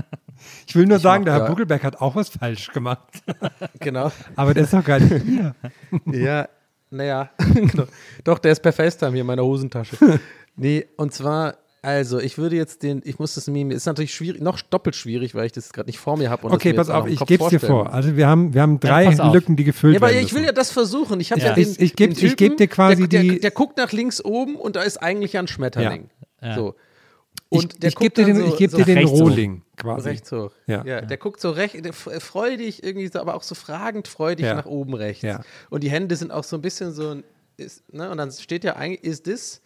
Ich 0.66 0.74
will 0.74 0.84
nur 0.86 0.96
Ich 0.96 1.02
sagen, 1.02 1.24
der 1.24 1.34
Herr 1.34 1.46
Buckelberg 1.46 1.84
hat 1.84 2.00
auch 2.00 2.16
was 2.16 2.28
falsch 2.28 2.68
gemacht. 2.72 3.08
Genau. 3.80 4.10
Aber 4.34 4.52
der 4.52 4.64
ist 4.64 4.72
doch 4.72 4.82
gar 4.84 4.98
nicht 4.98 5.22
hier. 5.24 5.54
Ja, 6.06 6.48
naja, 6.90 7.30
genau. 7.38 7.84
Doch, 8.24 8.38
der 8.40 8.52
ist 8.52 8.60
per 8.60 8.72
FaceTime 8.72 9.12
hier 9.12 9.20
in 9.20 9.26
meiner 9.26 9.44
Hosentasche. 9.44 9.96
nee, 10.56 10.86
und 10.96 11.12
zwar, 11.12 11.56
also, 11.84 12.18
ich 12.18 12.38
würde 12.38 12.56
jetzt 12.56 12.82
den, 12.82 13.02
ich 13.04 13.18
muss 13.18 13.34
das 13.34 13.46
Meme, 13.46 13.74
ist 13.74 13.86
natürlich 13.86 14.14
schwierig, 14.14 14.40
noch 14.40 14.60
doppelt 14.62 14.96
schwierig, 14.96 15.34
weil 15.34 15.46
ich 15.46 15.52
das 15.52 15.72
gerade 15.72 15.88
nicht 15.88 15.98
vor 15.98 16.16
mir 16.16 16.30
habe. 16.30 16.46
Okay, 16.50 16.72
pass 16.72 16.88
auf, 16.90 17.06
ich 17.06 17.20
gebe 17.26 17.44
es 17.44 17.50
dir 17.50 17.60
vor. 17.60 17.92
Also 17.92 18.16
wir 18.16 18.26
haben, 18.26 18.54
wir 18.54 18.62
haben 18.62 18.80
drei 18.80 19.08
auf. 19.08 19.32
Lücken, 19.34 19.56
die 19.56 19.64
gefüllt 19.64 19.94
Ja, 19.94 20.00
aber 20.00 20.10
werden 20.12 20.24
ich 20.24 20.34
will 20.34 20.44
ja 20.44 20.52
das 20.52 20.70
versuchen. 20.70 21.20
Ich 21.20 21.30
habe 21.30 21.40
Ja. 21.40 21.48
ja. 21.48 21.54
den, 21.54 21.68
Ich- 21.70 21.80
ich 21.80 21.94
geb- 21.94 22.10
ich 22.22 22.36
dir 22.36 22.66
quasi 22.68 23.08
der, 23.08 23.22
die- 23.22 23.28
Der, 23.28 23.38
der 23.38 23.50
guckt 23.50 23.76
nach 23.76 23.92
links 23.92 24.24
oben 24.24 24.56
und 24.56 24.76
da 24.76 24.82
ist 24.82 24.96
eigentlich 24.98 25.34
ja 25.34 25.40
ein 25.40 25.46
Schmetterling. 25.48 26.08
Ja. 26.42 26.54
So. 26.54 26.74
ich 27.50 27.58
Und 27.62 27.82
der 27.82 27.88
ich 27.88 27.96
gebe 27.96 28.06
guckt 28.10 28.18
dir 28.18 28.24
den, 28.24 28.36
so, 28.36 28.46
ich 28.46 28.56
geb 28.56 28.70
so 28.70 28.76
dir 28.78 28.84
den 28.84 28.98
rechts 28.98 29.10
hoch. 29.12 29.20
Rohling 29.20 29.62
quasi. 29.76 30.08
rechts 30.08 30.32
hoch. 30.32 30.50
Ja. 30.66 30.84
Ja. 30.84 31.00
der 31.02 31.16
guckt 31.18 31.40
so 31.40 31.50
recht, 31.50 31.76
freudig 31.94 32.82
irgendwie, 32.82 33.08
so, 33.08 33.18
aber 33.20 33.34
auch 33.34 33.42
so 33.42 33.54
fragend 33.54 34.08
freudig 34.08 34.46
Ja. 34.46 34.54
nach 34.54 34.66
oben 34.66 34.94
rechts. 34.94 35.22
Ja. 35.22 35.42
Und 35.70 35.82
die 35.84 35.90
Hände 35.90 36.16
sind 36.16 36.30
auch 36.32 36.44
so 36.44 36.56
ein 36.56 36.62
bisschen 36.62 36.92
so 36.92 37.10
ein, 37.10 37.24
ist, 37.56 37.82
ne? 37.92 38.10
Und 38.10 38.18
dann 38.18 38.30
steht 38.32 38.64
ja 38.64 38.76
eigentlich, 38.76 39.04
ist 39.04 39.26
das? 39.26 39.60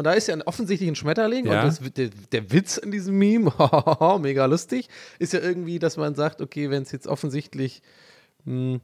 Und 0.00 0.04
da 0.04 0.12
ist 0.12 0.28
ja 0.28 0.34
ein, 0.34 0.40
offensichtlich 0.40 0.88
ein 0.88 0.94
Schmetterling. 0.94 1.44
Ja. 1.44 1.60
Und 1.60 1.66
das, 1.66 1.92
der, 1.92 2.08
der 2.32 2.50
Witz 2.52 2.78
in 2.78 2.90
diesem 2.90 3.18
Meme, 3.18 3.52
mega 4.22 4.46
lustig, 4.46 4.88
ist 5.18 5.34
ja 5.34 5.40
irgendwie, 5.40 5.78
dass 5.78 5.98
man 5.98 6.14
sagt, 6.14 6.40
okay, 6.40 6.70
wenn 6.70 6.84
es 6.84 6.90
jetzt 6.90 7.06
offensichtlich, 7.06 7.82
mh, 8.46 8.78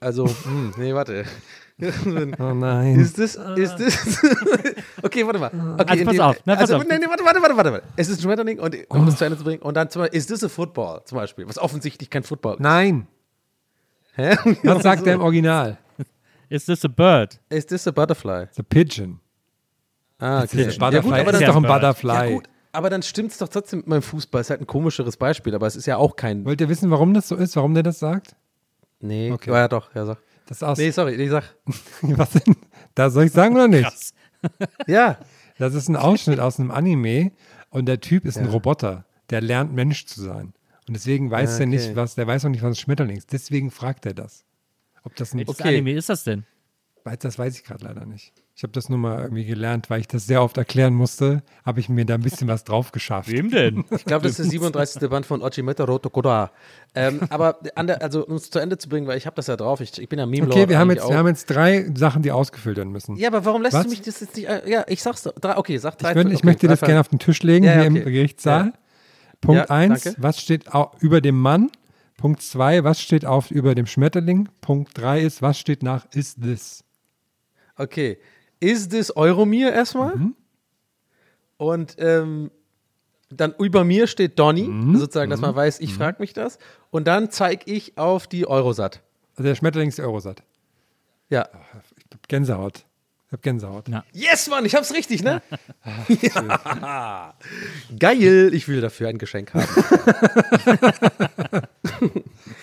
also, 0.00 0.26
hm, 0.26 0.72
nee, 0.78 0.94
warte. 0.94 1.26
Oh 2.38 2.54
nein. 2.54 2.98
Ist 2.98 3.18
das, 3.18 3.34
ist 3.34 3.74
das, 3.78 4.22
okay, 5.02 5.26
warte 5.26 5.38
mal. 5.38 5.48
Okay, 5.76 5.90
Also 5.90 6.04
pass 6.04 6.14
dem- 6.14 6.20
auf, 6.22 6.36
na, 6.46 6.54
pass 6.54 6.60
also, 6.62 6.76
auf. 6.76 6.84
Nee, 6.88 6.98
nee, 6.98 7.06
warte, 7.08 7.24
warte, 7.24 7.42
warte, 7.42 7.72
warte. 7.72 7.82
Es 7.96 8.08
ist 8.08 8.20
ein 8.20 8.22
Schmetterling 8.22 8.58
und 8.60 8.76
um 8.88 9.04
das 9.04 9.16
zu 9.18 9.24
Ende 9.26 9.36
zu 9.36 9.44
bringen. 9.44 9.60
Und 9.60 9.76
dann 9.76 9.90
zum 9.90 10.00
Beispiel, 10.00 10.16
ist 10.18 10.30
das 10.30 10.42
a 10.44 10.48
Football 10.48 11.02
zum 11.04 11.18
Beispiel, 11.18 11.46
was 11.46 11.58
offensichtlich 11.58 12.08
kein 12.08 12.22
Football 12.22 12.54
ist. 12.54 12.60
Nein. 12.60 13.06
Hä? 14.14 14.36
Was 14.62 14.82
sagt 14.82 15.04
der 15.04 15.14
im 15.14 15.20
Original? 15.20 15.76
Is 16.48 16.64
this 16.64 16.84
a 16.86 16.88
bird? 16.88 17.38
Ist 17.50 17.70
das 17.70 17.86
a 17.86 17.90
Butterfly? 17.90 18.46
The 18.52 18.62
Pigeon. 18.62 19.18
Ah, 20.18 20.42
Das 20.42 20.52
okay. 20.52 20.62
ist 20.62 20.74
ein 20.74 20.78
Butterfly. 20.80 21.12
aber 21.20 21.32
das 21.32 21.40
dann, 21.40 21.42
ist 21.42 21.48
doch 21.48 21.56
ein. 21.56 21.62
Butterfly. 21.62 22.12
ja, 22.12 22.30
gut, 22.34 22.48
aber 22.72 22.90
dann 22.90 23.02
stimmt 23.02 23.32
es 23.32 23.38
doch 23.38 23.48
trotzdem 23.48 23.80
mit 23.80 23.88
meinem 23.88 24.02
Fußball. 24.02 24.40
Ist 24.40 24.50
halt 24.50 24.60
ein 24.60 24.66
komischeres 24.66 25.16
Beispiel, 25.16 25.54
aber 25.54 25.66
es 25.66 25.76
ist 25.76 25.86
ja 25.86 25.96
auch 25.96 26.16
kein. 26.16 26.44
Wollt 26.44 26.60
ihr 26.60 26.68
wissen, 26.68 26.90
warum 26.90 27.14
das 27.14 27.28
so 27.28 27.36
ist? 27.36 27.56
Warum 27.56 27.74
der 27.74 27.82
das 27.82 27.98
sagt? 27.98 28.36
Nee, 29.00 29.30
Okay. 29.32 29.50
ja, 29.50 29.68
doch, 29.68 29.94
ja, 29.94 30.06
sag. 30.06 30.18
Das 30.46 30.58
ist 30.58 30.62
aus. 30.62 30.78
Nee, 30.78 30.90
sorry, 30.90 31.16
nee, 31.16 31.28
sag. 31.28 31.44
Was 32.02 32.30
denn? 32.30 32.56
Da 32.94 33.10
soll 33.10 33.24
ich 33.24 33.32
sagen 33.32 33.54
oder 33.54 33.68
nicht? 33.68 33.84
Krass. 33.84 34.12
Ja, 34.86 35.18
Das 35.58 35.72
ist 35.74 35.88
ein 35.88 35.96
Ausschnitt 35.96 36.38
aus 36.38 36.60
einem 36.60 36.70
Anime 36.70 37.32
und 37.70 37.86
der 37.86 38.00
Typ 38.00 38.26
ist 38.26 38.36
ein 38.36 38.46
Roboter, 38.46 39.06
der 39.30 39.40
lernt 39.40 39.72
Mensch 39.72 40.04
zu 40.04 40.20
sein. 40.20 40.52
Und 40.86 40.94
deswegen 40.94 41.30
weiß 41.30 41.54
Ja, 41.58 41.60
er 41.64 41.66
nicht, 41.66 41.86
okay. 41.86 41.96
was, 41.96 42.14
der 42.14 42.26
weiß 42.26 42.44
auch 42.44 42.50
nicht, 42.50 42.62
was 42.62 42.72
ein 42.72 42.74
Schmetterling 42.76 43.16
ist. 43.16 43.32
Deswegen 43.32 43.70
fragt 43.70 44.04
er 44.04 44.12
das. 44.12 44.44
Ob 45.02 45.16
das 45.16 45.32
ein, 45.32 45.38
Welches 45.38 45.58
Okay. 45.60 45.68
Anime 45.68 45.92
ist 45.94 46.10
das 46.10 46.24
denn? 46.24 46.44
weiß, 47.04 47.18
das 47.20 47.38
weiß 47.38 47.56
ich 47.56 47.64
gerade 47.64 47.84
leider 47.86 48.04
nicht. 48.04 48.34
Ich 48.56 48.62
habe 48.62 48.72
das 48.72 48.88
nur 48.88 48.98
mal 49.00 49.20
irgendwie 49.20 49.44
gelernt, 49.44 49.90
weil 49.90 49.98
ich 50.00 50.06
das 50.06 50.26
sehr 50.28 50.40
oft 50.40 50.56
erklären 50.56 50.94
musste, 50.94 51.42
habe 51.66 51.80
ich 51.80 51.88
mir 51.88 52.04
da 52.04 52.14
ein 52.14 52.20
bisschen 52.20 52.46
was 52.46 52.62
drauf 52.62 52.92
geschafft. 52.92 53.28
Wem 53.28 53.50
denn? 53.50 53.84
ich 53.90 54.04
glaube, 54.04 54.22
das 54.22 54.38
ist 54.38 54.44
der 54.46 54.60
37. 54.60 55.08
Band 55.10 55.26
von 55.26 55.42
Ochimeta 55.42 55.82
Rotokoda. 55.82 56.52
Ähm, 56.94 57.18
aber 57.30 57.58
an 57.74 57.88
der, 57.88 58.00
also, 58.00 58.24
um 58.24 58.36
es 58.36 58.50
zu 58.50 58.60
Ende 58.60 58.78
zu 58.78 58.88
bringen, 58.88 59.08
weil 59.08 59.18
ich 59.18 59.26
habe 59.26 59.34
das 59.34 59.48
ja 59.48 59.56
drauf, 59.56 59.80
ich, 59.80 59.98
ich 60.00 60.08
bin 60.08 60.20
ja 60.20 60.26
meme 60.26 60.46
Okay, 60.46 60.68
wir 60.68 60.78
haben, 60.78 60.90
jetzt, 60.90 61.08
wir 61.08 61.16
haben 61.18 61.26
jetzt 61.26 61.46
drei 61.46 61.90
Sachen, 61.96 62.22
die 62.22 62.30
ausgefüllt 62.30 62.76
werden 62.76 62.92
müssen. 62.92 63.16
Ja, 63.16 63.26
aber 63.28 63.44
warum 63.44 63.60
lässt 63.60 63.74
Was? 63.74 63.84
du 63.84 63.90
mich 63.90 64.02
das 64.02 64.20
jetzt 64.20 64.36
nicht. 64.36 64.48
äh, 64.48 64.62
Ja, 64.70 64.84
ich 64.86 65.02
sag's 65.02 65.24
doch. 65.24 65.32
Drei, 65.32 65.56
okay, 65.56 65.76
sag 65.78 65.98
drei. 65.98 66.10
ich, 66.10 66.14
würd, 66.16 66.28
ich 66.28 66.34
okay, 66.36 66.46
möchte 66.46 66.68
das 66.68 66.78
drei- 66.78 66.86
gerne 66.86 67.00
auf 67.00 67.08
den 67.08 67.18
Tisch 67.18 67.42
legen, 67.42 67.64
Ja, 67.64 67.72
ja, 67.72 67.78
hier 67.78 67.86
im 67.88 67.96
okay. 67.96 68.04
Gerichtssaal. 68.12 68.66
Ja. 68.66 68.72
Punkt 69.40 69.68
Ja, 69.68 69.74
1, 69.74 70.02
danke. 70.04 70.22
was 70.22 70.40
steht 70.40 70.66
über 71.00 71.20
dem 71.20 71.40
Mann? 71.40 71.70
Punkt 72.16 72.40
2, 72.40 72.84
was 72.84 73.00
steht 73.00 73.26
auf 73.26 73.50
über 73.50 73.74
dem 73.74 73.86
Schmetterling? 73.86 74.48
Punkt 74.60 74.96
3 74.96 75.20
ist, 75.22 75.42
was 75.42 75.58
steht 75.58 75.82
nach 75.82 76.06
is 76.12 76.36
this? 76.36 76.84
Okay. 77.76 78.18
Ist 78.64 78.92
das 78.92 79.14
Euromir 79.16 79.72
erstmal? 79.72 80.16
Mhm. 80.16 80.34
Und 81.56 81.96
ähm, 81.98 82.50
dann 83.30 83.54
über 83.58 83.84
mir 83.84 84.06
steht 84.06 84.38
Donny, 84.38 84.62
Mhm. 84.64 84.96
sozusagen, 84.96 85.30
dass 85.30 85.40
man 85.40 85.54
weiß, 85.54 85.80
ich 85.80 85.94
frage 85.94 86.16
mich 86.20 86.32
das. 86.32 86.58
Und 86.90 87.06
dann 87.06 87.30
zeige 87.30 87.70
ich 87.70 87.96
auf 87.98 88.26
die 88.26 88.46
Eurosat. 88.46 89.02
Also 89.32 89.44
der 89.48 89.54
Schmetterling 89.54 89.88
ist 89.88 89.98
Eurosat. 90.00 90.42
Ja. 91.30 91.48
Ich 91.96 92.04
hab 92.12 92.28
Gänsehaut. 92.28 92.84
Ich 93.26 93.32
hab 93.32 93.42
Gänsehaut. 93.42 93.86
Na. 93.88 94.04
Yes, 94.12 94.48
Mann, 94.48 94.64
ich 94.64 94.74
hab's 94.76 94.92
richtig, 94.94 95.22
ne? 95.24 95.42
ja. 96.22 97.34
Geil, 97.98 98.50
ich 98.54 98.68
will 98.68 98.80
dafür 98.80 99.08
ein 99.08 99.18
Geschenk 99.18 99.52
haben. 99.54 99.66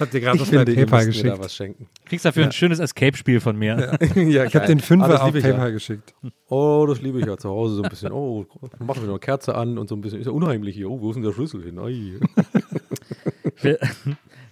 Habt 0.02 0.14
ihr 0.14 0.20
gerade 0.20 0.38
finde, 0.46 0.72
ihr 0.74 0.86
PayPal 0.86 1.06
müsst 1.06 1.24
mir 1.24 1.30
da 1.30 1.36
geschickt. 1.36 1.46
was 1.46 1.56
schenken. 1.56 1.88
Kriegst 2.06 2.26
dafür 2.26 2.44
ein 2.46 2.52
schönes 2.52 2.80
Escape-Spiel 2.80 3.40
von 3.40 3.56
mir. 3.56 3.98
ja, 4.16 4.44
Ich 4.46 4.56
habe 4.56 4.68
den 4.68 4.80
Fünfer 4.82 5.24
auf 5.24 5.32
PayPal 5.32 5.72
geschickt. 5.72 6.14
Oh, 6.50 6.86
das 6.88 7.02
liebe 7.02 7.20
ich 7.20 7.26
ja 7.26 7.38
zu 7.38 7.50
Hause 7.50 7.76
so 7.76 7.84
ein 7.84 7.90
bisschen. 7.90 8.12
Oh, 8.12 8.46
machen 8.80 9.02
wir 9.02 9.08
noch 9.08 9.14
eine 9.14 9.20
Kerze 9.20 9.56
an 9.56 9.78
und 9.78 9.88
so 9.88 9.96
ein 9.96 10.02
bisschen. 10.02 10.20
Ist 10.20 10.26
ja 10.26 10.32
unheimlich 10.34 10.76
hier. 10.76 10.90
Oh, 10.90 11.00
wo 11.00 11.10
ist 11.12 11.16
denn 11.16 11.24
der 11.24 11.32
Schlüssel 11.32 11.64
hin? 11.64 11.80
Ai. 11.80 12.20
Wir, 13.62 13.78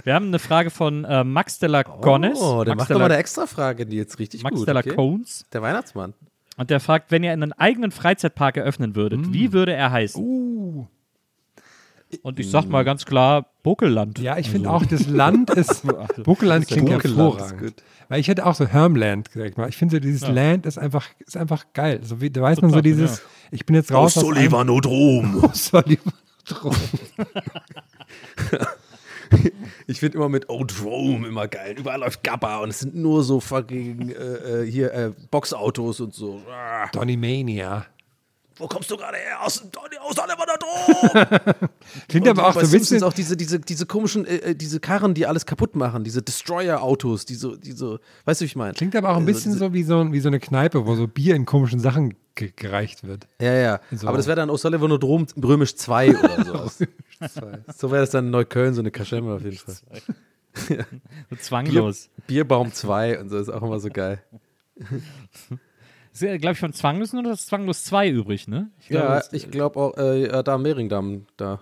wir 0.03 0.13
haben 0.13 0.27
eine 0.27 0.37
Frage 0.39 0.69
von 0.69 1.03
äh, 1.03 1.23
Max 1.23 1.57
de 1.57 1.67
la 1.67 1.81
Gones. 1.81 2.39
Oh, 2.39 2.63
der 2.63 2.75
Max 2.75 2.81
macht 2.81 2.89
de 2.89 2.93
doch 2.93 2.99
la, 2.99 3.05
mal 3.07 3.11
eine 3.11 3.17
Extra-Frage, 3.19 3.85
die 3.87 3.97
jetzt 3.97 4.19
richtig 4.19 4.43
Max 4.43 4.55
gut. 4.55 4.67
de 4.67 4.73
la 4.75 4.81
okay? 4.81 4.93
Cones. 4.95 5.45
Der 5.51 5.63
Weihnachtsmann. 5.63 6.13
Und 6.57 6.69
der 6.69 6.79
fragt, 6.79 7.09
wenn 7.11 7.23
ihr 7.23 7.31
einen 7.31 7.51
eigenen 7.53 7.89
Freizeitpark 7.91 8.57
eröffnen 8.57 8.95
würdet, 8.95 9.21
Mm. 9.21 9.33
wie 9.33 9.51
würde 9.51 9.73
er 9.73 9.91
heißen? 9.91 10.23
Uh. 10.23 10.87
Und 12.23 12.39
ich 12.39 12.49
sag 12.49 12.65
mal 12.69 12.83
ganz 12.83 13.05
klar, 13.05 13.45
Buckelland. 13.61 14.17
Ja, 14.19 14.37
ich 14.37 14.49
finde 14.49 14.71
auch, 14.71 14.85
das 14.85 15.07
Land 15.07 15.49
ist. 15.55 15.83
Buckeland 16.23 16.67
klingt 16.67 16.89
Buckeland 16.89 17.05
ist 17.05 17.15
hervorragend. 17.17 17.59
gut. 17.61 17.83
Weil 18.07 18.19
ich 18.19 18.27
hätte 18.27 18.45
auch 18.47 18.55
so 18.55 18.65
Hermland 18.65 19.31
gesagt. 19.31 19.57
mal. 19.59 19.69
Ich 19.69 19.77
finde 19.77 19.97
so 19.97 19.99
dieses 19.99 20.27
Land 20.27 20.65
ist 20.65 20.79
einfach, 20.79 21.07
ist 21.19 21.37
einfach 21.37 21.65
geil. 21.73 21.99
So 22.03 22.19
wie, 22.21 22.31
da 22.31 22.41
weiß 22.41 22.61
man 22.61 22.71
so 22.71 22.77
Total, 22.77 22.81
dieses, 22.91 23.21
ich 23.51 23.65
bin 23.67 23.75
jetzt 23.75 23.91
raus 23.91 24.17
aus 24.17 24.23
einem- 24.23 24.37
Olivanodrom. 24.37 25.43
aus 25.43 25.67
Solivanodrom. 25.67 26.75
Ich 29.85 29.99
finde 29.99 30.17
immer 30.17 30.29
mit 30.29 30.49
Oh 30.49 30.63
Drome 30.63 31.27
immer 31.27 31.47
geil. 31.47 31.75
Überall 31.77 31.99
läuft 31.99 32.23
Gabba 32.23 32.57
und 32.59 32.69
es 32.69 32.79
sind 32.79 32.95
nur 32.95 33.23
so 33.23 33.39
fucking 33.39 34.09
äh, 34.09 34.13
äh, 34.63 34.71
hier 34.71 34.91
äh, 34.93 35.11
Boxautos 35.29 35.99
und 36.01 36.13
so. 36.15 36.41
Ah, 36.51 36.87
Donny 36.91 37.15
Mania. 37.15 37.85
Wo 38.59 38.67
kommst 38.67 38.91
du 38.91 38.97
gerade 38.97 39.17
her? 39.17 39.41
Aus, 39.43 39.63
aus 40.01 40.15
Olivanodrom! 40.19 41.69
Klingt 42.07 42.27
Und 42.27 42.37
aber 42.37 42.47
auch 42.49 42.53
so 42.61 42.69
bisschen. 42.71 43.01
auch 43.03 43.13
diese, 43.13 43.35
diese, 43.35 43.59
diese 43.59 43.85
komischen, 43.87 44.25
äh, 44.25 44.35
äh, 44.51 44.55
diese 44.55 44.79
Karren, 44.79 45.13
die 45.15 45.25
alles 45.25 45.45
kaputt 45.47 45.75
machen, 45.75 46.03
diese 46.03 46.21
Destroyer-Autos, 46.21 47.25
die 47.25 47.35
so, 47.35 47.55
die 47.55 47.71
so, 47.71 47.99
weißt 48.25 48.41
du, 48.41 48.43
wie 48.43 48.47
ich 48.47 48.55
meine? 48.55 48.73
Klingt 48.73 48.95
aber 48.95 49.09
auch 49.09 49.15
ein 49.17 49.21
Also 49.23 49.33
bisschen 49.33 49.51
diese- 49.53 49.65
so 49.65 49.73
wie, 49.73 49.83
so 49.83 50.11
wie 50.13 50.19
so 50.19 50.27
eine 50.27 50.39
Kneipe, 50.39 50.85
wo 50.85 50.95
so 50.95 51.07
Bier 51.07 51.35
in 51.35 51.45
komischen 51.45 51.79
Sachen 51.79 52.13
ge 52.35 52.51
gereicht 52.55 53.03
wird. 53.07 53.25
Ja, 53.41 53.53
ja. 53.53 53.79
So. 53.91 54.07
Aber 54.07 54.17
das 54.17 54.27
wäre 54.27 54.35
dann 54.37 54.49
Olivanodrom 54.49 55.25
Römisch 55.43 55.75
2 55.75 56.17
oder 56.17 56.45
sowas. 56.45 56.79
so 57.77 57.91
wäre 57.91 58.01
das 58.01 58.11
dann 58.11 58.25
in 58.25 58.31
Neukölln, 58.31 58.73
so 58.75 58.81
eine 58.81 58.91
Kaschemme 58.91 59.33
auf 59.33 59.41
jeden 59.43 59.57
Fall. 59.57 59.75
So 60.51 60.75
Bier, 60.75 60.85
zwanglos. 61.39 62.09
Bierbaum 62.27 62.73
2 62.73 63.19
und 63.21 63.29
so 63.29 63.37
ist 63.37 63.49
auch 63.49 63.61
immer 63.61 63.79
so 63.79 63.89
geil. 63.89 64.21
Ist 66.13 66.21
ja, 66.21 66.37
glaube 66.37 66.53
ich, 66.53 66.59
von 66.59 66.73
zwanglos 66.73 67.13
nur 67.13 67.23
das 67.23 67.45
zwanglos 67.45 67.83
2 67.85 68.09
übrig, 68.09 68.47
ne? 68.47 68.69
Ich 68.79 68.89
glaube, 68.89 69.05
Ja, 69.07 69.15
das- 69.17 69.33
ich 69.33 69.49
glaube 69.51 69.79
auch, 69.79 69.97
äh, 69.97 70.27
ja, 70.27 70.43
da 70.43 70.55
am 70.55 70.63
Mehringdamm, 70.63 71.25
da. 71.37 71.59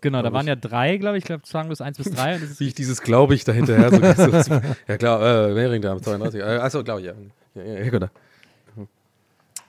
Genau, 0.00 0.18
da 0.18 0.22
glaub 0.28 0.34
waren 0.34 0.46
ich. 0.46 0.48
ja 0.48 0.56
drei, 0.56 0.96
glaube 0.96 1.16
ich, 1.18 1.22
ich 1.24 1.26
glaube 1.26 1.42
zwanglos 1.42 1.80
eins 1.80 1.98
bis 1.98 2.10
drei. 2.12 2.34
Und 2.36 2.42
das 2.42 2.50
ist, 2.52 2.60
Wie 2.60 2.68
ich 2.68 2.74
dieses 2.74 3.02
glaube 3.02 3.34
ich 3.34 3.42
dahinterher 3.44 3.90
so, 3.90 4.30
so, 4.42 4.60
Ja, 4.86 4.96
klar, 4.96 5.48
äh, 5.48 5.54
Mehringdamm, 5.54 6.00
32. 6.02 6.40
Äh, 6.40 6.44
achso, 6.44 6.84
glaube 6.84 7.00
ich, 7.00 7.06
ja. 7.06 7.12
Ja, 7.56 7.62
ja, 7.64 7.80
ja, 7.84 7.90
genau. 7.90 8.08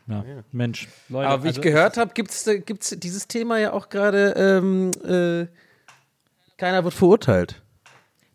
ja, 0.08 0.24
Mensch, 0.52 0.88
Leute. 1.10 1.28
Aber 1.30 1.44
wie 1.44 1.48
also 1.48 1.60
ich 1.62 1.64
gehört 1.64 1.98
habe, 1.98 2.14
gibt 2.14 2.30
es 2.32 2.46
gibt's 2.66 2.96
dieses 3.00 3.28
Thema 3.28 3.58
ja 3.58 3.74
auch 3.74 3.90
gerade, 3.90 4.34
ähm, 4.38 4.92
äh, 5.04 5.48
keiner 6.58 6.84
wird 6.84 6.94
verurteilt. 6.94 7.62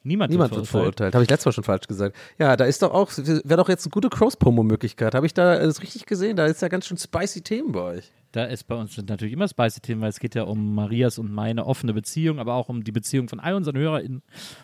Niemand, 0.07 0.31
Niemand 0.31 0.51
wird 0.51 0.61
wird 0.61 0.69
verurteilt. 0.69 1.15
Habe 1.15 1.25
ich 1.25 1.31
letztes 1.31 1.47
Mal 1.47 1.53
schon 1.53 1.65
falsch 1.65 1.89
gesagt. 1.89 2.15
Ja, 2.39 2.57
da 2.57 2.67
ist 2.67 2.83
doch 2.83 2.93
auch, 2.93 3.11
wäre 3.17 3.57
doch 3.57 3.71
jetzt 3.71 3.87
eine 3.87 3.91
gute 3.91 4.11
Cross-Promo-Möglichkeit. 4.11 5.15
Habe 5.15 5.25
ich 5.25 5.33
da 5.33 5.55
äh, 5.55 5.65
das 5.65 5.81
richtig 5.81 6.05
gesehen? 6.05 6.37
Da 6.37 6.45
ist 6.45 6.61
ja 6.61 6.69
ganz 6.69 6.87
schön 6.87 6.99
spicy 6.99 7.41
Themen 7.41 7.73
bei 7.73 7.81
euch. 7.81 8.13
Da 8.35 8.47
ist 8.47 8.65
bei 8.65 8.75
uns 8.75 8.97
natürlich 8.97 9.33
immer 9.33 9.47
spicy 9.47 9.81
Themen, 9.81 10.01
weil 10.01 10.09
es 10.09 10.19
geht 10.19 10.35
ja 10.35 10.43
um 10.43 10.75
Marias 10.75 11.19
und 11.19 11.33
meine 11.33 11.67
offene 11.67 11.95
Beziehung, 11.95 12.41
aber 12.41 12.55
auch 12.55 12.69
um 12.69 12.83
die 12.83 12.91
Beziehung 12.91 13.29
von 13.29 13.39
all 13.39 13.55
unseren 13.55 13.79
HörerInnen. 13.79 14.23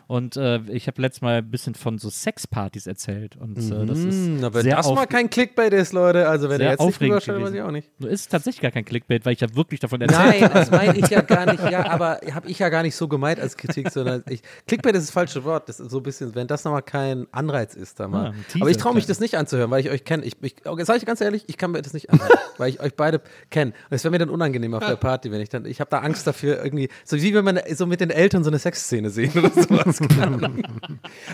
Und 0.09 0.37
äh, 0.37 0.59
ich 0.73 0.89
habe 0.89 1.01
letztes 1.01 1.23
Mal 1.23 1.37
ein 1.37 1.51
bisschen 1.53 1.77
von 1.77 1.99
so 1.99 2.11
Sexpartys 2.11 2.89
erzählt. 2.89 3.37
Und 3.37 3.57
äh, 3.59 3.87
das 3.87 3.99
ist 4.01 4.27
Hm, 4.27 4.43
aber 4.43 4.55
wenn 4.55 4.63
sehr 4.63 4.75
das 4.75 4.91
mal 4.91 5.07
kein 5.07 5.31
Clickbait 5.31 5.73
ist, 5.73 5.93
Leute, 5.93 6.29
also 6.29 6.49
wenn 6.49 6.61
ihr 6.61 6.71
jetzt 6.71 6.81
nicht 6.81 6.89
aufregend 6.89 7.13
rüberstellt, 7.13 7.43
weiß 7.43 7.55
ich 7.55 7.63
auch 7.63 7.71
nicht. 7.71 7.89
Nur 8.01 8.11
ist 8.11 8.29
tatsächlich 8.29 8.61
gar 8.61 8.73
kein 8.73 8.85
Clickbait, 8.85 9.25
weil 9.25 9.35
ich 9.35 9.41
ja 9.41 9.55
wirklich 9.55 9.79
davon 9.79 10.01
erzählt 10.01 10.41
Nein, 10.41 10.51
das 10.53 10.73
meine 10.73 10.99
ich 10.99 11.09
ja 11.09 11.21
gar 11.21 11.47
nicht. 11.47 11.71
Ja, 11.71 11.89
aber 11.91 12.19
habe 12.33 12.49
ich 12.49 12.59
ja 12.59 12.71
gar 12.71 12.83
nicht 12.83 12.97
so 12.97 13.07
gemeint 13.07 13.39
als 13.39 13.57
Kritik, 13.57 13.91
sondern 13.91 14.25
ich, 14.29 14.43
Clickbait 14.67 14.97
ist 14.97 15.05
das 15.05 15.11
falsche 15.13 15.45
Wort. 15.45 15.69
Das 15.69 15.79
ist 15.79 15.93
so 15.93 15.99
ein 15.99 16.03
bisschen, 16.03 16.35
wenn 16.35 16.49
das 16.49 16.65
nochmal 16.65 16.83
kein 16.83 17.29
Anreiz 17.31 17.77
ist, 17.77 18.01
da 18.01 18.09
mal. 18.09 18.27
Ah, 18.27 18.31
ein 18.31 18.45
Teaser, 18.49 18.63
aber 18.65 18.71
ich 18.73 18.79
traue 18.79 18.95
mich 18.95 19.07
das 19.07 19.21
nicht 19.21 19.37
anzuhören, 19.37 19.71
weil 19.71 19.81
ich 19.81 19.91
euch 19.91 20.05
kenne. 20.05 20.25
Ich, 20.25 20.35
ich, 20.43 20.57
okay, 20.67 20.85
sag 20.85 20.97
ich 20.97 21.07
ganz 21.07 21.21
ehrlich, 21.21 21.45
ich 21.47 21.57
kann 21.57 21.71
mir 21.71 21.83
das 21.83 21.93
nicht 21.93 22.11
anhören, 22.11 22.31
weil 22.59 22.71
ich 22.71 22.81
euch 22.81 22.97
beide 22.97 23.21
kenne. 23.49 23.60
Und 23.69 23.75
es 23.91 24.05
wäre 24.05 24.13
mir 24.13 24.19
dann 24.19 24.31
unangenehm 24.31 24.75
auf 24.75 24.85
der 24.85 24.97
Party, 24.97 25.31
wenn 25.31 25.41
ich 25.41 25.49
dann, 25.49 25.65
ich 25.65 25.81
habe 25.81 25.91
da 25.91 25.99
Angst 25.99 26.27
dafür 26.27 26.63
irgendwie, 26.65 26.89
so 27.05 27.17
wie 27.17 27.35
wenn 27.35 27.45
man 27.45 27.61
so 27.75 27.87
mit 27.87 28.01
den 28.01 28.11
Eltern 28.11 28.45
so 28.45 28.51
eine 28.51 28.59
Sexszene 28.59 29.11
sehen 29.11 29.33
oder 29.37 29.51
sowas. 29.51 30.01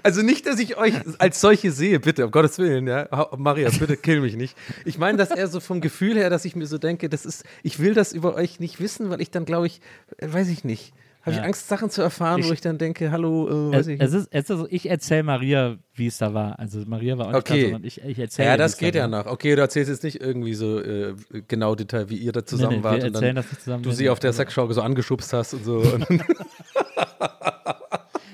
Also 0.03 0.23
nicht, 0.23 0.47
dass 0.47 0.59
ich 0.59 0.77
euch 0.77 0.95
als 1.19 1.41
solche 1.41 1.71
sehe, 1.71 2.01
bitte, 2.01 2.25
um 2.25 2.31
Gottes 2.31 2.59
Willen, 2.59 2.87
ja. 2.87 3.09
Maria, 3.37 3.71
bitte 3.71 3.97
kill 3.97 4.21
mich 4.21 4.37
nicht. 4.37 4.57
Ich 4.85 4.99
meine 4.99 5.19
das 5.19 5.31
eher 5.31 5.49
so 5.49 5.61
vom 5.61 5.81
Gefühl 5.81 6.17
her, 6.17 6.31
dass 6.31 6.45
ich 6.45 6.57
mir 6.57 6.67
so 6.67 6.79
denke, 6.79 7.09
das 7.09 7.27
ist, 7.27 7.45
ich 7.63 7.79
will 7.79 7.95
das 7.95 8.13
über 8.13 8.35
euch 8.35 8.61
nicht 8.61 8.81
wissen, 8.81 9.11
weil 9.11 9.21
ich 9.21 9.31
dann 9.31 9.45
glaube 9.45 9.67
ich, 9.67 9.81
äh, 10.19 10.33
weiß 10.33 10.49
ich 10.49 10.65
nicht, 10.65 10.93
habe 11.27 11.37
ich. 11.37 11.43
Angst, 11.43 11.69
Sachen 11.69 11.91
zu 11.91 12.01
erfahren, 12.03 12.41
wo 12.43 12.47
Ich- 12.47 12.53
ich 12.55 12.61
dann 12.61 12.79
denke, 12.79 13.11
hallo, 13.11 13.71
äh, 13.71 13.73
weiß 13.77 13.81
Es, 13.81 13.89
ich 13.89 14.01
es 14.01 14.13
ist, 14.15 14.29
es 14.31 14.51
ist, 14.51 14.67
ich 14.71 14.89
erzähle 14.89 15.23
Maria, 15.25 15.77
wie 15.95 16.07
es 16.07 16.19
da 16.19 16.33
war. 16.33 16.59
Also 16.59 16.81
Maria 16.87 17.19
war 17.19 17.27
auch 17.29 17.33
nicht 17.33 17.39
Okay. 17.51 17.59
da, 17.63 17.71
sondern 17.71 17.85
ich, 17.85 18.03
ich 18.03 18.19
erzähle. 18.19 18.49
ja, 18.49 18.57
das 18.57 18.79
geht 18.79 18.95
da 18.95 19.01
ja 19.01 19.11
war. 19.11 19.25
noch. 19.25 19.31
Okay, 19.31 19.55
du 19.55 19.61
erzählst 19.61 19.91
jetzt 19.91 20.05
nicht 20.05 20.21
irgendwie 20.21 20.55
so 20.55 20.81
äh, 20.81 21.15
genau 21.49 21.75
Detail, 21.75 22.09
wie 22.09 22.17
ihr 22.17 22.33
da 22.33 22.45
zusammen 22.47 22.71
Nee, 22.71 22.77
nee, 22.79 22.85
wart 22.85 22.97
wir 23.03 23.07
und 23.09 23.15
erzählen 23.15 23.35
dann 23.37 23.45
zusammen. 23.45 23.83
du 23.83 23.91
sie 23.93 24.09
auf 24.09 24.19
der 24.21 24.31
aber- 24.31 24.37
Sexschau 24.37 24.73
so 24.73 24.81
angeschubst 24.83 25.33
hast 25.33 25.53
und 25.55 25.65
so. 25.65 25.83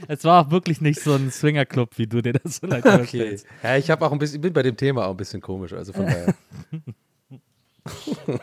Es 0.09 0.25
war 0.25 0.45
auch 0.47 0.51
wirklich 0.51 0.81
nicht 0.81 1.01
so 1.01 1.15
ein 1.15 1.31
Swingerclub, 1.31 1.97
wie 1.97 2.07
du 2.07 2.21
dir 2.21 2.33
das 2.35 2.57
so 2.57 2.67
leicht 2.67 2.85
okay. 2.87 2.97
vorstellst. 2.99 3.47
Ja, 3.63 3.77
ich 3.77 3.91
habe 3.91 4.05
auch 4.05 4.13
ein 4.13 4.19
bisschen, 4.19 4.37
ich 4.37 4.41
bin 4.43 4.53
bei 4.53 4.63
dem 4.63 4.77
Thema 4.77 5.07
auch 5.07 5.13
ein 5.13 5.17
bisschen 5.17 5.41
komisch, 5.41 5.73
also 5.73 5.93
von 5.93 6.05
daher. 6.07 6.35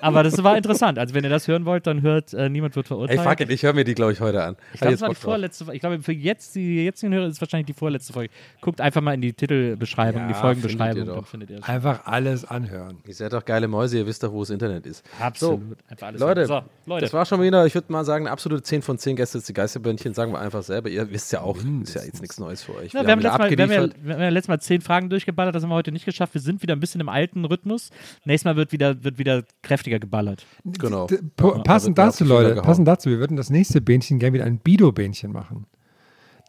Aber 0.01 0.23
das 0.23 0.41
war 0.43 0.57
interessant. 0.57 0.99
Also 0.99 1.13
wenn 1.13 1.23
ihr 1.23 1.29
das 1.29 1.47
hören 1.47 1.65
wollt, 1.65 1.87
dann 1.87 2.01
hört 2.01 2.33
äh, 2.33 2.49
Niemand 2.49 2.75
wird 2.75 2.85
Ey, 2.85 2.87
verurteilt. 2.87 3.21
fuck 3.21 3.39
it, 3.41 3.49
ich 3.49 3.63
höre 3.63 3.73
mir 3.73 3.83
die, 3.83 3.93
glaube 3.95 4.13
ich, 4.13 4.19
heute 4.21 4.43
an. 4.43 4.55
Ich 4.73 4.79
glaube, 4.79 4.91
jetzt 4.91 4.99
es 4.99 5.01
war 5.01 5.09
die 5.09 5.15
vorletzte 5.15 5.65
Folge. 5.65 5.75
Ich 5.75 5.81
glaube, 5.81 6.01
für 6.01 6.13
jetzt, 6.13 6.55
die 6.55 6.83
jetzigen 6.83 7.13
Hörer 7.13 7.27
ist 7.27 7.35
es 7.35 7.41
wahrscheinlich 7.41 7.67
die 7.67 7.73
vorletzte 7.73 8.13
Folge. 8.13 8.31
Guckt 8.61 8.81
einfach 8.81 9.01
mal 9.01 9.13
in 9.13 9.21
die 9.21 9.33
Titelbeschreibung, 9.33 10.21
Ja, 10.21 10.27
die 10.27 10.33
findet 10.33 10.41
Folgenbeschreibung, 10.41 11.01
ihr 11.01 11.05
doch. 11.05 11.15
dann 11.15 11.25
findet 11.25 11.49
ihr. 11.49 11.67
Einfach 11.67 12.05
alles 12.05 12.45
anhören. 12.45 12.97
Ihr 13.05 13.13
seid 13.13 13.33
doch 13.33 13.45
geile 13.45 13.67
Mäuse, 13.67 13.97
ihr 13.97 14.07
wisst 14.07 14.23
doch, 14.23 14.31
wo 14.31 14.41
das 14.41 14.49
Internet 14.49 14.85
ist. 14.85 15.05
Absolut. 15.19 15.77
Einfach 15.87 16.07
alles 16.07 16.19
Leute, 16.21 16.45
so, 16.45 16.61
Leute. 16.85 17.05
das 17.05 17.13
war 17.13 17.25
schon 17.25 17.41
wieder, 17.41 17.65
ich 17.65 17.75
würde 17.75 17.91
mal 17.91 18.03
sagen, 18.05 18.25
eine 18.25 18.31
absolute 18.31 18.63
10 18.63 18.81
von 18.81 18.97
10 18.97 19.15
Gäste, 19.15 19.39
die 19.39 19.53
Geisterbändchen, 19.53 20.13
sagen 20.13 20.31
wir 20.31 20.39
einfach 20.39 20.63
selber. 20.63 20.89
Ihr 20.89 21.09
wisst 21.11 21.31
ja 21.31 21.41
auch, 21.41 21.57
ist 21.83 21.95
ja 21.95 22.03
jetzt 22.03 22.21
nichts 22.21 22.39
Neues 22.39 22.63
für 22.63 22.75
euch. 22.75 22.93
Ja, 22.93 23.05
wir, 23.05 23.11
haben 23.11 23.19
wieder 23.19 23.29
letztes 23.29 23.39
Mal, 23.39 23.57
wir, 23.57 23.63
haben 23.63 23.71
ja, 23.71 23.95
wir 24.03 24.13
haben 24.13 24.21
ja 24.21 24.29
letztes 24.29 24.47
Mal 24.49 24.59
zehn 24.59 24.81
Fragen 24.81 25.09
durchgeballert, 25.09 25.55
das 25.55 25.63
haben 25.63 25.69
wir 25.69 25.75
heute 25.75 25.91
nicht 25.91 26.05
geschafft. 26.05 26.33
Wir 26.33 26.41
sind 26.41 26.61
wieder 26.61 26.75
ein 26.75 26.79
bisschen 26.79 27.01
im 27.01 27.09
alten 27.09 27.45
Rhythmus. 27.45 27.89
Nächstes 28.25 28.45
Mal 28.45 28.55
wird 28.55 28.71
wieder, 28.71 29.03
wird 29.03 29.17
wieder 29.17 29.43
kräftiger 29.79 29.99
geballert. 29.99 30.45
Genau. 30.65 31.07
D- 31.07 31.19
Ja, 31.41 31.59
passend 31.59 31.97
da 31.97 32.07
dazu, 32.07 32.25
Leute, 32.25 32.49
gehauen. 32.51 32.65
passend 32.65 32.85
dazu, 32.87 33.09
wir 33.09 33.19
würden 33.19 33.37
das 33.37 33.49
nächste 33.49 33.79
Bähnchen 33.81 34.19
gerne 34.19 34.33
wieder 34.33 34.43
ein 34.45 34.57
Bido-Bähnchen 34.59 35.31
machen. 35.31 35.65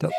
Das, 0.01 0.11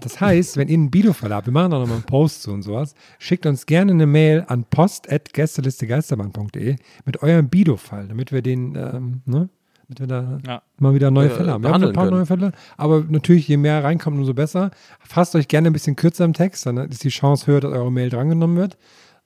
das 0.00 0.20
heißt, 0.20 0.56
wenn 0.58 0.68
ihr 0.68 0.74
einen 0.74 0.90
Bido-Fall 0.90 1.32
habt, 1.32 1.46
wir 1.46 1.52
machen 1.52 1.70
da 1.70 1.78
nochmal 1.78 1.96
einen 1.96 2.04
Post 2.04 2.42
zu 2.42 2.52
und 2.52 2.60
sowas, 2.62 2.94
schickt 3.18 3.46
uns 3.46 3.64
gerne 3.66 3.92
eine 3.92 4.06
Mail 4.06 4.44
an 4.48 4.64
post.gästelistegeisterbahn.de 4.64 6.76
mit 7.06 7.22
eurem 7.22 7.48
Bido-Fall, 7.48 8.08
damit 8.08 8.32
wir 8.32 8.42
den, 8.42 8.74
ähm, 8.74 9.22
ne, 9.24 9.48
damit 9.88 10.00
wir 10.00 10.06
da 10.06 10.38
Ja. 10.46 10.62
mal 10.78 10.92
wieder 10.94 11.10
neue 11.10 11.28
Äh, 11.28 11.30
Fälle 11.30 11.52
haben. 11.52 11.62
Wir 11.64 11.70
haben 11.72 11.82
ein 11.84 11.92
paar 11.94 12.04
können. 12.04 12.16
neue 12.16 12.26
Fälle, 12.26 12.52
aber 12.76 13.02
natürlich, 13.08 13.48
je 13.48 13.56
mehr 13.56 13.82
reinkommt, 13.82 14.18
umso 14.18 14.34
besser. 14.34 14.72
Fasst 15.00 15.34
euch 15.36 15.48
gerne 15.48 15.70
ein 15.70 15.72
bisschen 15.72 15.96
kürzer 15.96 16.26
im 16.26 16.34
Text, 16.34 16.66
dann 16.66 16.76
ist 16.76 17.02
die 17.04 17.08
Chance 17.08 17.46
höher, 17.46 17.60
dass 17.60 17.72
eure 17.72 17.90
Mail 17.92 18.10
drangenommen 18.10 18.56
wird. 18.58 18.76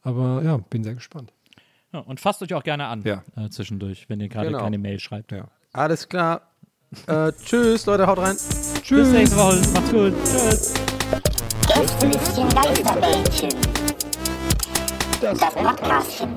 Aber 0.03 0.43
ja, 0.45 0.59
bin 0.59 0.85
sehr 0.85 0.95
gespannt. 0.95 1.33
Ja, 1.93 2.01
und 2.01 2.21
fasst 2.21 2.43
euch 2.43 2.55
auch 2.55 2.63
gerne 2.63 2.87
an 2.87 3.03
Ja. 3.03 3.23
äh, 3.37 3.49
zwischendurch, 3.51 4.09
wenn 4.09 4.21
ihr 4.21 4.29
gerade 4.29 4.47
Genau. 4.49 4.61
keine 4.63 4.79
Mail 4.79 4.99
schreibt. 5.01 5.33
Ja. 5.33 5.49
Alles 5.73 6.09
klar. 6.09 6.43
Äh, 7.07 7.33
tschüss, 7.45 7.87
Leute, 7.87 8.07
haut 8.07 8.19
rein. 8.19 8.37
Bis 8.89 9.09
nächste 9.09 9.37
Woche. 9.37 9.57
Macht's 9.75 9.91
gut. 9.91 10.15
Tschüss. 10.25 10.75
Gästelistchen 11.67 12.49
Geisterbällchen. 12.51 13.51
Das 15.21 15.39
Podcastchen. 15.39 16.37